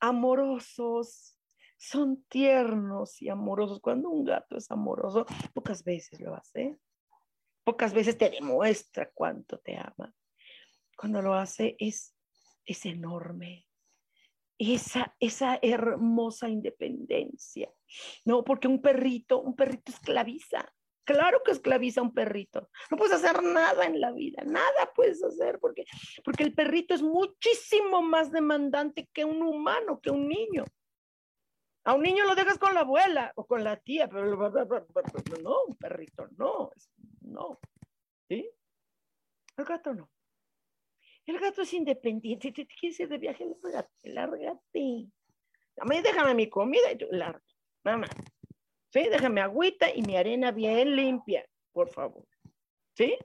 Amorosos, 0.00 1.36
son 1.76 2.24
tiernos 2.24 3.20
y 3.20 3.28
amorosos. 3.28 3.80
Cuando 3.80 4.08
un 4.10 4.24
gato 4.24 4.56
es 4.56 4.70
amoroso, 4.70 5.26
pocas 5.52 5.84
veces 5.84 6.20
lo 6.20 6.34
hace. 6.34 6.78
Pocas 7.64 7.94
veces 7.94 8.18
te 8.18 8.30
demuestra 8.30 9.10
cuánto 9.12 9.58
te 9.58 9.76
ama. 9.76 10.12
Cuando 10.96 11.22
lo 11.22 11.34
hace 11.34 11.76
es, 11.78 12.14
es 12.64 12.86
enorme. 12.86 13.66
Esa, 14.64 15.12
esa 15.18 15.58
hermosa 15.60 16.48
independencia. 16.48 17.68
No, 18.24 18.44
porque 18.44 18.68
un 18.68 18.80
perrito, 18.80 19.40
un 19.40 19.56
perrito 19.56 19.90
esclaviza. 19.90 20.72
Claro 21.04 21.42
que 21.44 21.50
esclaviza 21.50 22.00
a 22.00 22.04
un 22.04 22.14
perrito. 22.14 22.70
No 22.88 22.96
puedes 22.96 23.14
hacer 23.14 23.42
nada 23.42 23.86
en 23.86 24.00
la 24.00 24.12
vida, 24.12 24.44
nada 24.44 24.92
puedes 24.94 25.22
hacer 25.24 25.58
porque, 25.58 25.84
porque 26.24 26.44
el 26.44 26.54
perrito 26.54 26.94
es 26.94 27.02
muchísimo 27.02 28.02
más 28.02 28.30
demandante 28.30 29.08
que 29.12 29.24
un 29.24 29.42
humano, 29.42 30.00
que 30.00 30.10
un 30.10 30.28
niño. 30.28 30.64
A 31.84 31.94
un 31.94 32.02
niño 32.02 32.24
lo 32.24 32.36
dejas 32.36 32.58
con 32.58 32.72
la 32.74 32.80
abuela 32.80 33.32
o 33.34 33.44
con 33.44 33.64
la 33.64 33.76
tía, 33.76 34.08
pero 34.08 34.36
no, 35.42 35.56
un 35.66 35.76
perrito, 35.76 36.28
no, 36.36 36.70
no. 37.22 37.58
¿Sí? 38.28 38.48
El 39.56 39.64
gato 39.64 39.92
no. 39.92 40.08
El 41.26 41.38
gato 41.38 41.62
es 41.62 41.72
independiente. 41.72 42.52
Te 42.52 42.66
quieres 42.66 42.98
de 43.08 43.18
viaje, 43.18 43.46
lárgate. 44.02 45.08
A 45.78 45.84
mí 45.84 46.00
déjame 46.02 46.34
mi 46.34 46.48
comida 46.48 46.92
y 46.92 46.98
tú, 46.98 47.06
larga. 47.10 47.42
Mamá. 47.84 48.06
¿Sí? 48.92 49.08
Déjame 49.08 49.40
agüita 49.40 49.94
y 49.94 50.02
mi 50.02 50.16
arena 50.16 50.50
bien 50.50 50.94
limpia, 50.96 51.48
por 51.72 51.88
favor. 51.88 52.26
¿Sí? 52.94 53.16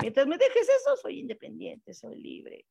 mientras 0.00 0.26
me 0.26 0.38
dejes 0.38 0.68
eso, 0.68 0.96
soy 0.96 1.20
independiente, 1.20 1.94
soy 1.94 2.16
libre. 2.16 2.66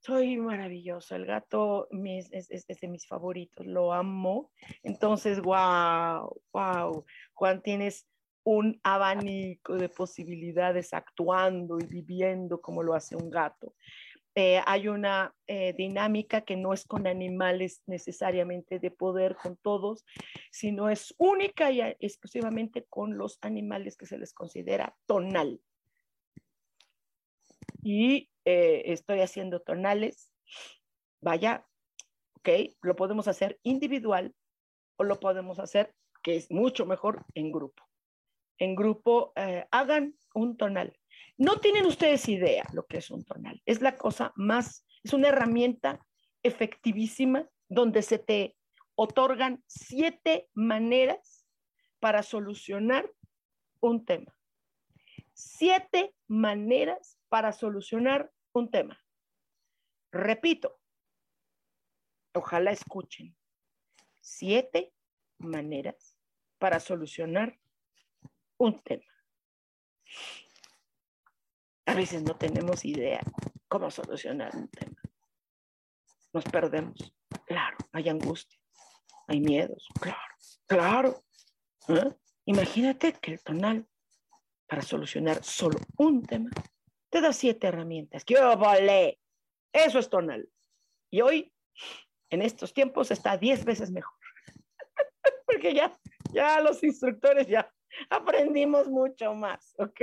Soy 0.00 0.36
maravilloso. 0.36 1.14
El 1.14 1.26
gato 1.26 1.88
es, 1.92 2.48
de 2.48 2.88
mis 2.88 3.06
favoritos. 3.06 3.64
Lo 3.64 3.92
amo. 3.92 4.50
Entonces, 4.82 5.40
wow, 5.40 6.42
wow. 6.52 7.04
Juan, 7.34 7.62
tienes 7.62 8.08
un 8.44 8.80
abanico 8.82 9.76
de 9.76 9.88
posibilidades 9.88 10.92
actuando 10.94 11.78
y 11.78 11.86
viviendo 11.86 12.60
como 12.60 12.82
lo 12.82 12.94
hace 12.94 13.16
un 13.16 13.30
gato. 13.30 13.74
Eh, 14.34 14.62
hay 14.64 14.88
una 14.88 15.34
eh, 15.46 15.74
dinámica 15.74 16.40
que 16.40 16.56
no 16.56 16.72
es 16.72 16.86
con 16.86 17.06
animales 17.06 17.82
necesariamente 17.86 18.78
de 18.78 18.90
poder 18.90 19.36
con 19.36 19.58
todos, 19.58 20.06
sino 20.50 20.88
es 20.88 21.14
única 21.18 21.70
y 21.70 21.80
exclusivamente 22.00 22.86
con 22.88 23.18
los 23.18 23.38
animales 23.42 23.96
que 23.96 24.06
se 24.06 24.16
les 24.16 24.32
considera 24.32 24.96
tonal. 25.06 25.60
Y 27.82 28.30
eh, 28.46 28.82
estoy 28.86 29.20
haciendo 29.20 29.60
tonales, 29.60 30.32
vaya, 31.20 31.66
ok, 32.38 32.48
lo 32.80 32.96
podemos 32.96 33.28
hacer 33.28 33.58
individual 33.62 34.34
o 34.96 35.04
lo 35.04 35.20
podemos 35.20 35.58
hacer, 35.58 35.94
que 36.22 36.36
es 36.36 36.50
mucho 36.50 36.86
mejor, 36.86 37.26
en 37.34 37.52
grupo. 37.52 37.82
En 38.62 38.76
grupo, 38.76 39.32
eh, 39.34 39.66
hagan 39.72 40.14
un 40.34 40.56
tonal. 40.56 40.96
No 41.36 41.58
tienen 41.58 41.84
ustedes 41.84 42.28
idea 42.28 42.62
lo 42.72 42.86
que 42.86 42.98
es 42.98 43.10
un 43.10 43.24
tonal. 43.24 43.60
Es 43.66 43.82
la 43.82 43.98
cosa 43.98 44.32
más, 44.36 44.86
es 45.02 45.12
una 45.12 45.30
herramienta 45.30 46.06
efectivísima 46.44 47.44
donde 47.68 48.02
se 48.02 48.20
te 48.20 48.56
otorgan 48.94 49.64
siete 49.66 50.48
maneras 50.54 51.44
para 51.98 52.22
solucionar 52.22 53.10
un 53.80 54.04
tema. 54.04 54.32
Siete 55.32 56.14
maneras 56.28 57.18
para 57.28 57.50
solucionar 57.50 58.30
un 58.52 58.70
tema. 58.70 58.96
Repito, 60.12 60.78
ojalá 62.32 62.70
escuchen. 62.70 63.36
Siete 64.20 64.94
maneras 65.38 66.16
para 66.58 66.78
solucionar 66.78 67.58
un 68.58 68.82
tema. 68.82 69.04
A 71.86 71.94
veces 71.94 72.22
no 72.22 72.36
tenemos 72.36 72.84
idea 72.84 73.20
cómo 73.68 73.90
solucionar 73.90 74.54
un 74.56 74.68
tema. 74.68 75.00
Nos 76.32 76.44
perdemos. 76.44 77.14
Claro, 77.46 77.76
hay 77.92 78.08
angustia, 78.08 78.58
hay 79.26 79.40
miedos. 79.40 79.88
Claro, 80.00 80.34
claro. 80.66 81.24
¿eh? 81.88 82.14
Imagínate 82.46 83.12
que 83.14 83.32
el 83.32 83.42
tonal 83.42 83.86
para 84.66 84.82
solucionar 84.82 85.42
solo 85.44 85.78
un 85.96 86.22
tema 86.22 86.50
te 87.10 87.20
da 87.20 87.32
siete 87.32 87.66
herramientas. 87.66 88.24
¡Qué 88.24 88.40
vale! 88.40 89.20
Eso 89.72 89.98
es 89.98 90.08
tonal. 90.08 90.48
Y 91.10 91.20
hoy, 91.20 91.52
en 92.30 92.40
estos 92.40 92.72
tiempos, 92.72 93.10
está 93.10 93.36
diez 93.36 93.64
veces 93.64 93.90
mejor. 93.90 94.16
Porque 95.46 95.74
ya, 95.74 95.92
ya 96.32 96.60
los 96.60 96.82
instructores 96.82 97.46
ya 97.46 97.70
aprendimos 98.10 98.88
mucho 98.88 99.34
más, 99.34 99.74
¿ok? 99.78 100.00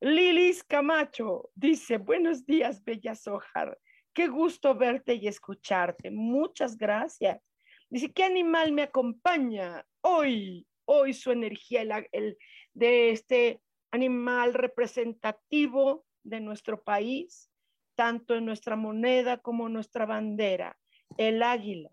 Lilis 0.00 0.62
Camacho 0.64 1.50
dice, 1.54 1.98
buenos 1.98 2.44
días, 2.44 2.82
Bella 2.84 3.14
Sojar. 3.14 3.78
Qué 4.12 4.28
gusto 4.28 4.74
verte 4.74 5.14
y 5.14 5.26
escucharte. 5.26 6.10
Muchas 6.10 6.76
gracias. 6.76 7.40
Dice, 7.88 8.12
¿qué 8.12 8.24
animal 8.24 8.72
me 8.72 8.82
acompaña 8.82 9.84
hoy? 10.02 10.66
Hoy 10.86 11.14
su 11.14 11.32
energía, 11.32 11.82
el, 12.12 12.36
de 12.74 13.10
este 13.10 13.60
animal 13.90 14.52
representativo 14.52 16.04
de 16.22 16.40
nuestro 16.40 16.82
país, 16.82 17.50
tanto 17.94 18.34
en 18.34 18.44
nuestra 18.44 18.76
moneda 18.76 19.38
como 19.38 19.66
en 19.66 19.72
nuestra 19.72 20.04
bandera, 20.04 20.76
el 21.16 21.42
águila. 21.42 21.90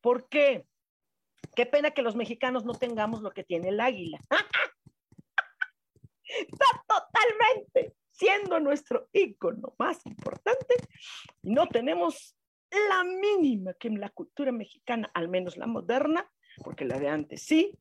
¿Por 0.00 0.28
qué? 0.28 0.66
Qué 1.56 1.64
pena 1.64 1.90
que 1.90 2.02
los 2.02 2.14
mexicanos 2.14 2.66
no 2.66 2.74
tengamos 2.74 3.22
lo 3.22 3.32
que 3.32 3.42
tiene 3.42 3.70
el 3.70 3.80
águila. 3.80 4.20
Está 6.22 6.66
totalmente 6.86 7.96
siendo 8.10 8.60
nuestro 8.60 9.08
ícono 9.12 9.74
más 9.78 10.04
importante 10.04 10.74
y 11.42 11.50
no 11.50 11.66
tenemos 11.66 12.36
la 12.70 13.04
mínima 13.04 13.72
que 13.74 13.88
en 13.88 14.00
la 14.00 14.10
cultura 14.10 14.52
mexicana, 14.52 15.10
al 15.14 15.28
menos 15.28 15.56
la 15.56 15.66
moderna, 15.66 16.30
porque 16.62 16.84
la 16.84 16.98
de 16.98 17.08
antes 17.08 17.42
sí, 17.42 17.78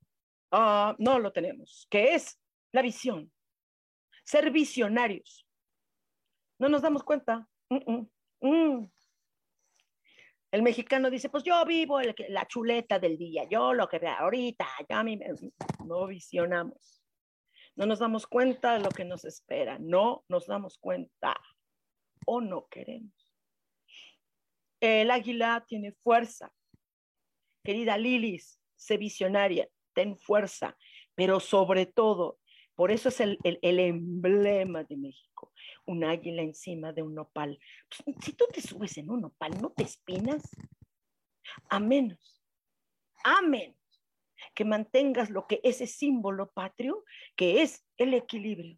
ah, 0.52 0.96
no 0.98 1.20
lo 1.20 1.34
tenemos, 1.34 1.86
que 1.90 2.16
es 2.16 2.40
la 2.72 2.82
visión. 2.82 3.30
Ser 4.24 4.52
visionarios. 4.52 5.46
No 6.60 6.70
nos 6.70 6.82
damos 6.82 7.04
cuenta. 7.04 7.46
Mm. 7.70 8.86
El 10.56 10.64
mexicano 10.64 11.10
dice, 11.10 11.28
pues 11.28 11.44
yo 11.44 11.66
vivo 11.66 12.00
la 12.30 12.48
chuleta 12.48 12.98
del 12.98 13.18
día, 13.18 13.44
yo 13.44 13.74
lo 13.74 13.90
que 13.90 14.00
veo 14.00 14.14
ahorita, 14.14 14.66
ya 14.88 15.04
mí 15.04 15.20
no 15.84 16.08
visionamos. 16.08 17.04
No 17.76 17.86
nos 17.86 18.00
damos 18.00 18.26
cuenta 18.26 18.76
de 18.76 18.80
lo 18.80 18.88
que 18.88 19.04
nos 19.04 19.26
espera, 19.26 19.78
no 19.82 20.24
nos 20.30 20.48
damos 20.48 20.78
cuenta 20.78 21.36
o 22.26 22.40
no 22.40 22.68
queremos. 22.68 23.36
El 24.80 25.12
águila 25.12 25.66
tiene 25.68 25.92
fuerza. 25.92 26.50
Querida 27.62 27.98
Lilis, 27.98 28.62
sé 28.78 28.96
visionaria, 28.96 29.68
ten 29.92 30.18
fuerza, 30.18 30.78
pero 31.16 31.42
sobre 31.42 31.86
todo, 31.86 32.40
por 32.76 32.92
eso 32.92 33.10
es 33.10 33.20
el, 33.22 33.40
el 33.44 33.80
emblema 33.80 34.84
de 34.84 34.98
México, 34.98 35.54
un 35.86 36.04
águila 36.04 36.42
encima 36.42 36.92
de 36.94 37.02
un 37.02 37.16
nopal. 37.16 37.60
Pues, 37.90 38.18
si 38.24 38.34
tú 38.34 38.46
te 38.52 38.62
subes 38.62 38.98
en 38.98 39.10
un 39.10 39.22
nopal, 39.22 39.60
¿no 39.62 39.72
te 39.72 39.84
espinas? 39.84 40.44
A 41.70 41.80
menos, 41.80 42.44
a 43.24 43.42
menos 43.42 43.78
que 44.54 44.66
mantengas 44.66 45.30
lo 45.30 45.48
que 45.48 45.60
ese 45.64 45.88
símbolo 45.88 46.52
patrio, 46.52 47.04
que 47.36 47.62
es 47.62 47.86
el 47.98 48.14
equilibrio. 48.14 48.78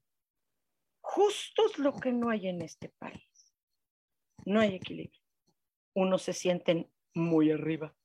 Justo 1.02 1.66
es 1.66 1.80
lo 1.80 1.94
que 1.94 2.12
no 2.12 2.30
hay 2.30 2.48
en 2.48 2.62
este 2.62 2.90
país. 2.98 3.56
No 4.46 4.60
hay 4.60 4.76
equilibrio. 4.76 5.22
Unos 5.94 6.24
se 6.24 6.34
sienten 6.34 6.92
muy 7.14 7.52
arriba, 7.52 7.96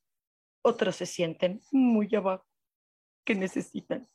otros 0.62 0.96
se 0.96 1.06
sienten 1.06 1.60
muy 1.70 2.14
abajo, 2.14 2.46
que 3.24 3.34
necesitan, 3.34 4.08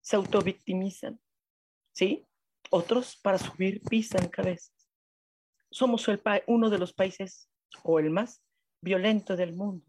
se 0.00 0.16
autovictimizan, 0.16 1.20
¿sí? 1.92 2.26
Otros 2.70 3.16
para 3.16 3.38
subir 3.38 3.82
pisan 3.82 4.28
cabezas. 4.28 4.88
Somos 5.70 6.06
uno 6.46 6.70
de 6.70 6.78
los 6.78 6.92
países 6.92 7.50
o 7.82 7.98
el 7.98 8.10
más 8.10 8.42
violento 8.80 9.36
del 9.36 9.54
mundo. 9.54 9.86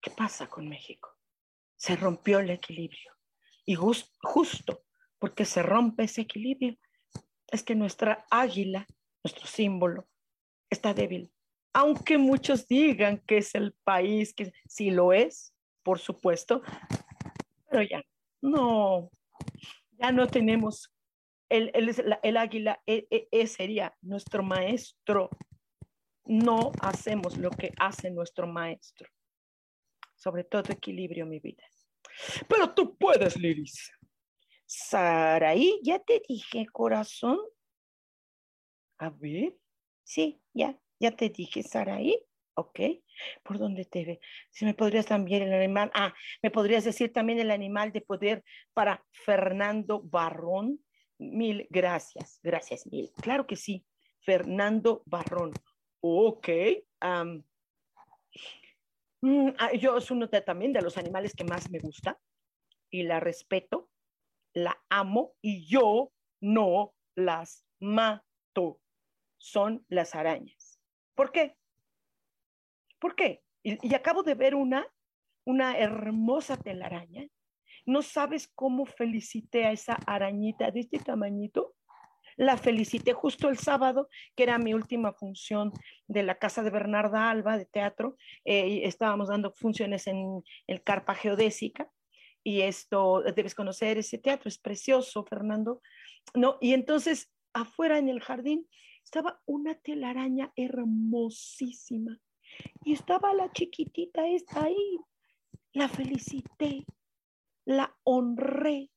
¿Qué 0.00 0.10
pasa 0.10 0.48
con 0.48 0.68
México? 0.68 1.16
Se 1.76 1.96
rompió 1.96 2.38
el 2.38 2.50
equilibrio. 2.50 3.12
Y 3.64 3.74
justo 3.74 4.84
porque 5.18 5.44
se 5.44 5.62
rompe 5.62 6.04
ese 6.04 6.22
equilibrio, 6.22 6.76
es 7.48 7.62
que 7.62 7.74
nuestra 7.74 8.26
águila, 8.30 8.86
nuestro 9.24 9.46
símbolo, 9.46 10.08
está 10.70 10.94
débil. 10.94 11.32
Aunque 11.72 12.18
muchos 12.18 12.66
digan 12.68 13.18
que 13.26 13.38
es 13.38 13.54
el 13.54 13.72
país, 13.84 14.34
que 14.34 14.52
sí 14.68 14.90
lo 14.90 15.12
es, 15.12 15.54
por 15.82 15.98
supuesto, 15.98 16.62
pero 17.70 17.82
ya 17.82 18.02
ya 19.98 20.12
no 20.12 20.26
tenemos 20.26 20.92
el, 21.48 22.36
águila 22.36 22.82
e, 22.86 23.06
e, 23.10 23.28
e, 23.30 23.46
sería 23.46 23.96
nuestro 24.02 24.42
maestro. 24.42 25.30
No 26.24 26.72
hacemos 26.80 27.36
lo 27.38 27.50
que 27.50 27.72
hace 27.78 28.10
nuestro 28.10 28.46
maestro. 28.46 29.08
Sobre 30.16 30.44
todo 30.44 30.72
equilibrio, 30.72 31.26
mi 31.26 31.38
vida. 31.38 31.62
Pero 32.48 32.74
tú 32.74 32.96
puedes, 32.96 33.36
Liris. 33.36 33.92
Saraí, 34.64 35.80
ya 35.84 36.00
te 36.00 36.20
dije, 36.26 36.66
corazón. 36.72 37.38
A 38.98 39.10
ver. 39.10 39.56
Sí, 40.02 40.40
ya, 40.52 40.78
ya 40.98 41.10
te 41.12 41.28
dije, 41.28 41.62
Saraí. 41.62 42.18
Ok. 42.58 42.80
¿Por 43.42 43.58
dónde 43.58 43.84
te 43.84 44.04
ve? 44.04 44.20
Si 44.50 44.64
me 44.64 44.72
podrías 44.72 45.06
también 45.06 45.42
el 45.42 45.52
animal. 45.52 45.90
Ah, 45.94 46.14
me 46.42 46.50
podrías 46.50 46.84
decir 46.84 47.12
también 47.12 47.38
el 47.38 47.50
animal 47.50 47.92
de 47.92 48.00
poder 48.00 48.42
para 48.72 49.04
Fernando 49.12 50.00
Barrón. 50.02 50.80
Mil 51.18 51.66
gracias, 51.70 52.40
gracias 52.42 52.86
mil. 52.86 53.10
Claro 53.22 53.46
que 53.46 53.56
sí, 53.56 53.84
Fernando 54.20 55.02
Barrón. 55.04 55.52
Ok. 56.00 56.48
Mm, 59.20 59.48
ah, 59.58 59.72
yo 59.74 59.98
es 59.98 60.10
uno 60.10 60.28
también 60.28 60.72
de 60.72 60.82
los 60.82 60.96
animales 60.96 61.34
que 61.34 61.44
más 61.44 61.70
me 61.70 61.78
gusta 61.78 62.18
y 62.90 63.02
la 63.02 63.20
respeto, 63.20 63.90
la 64.54 64.82
amo 64.88 65.34
y 65.42 65.66
yo 65.66 66.12
no 66.40 66.94
las 67.14 67.66
mato. 67.80 68.80
Son 69.38 69.84
las 69.88 70.14
arañas. 70.14 70.80
¿Por 71.14 71.32
qué? 71.32 71.56
¿Por 73.06 73.14
qué? 73.14 73.40
Y, 73.62 73.94
acabo 73.94 74.24
de 74.24 74.34
ver 74.34 74.56
una, 74.56 74.84
una 75.44 75.78
hermosa 75.78 76.56
telaraña 76.56 77.28
no 77.84 78.02
sabes 78.02 78.50
cómo 78.52 78.84
felicité 78.84 79.64
a 79.64 79.70
esa 79.70 79.94
arañita 80.08 80.72
de 80.72 80.80
este 80.80 80.98
tamañito. 80.98 81.76
La 82.36 82.56
felicité 82.56 83.12
justo 83.12 83.48
el 83.48 83.58
sábado, 83.58 84.08
que 84.34 84.42
era 84.42 84.58
mi 84.58 84.74
última 84.74 85.12
función 85.12 85.72
de 86.08 86.24
la 86.24 86.34
casa 86.34 86.64
de 86.64 86.70
Bernarda 86.70 87.30
Alba 87.30 87.56
de 87.56 87.66
teatro. 87.66 88.16
Eh, 88.44 88.80
estábamos 88.82 89.28
dando 89.28 89.52
funciones 89.52 90.08
en 90.08 90.42
el 90.66 90.82
Carpa 90.82 91.14
Geodésica 91.14 91.88
y 92.42 92.62
esto, 92.62 93.22
debes 93.36 93.54
conocer 93.54 93.98
ese 93.98 94.18
teatro, 94.18 94.48
es 94.48 94.58
precioso, 94.58 95.24
Fernando. 95.24 95.80
No, 96.34 96.58
y 96.60 96.72
entonces 96.72 97.32
afuera 97.52 97.98
en 97.98 98.08
el 98.08 98.20
jardín 98.20 98.66
estaba 99.04 99.40
una 99.46 99.76
telaraña 99.76 100.52
hermosísima 100.56 102.18
y 102.84 102.92
estaba 102.94 103.32
la 103.34 103.50
chiquitita 103.52 104.26
esta 104.28 104.64
ahí. 104.64 104.98
La 105.72 105.88
felicité 105.88 106.84
la 107.64 107.94
honré. 108.04 108.90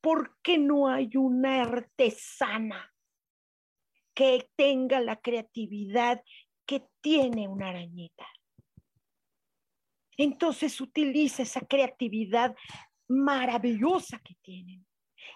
porque 0.00 0.56
no 0.56 0.88
hay 0.88 1.10
una 1.14 1.62
artesana 1.62 2.90
que 4.14 4.48
tenga 4.56 4.98
la 5.00 5.16
creatividad 5.16 6.22
que 6.66 6.86
tiene 7.02 7.48
una 7.48 7.68
arañita? 7.68 8.26
Entonces 10.16 10.80
utiliza 10.80 11.42
esa 11.42 11.60
creatividad 11.60 12.54
maravillosa 13.08 14.18
que 14.20 14.34
tienen, 14.42 14.86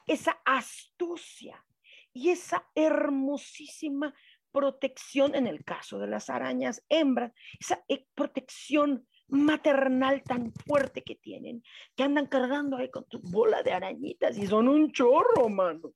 esa 0.06 0.40
astucia 0.44 1.64
y 2.12 2.30
esa 2.30 2.68
hermosísima 2.74 4.14
protección 4.54 5.34
en 5.34 5.48
el 5.48 5.64
caso 5.64 5.98
de 5.98 6.06
las 6.06 6.30
arañas 6.30 6.80
hembras, 6.88 7.32
esa 7.58 7.84
eh, 7.88 8.06
protección 8.14 9.04
maternal 9.26 10.22
tan 10.22 10.52
fuerte 10.52 11.02
que 11.02 11.16
tienen, 11.16 11.64
que 11.96 12.04
andan 12.04 12.28
cargando 12.28 12.76
ahí 12.76 12.88
con 12.88 13.04
tu 13.06 13.18
bola 13.18 13.64
de 13.64 13.72
arañitas 13.72 14.38
y 14.38 14.46
son 14.46 14.68
un 14.68 14.92
chorro, 14.92 15.48
mano. 15.48 15.92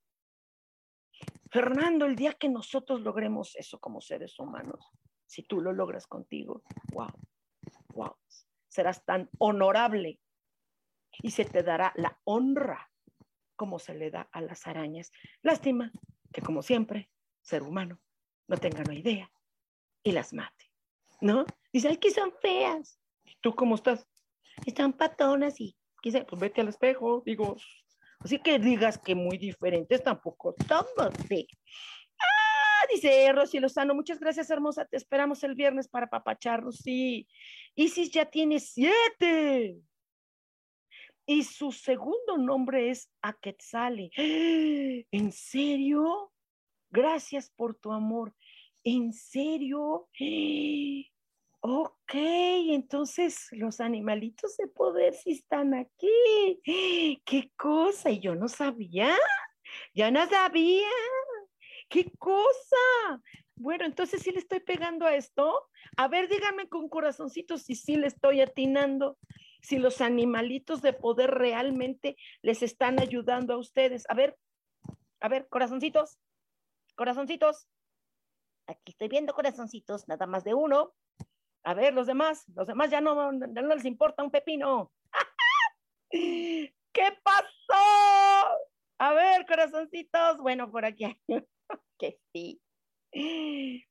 Fernando, 1.53 2.05
el 2.05 2.17
día 2.17 2.33
que 2.33 2.49
nosotros 2.49 3.01
logremos 3.01 3.55
eso 3.55 3.79
como 3.79 4.01
seres 4.01 4.37
humanos, 4.41 4.91
si 5.25 5.45
tú 5.45 5.61
lo 5.61 5.73
logras 5.73 6.09
contigo, 6.09 6.63
wow, 6.93 7.13
wow, 7.95 8.17
serás 8.67 9.05
tan 9.05 9.31
honorable 9.39 10.19
y 11.23 11.31
se 11.31 11.45
te 11.45 11.63
dará 11.63 11.93
la 11.95 12.21
honra 12.25 12.91
como 13.55 13.79
se 13.79 13.95
le 13.95 14.11
da 14.11 14.29
a 14.33 14.41
las 14.41 14.67
arañas. 14.67 15.13
Lástima 15.43 15.93
que 16.33 16.43
como 16.43 16.63
siempre, 16.63 17.09
ser 17.41 17.63
humano 17.63 18.01
no 18.49 18.57
tenga 18.57 18.81
una 18.81 18.95
idea 18.95 19.31
y 20.03 20.13
las 20.13 20.33
mate, 20.33 20.73
¿no? 21.21 21.45
Dice, 21.73 21.89
ay, 21.89 21.99
que 21.99 22.11
son 22.11 22.33
feas. 22.41 22.99
¿Tú 23.41 23.55
cómo 23.55 23.77
estás? 23.77 24.07
Están 24.67 24.93
patonas 24.93 25.61
y 25.61 25.77
quise, 26.03 26.25
pues 26.25 26.41
vete 26.41 26.63
al 26.63 26.69
espejo, 26.69 27.23
digo, 27.25 27.57
así 28.21 28.39
que 28.39 28.59
digas 28.59 28.99
que 28.99 29.15
muy 29.15 29.39
diferentes 29.39 30.03
tampoco 30.03 30.55
somos, 30.67 31.15
sí. 31.29 31.47
Ah, 32.19 32.87
dice 32.93 33.31
Rosy 33.33 33.61
Lozano, 33.61 33.95
muchas 33.95 34.19
gracias, 34.19 34.51
hermosa, 34.51 34.87
te 34.87 34.97
esperamos 34.97 35.45
el 35.45 35.55
viernes 35.55 35.89
para 35.89 36.09
papacharnos, 36.09 36.79
sí. 36.79 37.29
Isis 37.75 38.11
ya 38.11 38.25
tiene 38.25 38.59
siete. 38.59 39.79
Y 41.27 41.45
su 41.45 41.73
segundo 41.73 42.39
nombre 42.39 42.89
es 42.89 43.11
Aquetzale. 43.21 44.11
¿En 45.11 45.31
serio? 45.31 46.33
Gracias 46.91 47.51
por 47.51 47.75
tu 47.75 47.93
amor. 47.93 48.35
¿En 48.85 49.12
serio? 49.12 50.09
Ok, 51.61 52.14
entonces 52.14 53.49
los 53.53 53.81
animalitos 53.81 54.57
de 54.57 54.68
poder 54.68 55.14
sí 55.14 55.33
están 55.33 55.74
aquí. 55.74 56.61
¡Qué 57.24 57.53
cosa! 57.57 58.11
Y 58.11 58.20
yo 58.20 58.35
no 58.35 58.49
sabía, 58.49 59.14
ya 59.95 60.11
no 60.11 60.26
sabía. 60.29 60.89
¡Qué 61.89 62.11
cosa! 62.18 63.22
Bueno, 63.57 63.85
entonces 63.85 64.22
sí 64.22 64.31
le 64.31 64.39
estoy 64.39 64.61
pegando 64.61 65.07
a 65.07 65.16
esto. 65.16 65.68
A 65.97 66.07
ver, 66.07 66.29
díganme 66.29 66.68
con 66.68 66.89
corazoncitos 66.89 67.62
si 67.62 67.74
sí 67.74 67.97
le 67.97 68.07
estoy 68.07 68.41
atinando, 68.41 69.18
si 69.61 69.79
los 69.79 70.01
animalitos 70.01 70.81
de 70.81 70.93
poder 70.93 71.33
realmente 71.33 72.16
les 72.43 72.62
están 72.62 73.01
ayudando 73.01 73.55
a 73.55 73.59
ustedes. 73.59 74.05
A 74.09 74.14
ver, 74.14 74.37
a 75.20 75.29
ver, 75.29 75.49
corazoncitos, 75.49 76.18
corazoncitos. 76.95 77.66
Aquí 78.69 78.93
estoy 78.93 79.09
viendo 79.09 79.33
corazoncitos, 79.33 80.07
nada 80.09 80.27
más 80.27 80.45
de 80.45 80.53
uno. 80.53 80.95
A 81.64 81.73
ver, 81.73 81.95
los 81.95 82.07
demás, 82.07 82.45
los 82.55 82.66
demás 82.66 82.91
ya 82.91 83.01
no, 83.01 83.33
no 83.33 83.75
les 83.75 83.85
importa 83.87 84.23
un 84.23 84.31
pepino. 84.31 84.93
¿Qué 86.11 87.19
pasó? 87.23 88.59
A 88.99 89.12
ver, 89.14 89.47
corazoncitos. 89.47 90.37
Bueno, 90.39 90.71
por 90.71 90.85
aquí 90.85 91.05
hay 91.05 91.19
que 91.99 92.21
sí. 92.33 92.61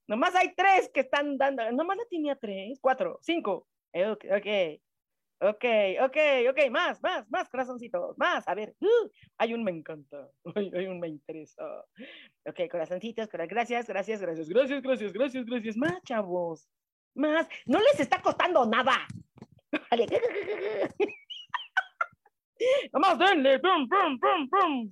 Nomás 0.07 0.35
hay 0.35 0.53
tres 0.53 0.91
que 0.93 1.01
están 1.01 1.37
dando. 1.39 1.71
Nomás 1.71 1.97
la 1.97 2.05
tenía 2.05 2.35
tres, 2.35 2.77
cuatro, 2.79 3.17
cinco. 3.21 3.67
Ok, 3.93 4.25
ok. 4.31 4.79
Ok, 5.39 5.65
ok, 6.01 6.17
ok, 6.49 6.71
más, 6.71 6.99
más, 7.03 7.29
más 7.29 7.47
corazoncitos, 7.49 8.17
más. 8.17 8.47
A 8.47 8.55
ver, 8.55 8.75
uh, 8.79 9.09
hay 9.37 9.53
un 9.53 9.63
me 9.63 9.69
encanta, 9.69 10.31
hay, 10.55 10.87
un 10.87 10.99
me 10.99 11.09
interesa. 11.09 11.85
Ok, 12.43 12.61
corazoncitos, 12.71 13.29
gracias, 13.29 13.87
gracias, 13.87 14.19
gracias, 14.19 14.49
gracias, 14.49 14.81
gracias, 14.81 15.13
gracias, 15.13 15.45
gracias. 15.45 15.77
Más, 15.77 16.01
chavos, 16.03 16.67
más. 17.13 17.47
No 17.67 17.79
les 17.79 17.99
está 17.99 18.19
costando 18.19 18.65
nada. 18.65 19.05
Vale. 19.91 20.07
Nomás 22.91 23.19
denle, 23.19 23.59
pum, 23.59 23.87
pum, 23.87 24.19
pum, 24.19 24.49
pum. 24.49 24.91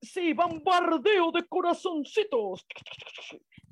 Sí, 0.00 0.32
bombardeo 0.32 1.30
de 1.30 1.46
corazoncitos. 1.46 2.66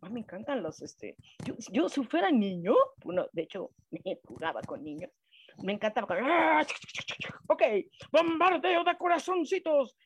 Ah, 0.02 0.08
me 0.08 0.20
encantan 0.20 0.62
los, 0.62 0.80
este, 0.82 1.16
yo, 1.44 1.56
yo 1.72 1.88
si 1.88 2.04
fuera 2.04 2.30
niño, 2.30 2.76
bueno, 3.04 3.26
de 3.32 3.42
hecho, 3.42 3.72
jugaba 4.24 4.62
con 4.62 4.84
niños, 4.84 5.10
me 5.62 5.72
encantaba. 5.72 6.66
Ok, 7.48 7.62
bombardeo 8.12 8.84
de 8.84 8.96
corazoncitos. 8.96 9.96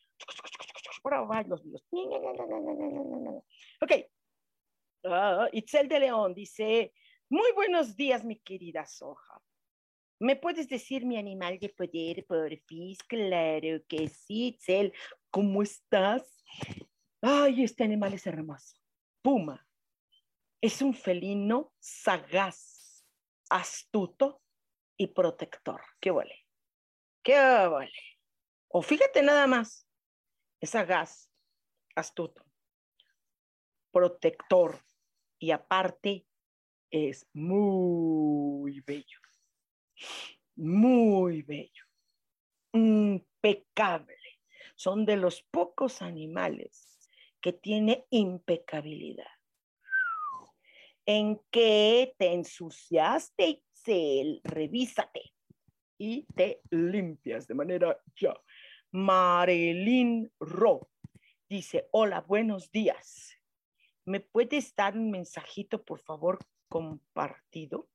Los 1.47 1.65
míos. 1.65 1.85
Ok. 3.81 3.93
Uh, 5.03 5.49
Itzel 5.53 5.87
de 5.87 6.01
León 6.01 6.33
dice, 6.33 6.95
muy 7.29 7.53
buenos 7.53 7.95
días, 7.95 8.25
mi 8.25 8.39
querida 8.39 8.87
Soja. 8.87 9.39
¿Me 10.19 10.37
puedes 10.37 10.67
decir 10.67 11.05
mi 11.05 11.19
animal 11.19 11.59
de 11.59 11.69
poder, 11.69 12.25
porfis? 12.27 13.03
Claro 13.03 13.83
que 13.87 14.09
sí, 14.09 14.47
Itzel. 14.47 14.95
¿Cómo 15.31 15.63
estás? 15.63 16.43
Ay, 17.21 17.65
este 17.65 17.85
animal 17.85 18.15
es 18.15 18.27
hermoso. 18.27 18.79
Puma. 19.21 19.67
Es 20.63 20.81
un 20.81 20.95
felino 20.95 21.75
sagaz, 21.79 23.05
astuto 23.51 24.44
y 24.97 25.09
protector. 25.09 25.81
¿Qué 26.01 26.11
vale? 26.11 26.47
¿Qué 27.23 27.37
vale? 27.37 27.93
O 28.69 28.83
fíjate 28.83 29.23
nada 29.23 29.47
más, 29.47 29.89
es 30.61 30.71
sagaz, 30.71 31.31
astuto, 31.95 32.45
protector 33.91 34.79
y 35.39 35.51
aparte 35.51 36.27
es 36.91 37.27
muy 37.33 38.81
bello, 38.81 39.19
muy 40.57 41.43
bello, 41.43 41.85
impecable. 42.73 44.19
Son 44.77 45.05
de 45.05 45.17
los 45.17 45.43
pocos 45.43 46.03
animales 46.03 47.09
que 47.41 47.53
tiene 47.53 48.07
impecabilidad. 48.11 49.27
En 51.07 51.41
que 51.51 52.15
te 52.17 52.33
ensuciaste 52.33 53.64
revísate 54.43 55.33
y 55.99 56.27
te 56.35 56.61
limpias 56.71 57.47
de 57.47 57.55
manera 57.55 57.99
ya. 58.17 58.35
Marilyn 58.93 60.31
Ro 60.39 60.89
dice, 61.49 61.89
hola, 61.93 62.21
buenos 62.21 62.71
días. 62.71 63.37
¿Me 64.05 64.21
puedes 64.21 64.75
dar 64.75 64.97
un 64.97 65.11
mensajito, 65.11 65.83
por 65.83 66.01
favor, 66.01 66.39
compartido? 66.69 67.89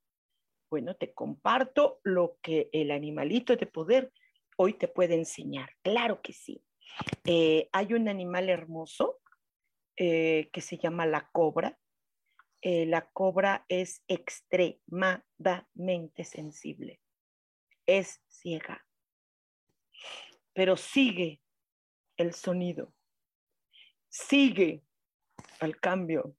Bueno, 0.69 0.95
te 0.95 1.13
comparto 1.13 1.99
lo 2.03 2.37
que 2.41 2.69
el 2.73 2.91
animalito 2.91 3.55
de 3.55 3.65
poder 3.65 4.11
hoy 4.57 4.73
te 4.73 4.87
puede 4.87 5.15
enseñar. 5.15 5.69
Claro 5.81 6.21
que 6.21 6.33
sí. 6.33 6.61
Eh, 7.25 7.69
hay 7.71 7.93
un 7.93 8.07
animal 8.09 8.49
hermoso 8.49 9.19
eh, 9.95 10.49
que 10.51 10.61
se 10.61 10.77
llama 10.77 11.05
la 11.05 11.29
cobra. 11.31 11.77
Eh, 12.61 12.85
la 12.85 13.09
cobra 13.11 13.65
es 13.69 14.03
extremadamente 14.07 16.25
sensible, 16.25 16.99
es 17.85 18.21
ciega, 18.27 18.85
pero 20.53 20.75
sigue 20.75 21.41
el 22.17 22.33
sonido, 22.33 22.93
sigue 24.09 24.83
al 25.61 25.79
cambio, 25.79 26.35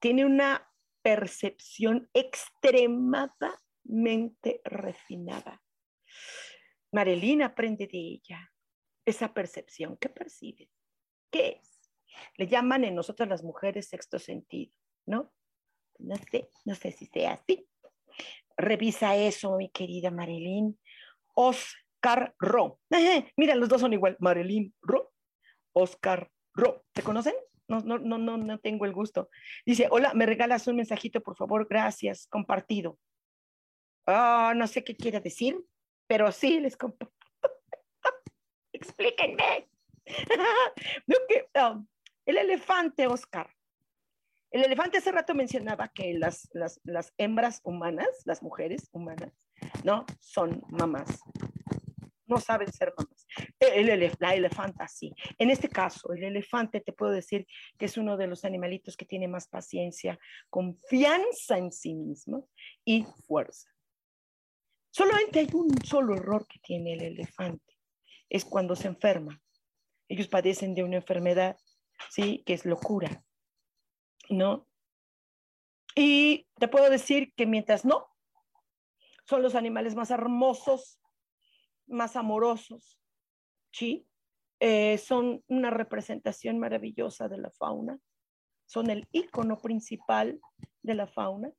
tiene 0.00 0.24
una 0.24 0.72
percepción 1.02 2.08
extremadamente 2.14 4.62
refinada. 4.64 5.62
Marilyn 6.90 7.42
aprende 7.42 7.86
de 7.86 7.98
ella 7.98 8.50
esa 9.04 9.34
percepción. 9.34 9.98
¿Qué 9.98 10.08
percibe? 10.08 10.70
¿Qué 11.30 11.60
es? 11.60 11.92
Le 12.36 12.46
llaman 12.46 12.84
en 12.84 12.94
nosotras 12.94 13.28
las 13.28 13.42
mujeres 13.42 13.88
sexto 13.88 14.18
sentido. 14.18 14.72
¿No? 15.06 15.32
No 15.98 16.16
sé, 16.16 16.48
no 16.64 16.74
sé 16.74 16.92
si 16.92 17.06
sea 17.06 17.32
así. 17.34 17.66
Revisa 18.56 19.16
eso, 19.16 19.56
mi 19.56 19.70
querida 19.70 20.10
Marilyn. 20.10 20.78
Oscar 21.34 22.34
Ro. 22.38 22.80
mira, 23.36 23.54
los 23.54 23.68
dos 23.68 23.80
son 23.80 23.92
igual. 23.92 24.16
Marilyn 24.20 24.74
Ro. 24.82 25.12
Oscar 25.72 26.30
Ro. 26.54 26.84
¿Te 26.92 27.02
conocen? 27.02 27.34
No, 27.68 27.80
no, 27.80 27.98
no, 27.98 28.18
no, 28.18 28.36
no 28.36 28.58
tengo 28.58 28.84
el 28.84 28.92
gusto. 28.92 29.30
Dice, 29.64 29.88
hola, 29.90 30.12
me 30.14 30.26
regalas 30.26 30.66
un 30.66 30.76
mensajito, 30.76 31.22
por 31.22 31.36
favor, 31.36 31.66
gracias, 31.68 32.26
compartido. 32.26 32.98
Ah, 34.06 34.52
no 34.54 34.66
sé 34.66 34.84
qué 34.84 34.96
quiere 34.96 35.20
decir, 35.20 35.56
pero 36.06 36.30
sí 36.32 36.60
les 36.60 36.76
comparto. 36.76 37.14
Explíquenme. 38.72 39.68
Um, 41.54 41.86
el 42.24 42.38
elefante, 42.38 43.06
Oscar, 43.06 43.54
el 44.52 44.64
elefante 44.64 44.98
hace 44.98 45.10
rato 45.10 45.34
mencionaba 45.34 45.88
que 45.88 46.12
las, 46.12 46.48
las, 46.52 47.14
hembras 47.16 47.60
humanas, 47.64 48.08
las 48.26 48.42
mujeres 48.42 48.90
humanas, 48.92 49.32
¿no? 49.82 50.04
Son 50.20 50.62
mamás. 50.68 51.20
No 52.26 52.38
saben 52.38 52.70
ser 52.70 52.92
mamás. 52.96 53.26
El, 53.58 54.12
la 54.18 54.34
elefanta 54.34 54.86
sí. 54.88 55.14
En 55.38 55.50
este 55.50 55.70
caso, 55.70 56.12
el 56.12 56.24
elefante 56.24 56.80
te 56.80 56.92
puedo 56.92 57.12
decir 57.12 57.46
que 57.78 57.86
es 57.86 57.96
uno 57.96 58.18
de 58.18 58.26
los 58.26 58.44
animalitos 58.44 58.94
que 58.96 59.06
tiene 59.06 59.26
más 59.26 59.48
paciencia, 59.48 60.18
confianza 60.50 61.56
en 61.56 61.72
sí 61.72 61.94
mismo 61.94 62.48
y 62.84 63.06
fuerza. 63.26 63.70
Solamente 64.90 65.40
hay 65.40 65.48
un 65.54 65.82
solo 65.82 66.14
error 66.14 66.46
que 66.46 66.58
tiene 66.58 66.92
el 66.92 67.02
elefante. 67.02 67.78
Es 68.28 68.44
cuando 68.44 68.76
se 68.76 68.88
enferma. 68.88 69.40
Ellos 70.08 70.28
padecen 70.28 70.74
de 70.74 70.84
una 70.84 70.96
enfermedad, 70.96 71.56
¿sí? 72.10 72.42
Que 72.44 72.52
es 72.52 72.66
locura 72.66 73.24
¿no? 74.28 74.66
Y 75.94 76.46
te 76.58 76.68
puedo 76.68 76.88
decir 76.90 77.32
que 77.34 77.46
mientras 77.46 77.84
no, 77.84 78.06
son 79.24 79.42
los 79.42 79.54
animales 79.54 79.94
más 79.94 80.10
hermosos, 80.10 81.00
más 81.86 82.16
amorosos, 82.16 82.98
¿sí? 83.72 84.06
Eh, 84.60 84.96
son 84.98 85.42
una 85.48 85.70
representación 85.70 86.58
maravillosa 86.58 87.28
de 87.28 87.38
la 87.38 87.50
fauna, 87.50 87.98
son 88.66 88.90
el 88.90 89.06
icono 89.12 89.60
principal 89.60 90.40
de 90.82 90.94
la 90.94 91.06
fauna. 91.06 91.52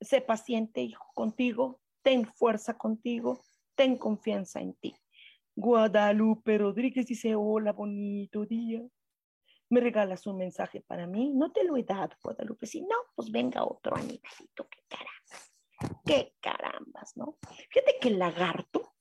Sé 0.00 0.20
paciente 0.20 0.82
hijo, 0.82 1.06
contigo, 1.14 1.80
ten 2.02 2.26
fuerza 2.26 2.76
contigo, 2.76 3.40
ten 3.74 3.96
confianza 3.96 4.60
en 4.60 4.74
ti. 4.74 4.94
Guadalupe 5.56 6.58
Rodríguez 6.58 7.06
dice, 7.06 7.34
hola, 7.34 7.72
bonito 7.72 8.44
día 8.44 8.82
me 9.74 9.80
regalas 9.80 10.26
un 10.26 10.38
mensaje 10.38 10.80
para 10.80 11.06
mí, 11.06 11.30
no 11.34 11.50
te 11.52 11.64
lo 11.64 11.76
he 11.76 11.82
dado, 11.82 12.16
Guadalupe, 12.22 12.64
si 12.64 12.80
no, 12.80 12.96
pues 13.14 13.30
venga 13.30 13.64
otro 13.64 13.96
animalito, 13.96 14.68
qué 14.70 14.78
carambas, 14.88 15.52
qué 16.06 16.34
carambas, 16.40 17.16
¿no? 17.16 17.38
Fíjate 17.70 17.98
que 18.00 18.08
el 18.08 18.18
lagarto, 18.20 18.94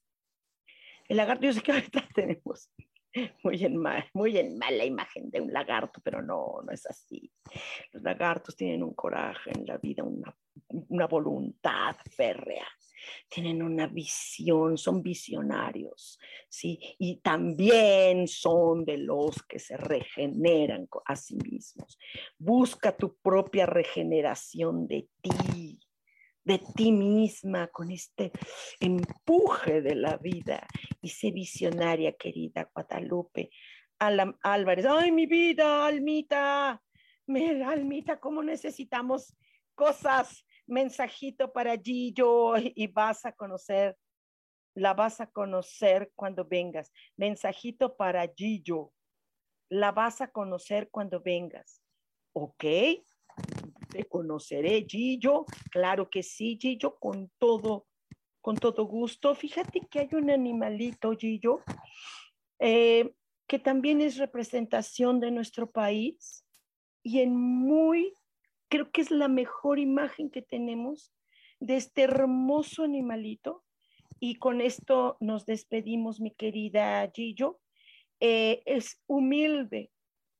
el 1.07 1.17
lagarto, 1.17 1.45
yo 1.45 1.53
sé 1.53 1.61
que 1.61 1.71
ahorita 1.71 2.03
tenemos 2.15 2.71
muy 3.43 3.63
en, 3.63 3.77
mal, 3.77 4.09
muy 4.13 4.37
en 4.39 4.57
mala 4.57 4.83
imagen 4.83 5.29
de 5.29 5.41
un 5.41 5.53
lagarto, 5.53 6.01
pero 6.03 6.23
no, 6.23 6.61
no 6.63 6.71
es 6.71 6.87
así. 6.87 7.31
Los 7.91 8.01
lagartos 8.01 8.55
tienen 8.55 8.81
un 8.81 8.95
coraje 8.95 9.51
en 9.51 9.67
la 9.67 9.77
vida, 9.77 10.03
una, 10.03 10.35
una 10.67 11.07
voluntad 11.07 11.95
férrea, 12.15 12.67
tienen 13.29 13.61
una 13.61 13.87
visión, 13.87 14.77
son 14.77 15.01
visionarios, 15.01 16.19
¿sí? 16.49 16.79
Y 16.99 17.17
también 17.17 18.27
son 18.27 18.85
de 18.85 18.97
los 18.97 19.43
que 19.43 19.59
se 19.59 19.77
regeneran 19.77 20.87
a 21.05 21.15
sí 21.15 21.35
mismos. 21.35 21.97
Busca 22.37 22.95
tu 22.95 23.17
propia 23.17 23.65
regeneración 23.65 24.87
de 24.87 25.09
ti, 25.21 25.79
de 26.43 26.61
ti 26.75 26.91
misma, 26.91 27.67
con 27.67 27.91
este 27.91 28.31
empuje 28.79 29.81
de 29.81 29.95
la 29.95 30.17
vida. 30.17 30.67
Y 31.01 31.09
sé 31.09 31.31
visionaria, 31.31 32.13
querida 32.13 32.69
Guadalupe. 32.73 33.49
Álvarez, 33.99 34.85
ay, 34.85 35.11
mi 35.11 35.25
vida, 35.25 35.85
Almita, 35.85 36.81
Almita, 37.65 38.19
cómo 38.19 38.43
necesitamos 38.43 39.33
cosas 39.75 40.45
mensajito 40.67 41.51
para 41.51 41.77
Gillo 41.77 42.53
y 42.57 42.87
vas 42.87 43.25
a 43.25 43.31
conocer, 43.33 43.97
la 44.75 44.93
vas 44.93 45.21
a 45.21 45.27
conocer 45.27 46.11
cuando 46.15 46.45
vengas. 46.45 46.91
Mensajito 47.17 47.95
para 47.95 48.27
Gillo, 48.27 48.91
la 49.69 49.91
vas 49.91 50.21
a 50.21 50.31
conocer 50.31 50.89
cuando 50.89 51.19
vengas. 51.19 51.81
¿Ok? 52.33 52.63
Te 53.89 54.05
conoceré, 54.09 54.85
Gillo. 54.87 55.45
Claro 55.71 56.09
que 56.09 56.23
sí, 56.23 56.57
Gillo, 56.59 56.97
con 56.97 57.31
todo, 57.37 57.87
con 58.41 58.55
todo 58.55 58.85
gusto. 58.85 59.35
Fíjate 59.35 59.81
que 59.81 59.99
hay 59.99 60.09
un 60.13 60.29
animalito, 60.31 61.15
Gillo, 61.15 61.61
eh, 62.59 63.13
que 63.47 63.59
también 63.59 64.01
es 64.01 64.17
representación 64.17 65.19
de 65.19 65.31
nuestro 65.31 65.69
país 65.69 66.45
y 67.03 67.19
en 67.19 67.35
muy 67.35 68.15
creo 68.73 68.89
que 68.89 69.01
es 69.01 69.11
la 69.11 69.27
mejor 69.27 69.77
imagen 69.77 70.31
que 70.31 70.41
tenemos 70.41 71.13
de 71.59 71.75
este 71.75 72.01
hermoso 72.01 72.81
animalito. 72.83 73.63
Y 74.19 74.37
con 74.37 74.61
esto 74.61 75.15
nos 75.19 75.45
despedimos, 75.45 76.19
mi 76.19 76.31
querida 76.31 77.07
Gillo. 77.13 77.59
Eh, 78.19 78.63
es 78.65 78.99
humilde, 79.05 79.91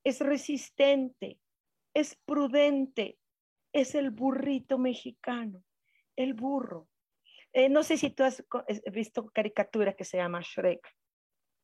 es 0.03 0.19
resistente, 0.19 1.39
es 1.93 2.15
prudente, 2.25 3.19
es 3.71 3.93
el 3.93 4.09
burrito 4.09 4.79
mexicano, 4.79 5.63
el 6.15 6.33
burro. 6.33 6.89
Eh, 7.51 7.69
no 7.69 7.83
sé 7.83 7.97
si 7.97 8.09
tú 8.09 8.23
has 8.23 8.43
visto 8.91 9.27
caricatura 9.27 9.93
que 9.93 10.05
se 10.05 10.17
llama 10.17 10.41
Shrek. 10.41 10.81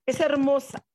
Es 0.06 0.20
hermosa, 0.20 0.86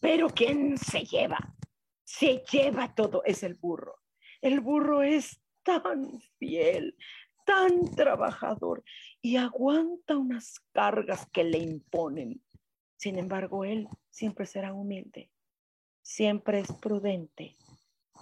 pero 0.00 0.28
¿quién 0.28 0.78
se 0.78 1.00
lleva? 1.00 1.56
Se 2.04 2.44
lleva 2.52 2.94
todo, 2.94 3.24
es 3.24 3.42
el 3.42 3.54
burro. 3.54 3.96
El 4.40 4.60
burro 4.60 5.02
es 5.02 5.40
tan 5.62 6.20
fiel, 6.38 6.96
tan 7.44 7.90
trabajador 7.94 8.84
y 9.20 9.36
aguanta 9.36 10.16
unas 10.16 10.60
cargas 10.72 11.28
que 11.30 11.44
le 11.44 11.58
imponen. 11.58 12.42
Sin 12.96 13.18
embargo, 13.18 13.64
él 13.64 13.88
siempre 14.10 14.46
será 14.46 14.72
humilde, 14.72 15.30
siempre 16.02 16.60
es 16.60 16.72
prudente, 16.72 17.56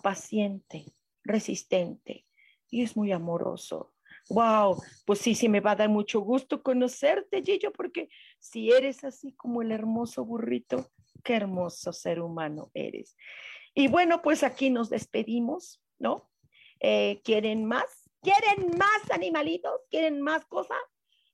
paciente, 0.03 0.85
resistente 1.25 2.27
y 2.71 2.83
es 2.83 2.97
muy 2.97 3.13
amoroso. 3.13 3.95
Wow, 4.29 4.83
pues 5.05 5.21
sí, 5.21 5.35
sí 5.35 5.49
me 5.49 5.61
va 5.61 5.73
a 5.73 5.77
dar 5.77 5.89
mucho 5.89 6.21
gusto 6.21 6.63
conocerte, 6.63 7.43
Gillo, 7.43 7.73
porque 7.73 8.09
si 8.39 8.73
eres 8.73 9.05
así 9.05 9.33
como 9.33 9.63
el 9.63 9.71
hermoso 9.71 10.25
burrito, 10.25 10.91
qué 11.23 11.35
hermoso 11.35 11.93
ser 11.93 12.21
humano 12.21 12.71
eres. 12.75 13.17
Y 13.73 13.89
bueno, 13.89 14.23
pues 14.23 14.43
aquí 14.43 14.71
nos 14.71 14.91
despedimos 14.91 15.81
¿no? 15.99 16.31
Eh, 16.81 17.21
¿Quieren 17.25 17.65
más? 17.65 18.11
¿Quieren 18.23 18.77
más 18.79 19.11
animalitos? 19.11 19.81
¿Quieren 19.91 20.21
más 20.21 20.45
cosas? 20.47 20.79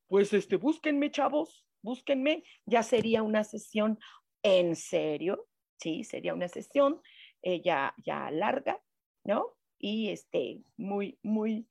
Pues 0.08 0.32
este, 0.32 0.56
búsquenme, 0.56 1.10
chavos, 1.10 1.66
búsquenme. 1.82 2.44
Ya 2.66 2.82
sería 2.82 3.22
una 3.22 3.44
sesión 3.44 3.98
en 4.42 4.76
serio, 4.76 5.46
sí, 5.78 6.04
sería 6.04 6.34
una 6.34 6.48
sesión 6.48 7.00
eh, 7.42 7.60
ya, 7.62 7.94
ya 8.04 8.30
larga, 8.30 8.80
¿no? 9.24 9.56
Y 9.78 10.10
este, 10.10 10.62
muy, 10.76 11.18
muy, 11.22 11.68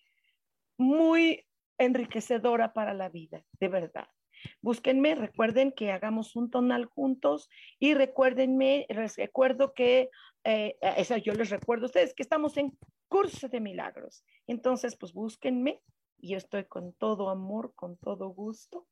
muy 0.78 1.46
enriquecedora 1.78 2.74
para 2.74 2.94
la 2.94 3.10
vida, 3.10 3.44
de 3.60 3.68
verdad. 3.68 4.08
Búsquenme, 4.62 5.16
recuerden 5.16 5.72
que 5.72 5.92
hagamos 5.92 6.36
un 6.36 6.50
tonal 6.50 6.86
juntos 6.86 7.50
y 7.80 7.94
recuérdenme, 7.94 8.86
recuerdo 8.90 9.74
que 9.74 10.10
eh, 10.44 10.78
yo 11.24 11.34
les 11.34 11.50
recuerdo 11.50 11.86
a 11.86 11.88
ustedes 11.88 12.14
que 12.14 12.24
estamos 12.24 12.58
en 12.58 12.78
curso 13.08 13.48
de 13.48 13.60
milagros. 13.60 14.24
Entonces, 14.48 14.96
pues 14.96 15.14
búsquenme 15.14 15.82
y 16.18 16.32
yo 16.32 16.38
estoy 16.38 16.66
con 16.66 16.94
todo 16.94 17.30
amor, 17.30 17.74
con 17.76 17.98
todo 17.98 18.30
gusto. 18.30 18.88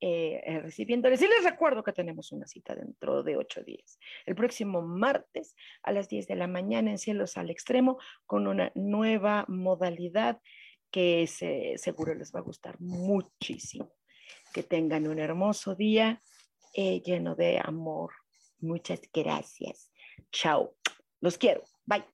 Eh, 0.00 0.42
eh, 0.44 0.60
recibiéndoles. 0.60 1.22
Y 1.22 1.26
les 1.26 1.44
recuerdo 1.44 1.82
que 1.82 1.92
tenemos 1.92 2.30
una 2.30 2.46
cita 2.46 2.74
dentro 2.74 3.22
de 3.22 3.38
ocho 3.38 3.62
días. 3.62 3.98
El 4.26 4.34
próximo 4.34 4.82
martes 4.82 5.56
a 5.82 5.92
las 5.92 6.08
10 6.10 6.26
de 6.26 6.36
la 6.36 6.46
mañana 6.46 6.90
en 6.90 6.98
Cielos 6.98 7.38
al 7.38 7.48
Extremo 7.48 7.98
con 8.26 8.46
una 8.46 8.70
nueva 8.74 9.46
modalidad 9.48 10.42
que 10.90 11.26
se, 11.26 11.78
seguro 11.78 12.14
les 12.14 12.34
va 12.34 12.40
a 12.40 12.42
gustar 12.42 12.78
muchísimo. 12.80 13.94
Que 14.52 14.62
tengan 14.62 15.06
un 15.06 15.18
hermoso 15.18 15.74
día 15.74 16.22
lleno 16.74 17.34
de 17.34 17.60
amor. 17.64 18.12
Muchas 18.58 19.00
gracias. 19.10 19.90
Chao. 20.32 20.74
Los 21.20 21.38
quiero. 21.38 21.62
Bye. 21.86 22.04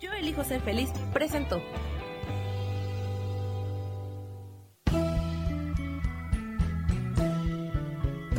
Yo 0.00 0.12
elijo 0.12 0.44
ser 0.44 0.60
feliz. 0.60 0.90
Presento. 1.12 1.62